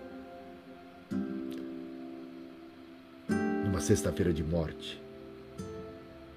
Numa 3.64 3.80
sexta-feira 3.80 4.32
de 4.32 4.44
morte, 4.44 5.02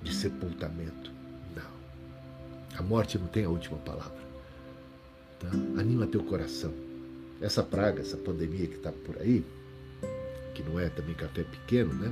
de 0.02 0.14
sepultamento. 0.14 1.12
Não. 1.56 1.72
A 2.78 2.82
morte 2.82 3.18
não 3.18 3.28
tem 3.28 3.46
a 3.46 3.50
última 3.50 3.78
palavra. 3.78 4.24
Tá? 5.40 5.50
Anima 5.80 6.08
teu 6.08 6.24
coração. 6.24 6.74
Essa 7.44 7.62
praga, 7.62 8.00
essa 8.00 8.16
pandemia 8.16 8.68
que 8.68 8.76
está 8.76 8.90
por 8.90 9.18
aí, 9.18 9.44
que 10.56 10.64
não 10.64 10.80
é 10.80 10.88
também 10.88 11.14
café 11.14 11.44
pequeno, 11.44 11.94
né? 11.94 12.10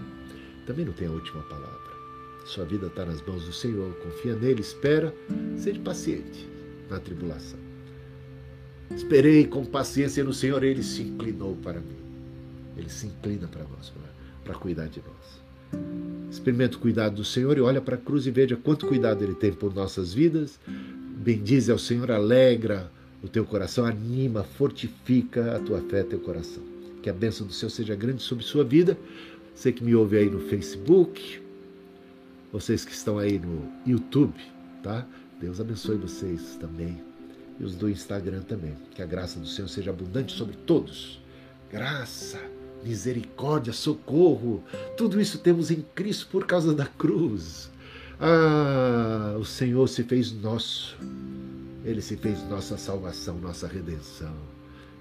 Também 0.67 0.83
não 0.83 0.91
tem 0.91 1.07
a 1.07 1.11
última 1.11 1.41
palavra. 1.43 1.79
Sua 2.45 2.65
vida 2.65 2.87
está 2.87 3.05
nas 3.05 3.25
mãos 3.25 3.45
do 3.45 3.53
Senhor. 3.53 3.93
Confia 4.03 4.35
nele, 4.35 4.59
espera, 4.59 5.15
seja 5.57 5.79
paciente 5.79 6.49
na 6.89 6.99
tribulação. 6.99 7.57
Esperei 8.93 9.47
com 9.47 9.63
paciência 9.63 10.21
no 10.21 10.33
Senhor, 10.33 10.61
ele 10.63 10.83
se 10.83 11.03
inclinou 11.03 11.55
para 11.55 11.79
mim. 11.79 12.01
Ele 12.75 12.89
se 12.89 13.07
inclina 13.07 13.47
para 13.47 13.63
nós, 13.63 13.93
para 14.43 14.55
cuidar 14.55 14.87
de 14.87 15.01
nós. 15.01 15.81
Experimenta 16.29 16.75
o 16.75 16.79
cuidado 16.81 17.15
do 17.15 17.23
Senhor 17.23 17.57
e 17.57 17.61
olha 17.61 17.79
para 17.79 17.95
a 17.95 17.97
cruz 17.97 18.27
e 18.27 18.31
veja 18.31 18.57
quanto 18.57 18.85
cuidado 18.85 19.23
ele 19.23 19.35
tem 19.35 19.53
por 19.53 19.73
nossas 19.73 20.13
vidas. 20.13 20.59
Bendize 20.67 21.71
ao 21.71 21.79
Senhor, 21.79 22.11
alegra 22.11 22.91
o 23.23 23.27
teu 23.27 23.45
coração, 23.45 23.85
anima, 23.85 24.43
fortifica 24.43 25.55
a 25.55 25.59
tua 25.59 25.81
fé, 25.81 26.03
teu 26.03 26.19
coração. 26.19 26.63
Que 27.01 27.09
a 27.09 27.13
bênção 27.13 27.45
do 27.45 27.53
Senhor 27.53 27.69
seja 27.69 27.95
grande 27.95 28.21
sobre 28.21 28.43
sua 28.43 28.63
vida. 28.63 28.97
Você 29.53 29.71
que 29.71 29.83
me 29.83 29.93
ouve 29.93 30.17
aí 30.17 30.29
no 30.29 30.39
Facebook, 30.39 31.41
vocês 32.51 32.83
que 32.83 32.91
estão 32.91 33.17
aí 33.17 33.37
no 33.37 33.71
YouTube, 33.85 34.33
tá? 34.81 35.05
Deus 35.39 35.59
abençoe 35.59 35.97
vocês 35.97 36.57
também. 36.59 37.01
E 37.59 37.63
os 37.63 37.75
do 37.75 37.89
Instagram 37.89 38.41
também. 38.41 38.75
Que 38.95 39.01
a 39.01 39.05
graça 39.05 39.39
do 39.39 39.47
Senhor 39.47 39.67
seja 39.67 39.91
abundante 39.91 40.33
sobre 40.33 40.55
todos. 40.55 41.21
Graça, 41.71 42.39
misericórdia, 42.83 43.73
socorro. 43.73 44.63
Tudo 44.97 45.21
isso 45.21 45.37
temos 45.39 45.69
em 45.69 45.83
Cristo 45.95 46.27
por 46.31 46.45
causa 46.45 46.73
da 46.73 46.85
cruz. 46.85 47.71
Ah, 48.19 49.35
o 49.39 49.45
Senhor 49.45 49.87
se 49.87 50.03
fez 50.03 50.31
nosso 50.31 50.97
ele 51.83 52.01
se 52.01 52.15
fez 52.15 52.47
nossa 52.49 52.77
salvação, 52.77 53.37
nossa 53.37 53.67
redenção. 53.67 54.35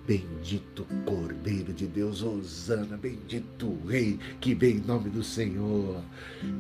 Bendito 0.07 0.87
Cordeiro 1.05 1.73
de 1.73 1.87
Deus, 1.87 2.23
Osana, 2.23 2.97
bendito 2.97 3.79
Rei 3.87 4.19
que 4.41 4.55
vem 4.55 4.77
em 4.77 4.81
nome 4.81 5.11
do 5.11 5.23
Senhor. 5.23 6.03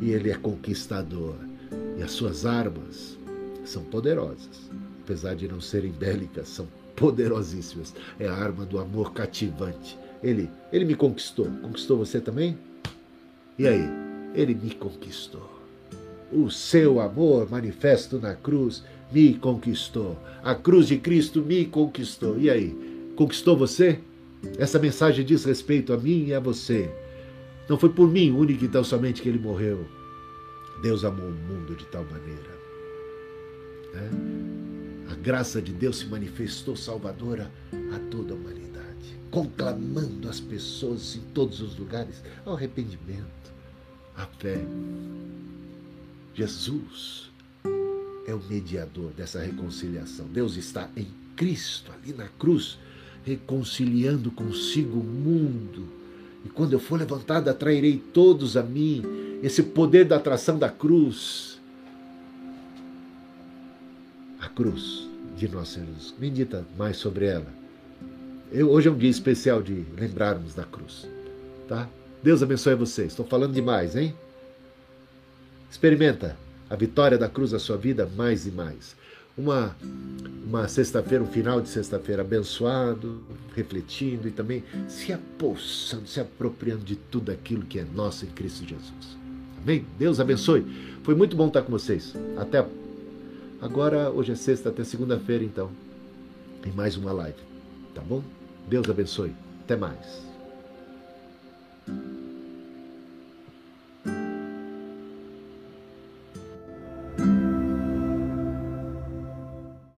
E 0.01 0.11
ele 0.11 0.31
é 0.31 0.37
conquistador. 0.37 1.37
E 1.99 2.03
as 2.03 2.11
suas 2.12 2.45
armas 2.45 3.18
são 3.64 3.83
poderosas, 3.85 4.71
apesar 5.03 5.35
de 5.35 5.49
não 5.49 5.61
serem 5.61 5.91
bélicas, 5.91 6.49
são 6.49 6.68
poderosíssimas. 6.95 7.95
É 8.18 8.29
a 8.29 8.35
arma 8.35 8.66
do 8.66 8.79
amor 8.79 9.12
cativante. 9.14 9.99
Ele, 10.23 10.51
ele 10.71 10.85
me 10.85 10.95
conquistou. 10.95 11.47
Conquistou 11.62 11.97
você 11.97 12.21
também? 12.21 12.59
E 13.59 13.66
aí? 13.66 13.89
Ele 14.35 14.55
me 14.55 14.71
conquistou. 14.75 15.59
O 16.31 16.51
seu 16.51 17.01
amor 17.01 17.51
manifesto 17.51 18.21
na 18.21 18.35
cruz 18.35 18.85
me 19.13 19.35
conquistou. 19.35 20.19
A 20.43 20.55
cruz 20.55 20.89
de 20.89 20.99
Cristo 20.99 21.43
me 21.43 21.65
conquistou. 21.65 22.39
E 22.39 22.49
aí? 22.51 22.75
Conquistou 23.17 23.57
você? 23.57 24.01
Essa 24.59 24.79
mensagem 24.79 25.25
diz 25.25 25.45
respeito 25.45 25.93
a 25.93 25.99
mim 25.99 26.27
e 26.27 26.35
a 26.35 26.41
você. 26.41 26.91
Não 27.69 27.79
foi 27.79 27.91
por 27.91 28.09
mim, 28.09 28.31
único 28.31 28.65
e 28.65 28.69
tão 28.69 28.83
somente, 28.83 29.23
que 29.23 29.29
ele 29.29 29.39
morreu. 29.39 29.87
Deus 30.83 31.05
amou 31.05 31.27
o 31.27 31.33
mundo 31.33 31.75
de 31.77 31.85
tal 31.87 32.05
maneira. 32.05 32.51
Né? 33.95 34.11
A 35.11 35.15
graça 35.15 35.61
de 35.61 35.73
Deus 35.73 35.99
se 35.99 36.07
manifestou 36.07 36.75
salvadora 36.75 37.51
a 37.95 37.99
toda 38.11 38.33
a 38.33 38.37
humanidade, 38.37 39.19
conclamando 39.31 40.29
as 40.29 40.41
pessoas 40.41 41.17
em 41.17 41.21
todos 41.35 41.61
os 41.61 41.79
lugares 41.79 42.23
ao 42.47 42.55
arrependimento, 42.55 43.53
à 44.17 44.27
fé. 44.27 44.59
Jesus 46.35 47.30
é 48.27 48.35
o 48.35 48.41
mediador 48.49 49.11
dessa 49.12 49.41
reconciliação. 49.41 50.27
Deus 50.27 50.57
está 50.57 50.89
em 50.97 51.07
Cristo, 51.37 51.91
ali 51.93 52.12
na 52.12 52.29
cruz, 52.29 52.79
reconciliando 53.25 54.31
consigo 54.31 55.01
o 55.01 55.05
mundo. 55.05 55.89
E 56.45 56.49
quando 56.49 56.73
eu 56.73 56.81
for 56.81 56.99
levantado, 56.99 57.49
atrairei 57.49 58.03
todos 58.12 58.57
a 58.57 58.62
mim. 58.62 59.03
Esse 59.43 59.62
poder 59.62 60.05
da 60.05 60.16
atração 60.16 60.59
da 60.59 60.68
cruz. 60.68 61.59
A 64.39 64.49
cruz 64.49 65.09
de 65.37 65.49
nosso 65.49 65.81
Jesus. 65.81 66.14
Medita 66.18 66.64
mais 66.77 66.97
sobre 66.97 67.27
ela. 67.27 67.47
Eu, 68.53 68.71
hoje 68.71 68.89
é 68.89 68.91
um 68.91 68.99
dia 68.99 69.11
especial 69.11 69.62
de 69.62 69.85
lembrarmos 69.97 70.55
da 70.55 70.64
cruz. 70.64 71.07
Tá? 71.68 71.89
Deus 72.23 72.43
abençoe 72.43 72.75
vocês. 72.75 73.09
Estou 73.09 73.25
falando 73.25 73.53
demais, 73.55 73.97
hein? 73.97 74.14
Experimenta 75.71 76.37
a 76.71 76.77
vitória 76.77 77.18
da 77.18 77.29
cruz 77.29 77.51
na 77.51 77.59
sua 77.59 77.77
vida 77.77 78.09
mais 78.16 78.47
e 78.47 78.51
mais. 78.53 78.97
Uma, 79.37 79.77
uma 80.47 80.68
sexta-feira, 80.68 81.25
um 81.25 81.27
final 81.27 81.61
de 81.61 81.68
sexta-feira 81.68 82.23
abençoado, 82.23 83.21
refletindo 83.55 84.29
e 84.29 84.31
também 84.31 84.62
se 84.89 85.12
apossando, 85.12 86.07
se 86.07 86.21
apropriando 86.21 86.85
de 86.85 86.95
tudo 86.95 87.33
aquilo 87.33 87.64
que 87.64 87.79
é 87.79 87.85
nosso 87.85 88.25
em 88.25 88.29
Cristo 88.29 88.66
Jesus. 88.66 89.18
Amém? 89.62 89.85
Deus 89.99 90.21
abençoe. 90.21 90.64
Foi 91.03 91.14
muito 91.14 91.37
bom 91.37 91.49
estar 91.49 91.62
com 91.62 91.73
vocês. 91.73 92.14
Até 92.37 92.64
agora, 93.61 94.11
hoje 94.11 94.33
é 94.33 94.37
sexta, 94.37 94.68
até 94.68 94.85
segunda-feira, 94.85 95.45
então, 95.45 95.71
em 96.64 96.73
mais 96.73 96.97
uma 96.97 97.12
live. 97.12 97.39
Tá 97.95 98.03
bom? 98.03 98.23
Deus 98.68 98.89
abençoe. 98.89 99.33
Até 99.64 99.77
mais. 99.77 100.31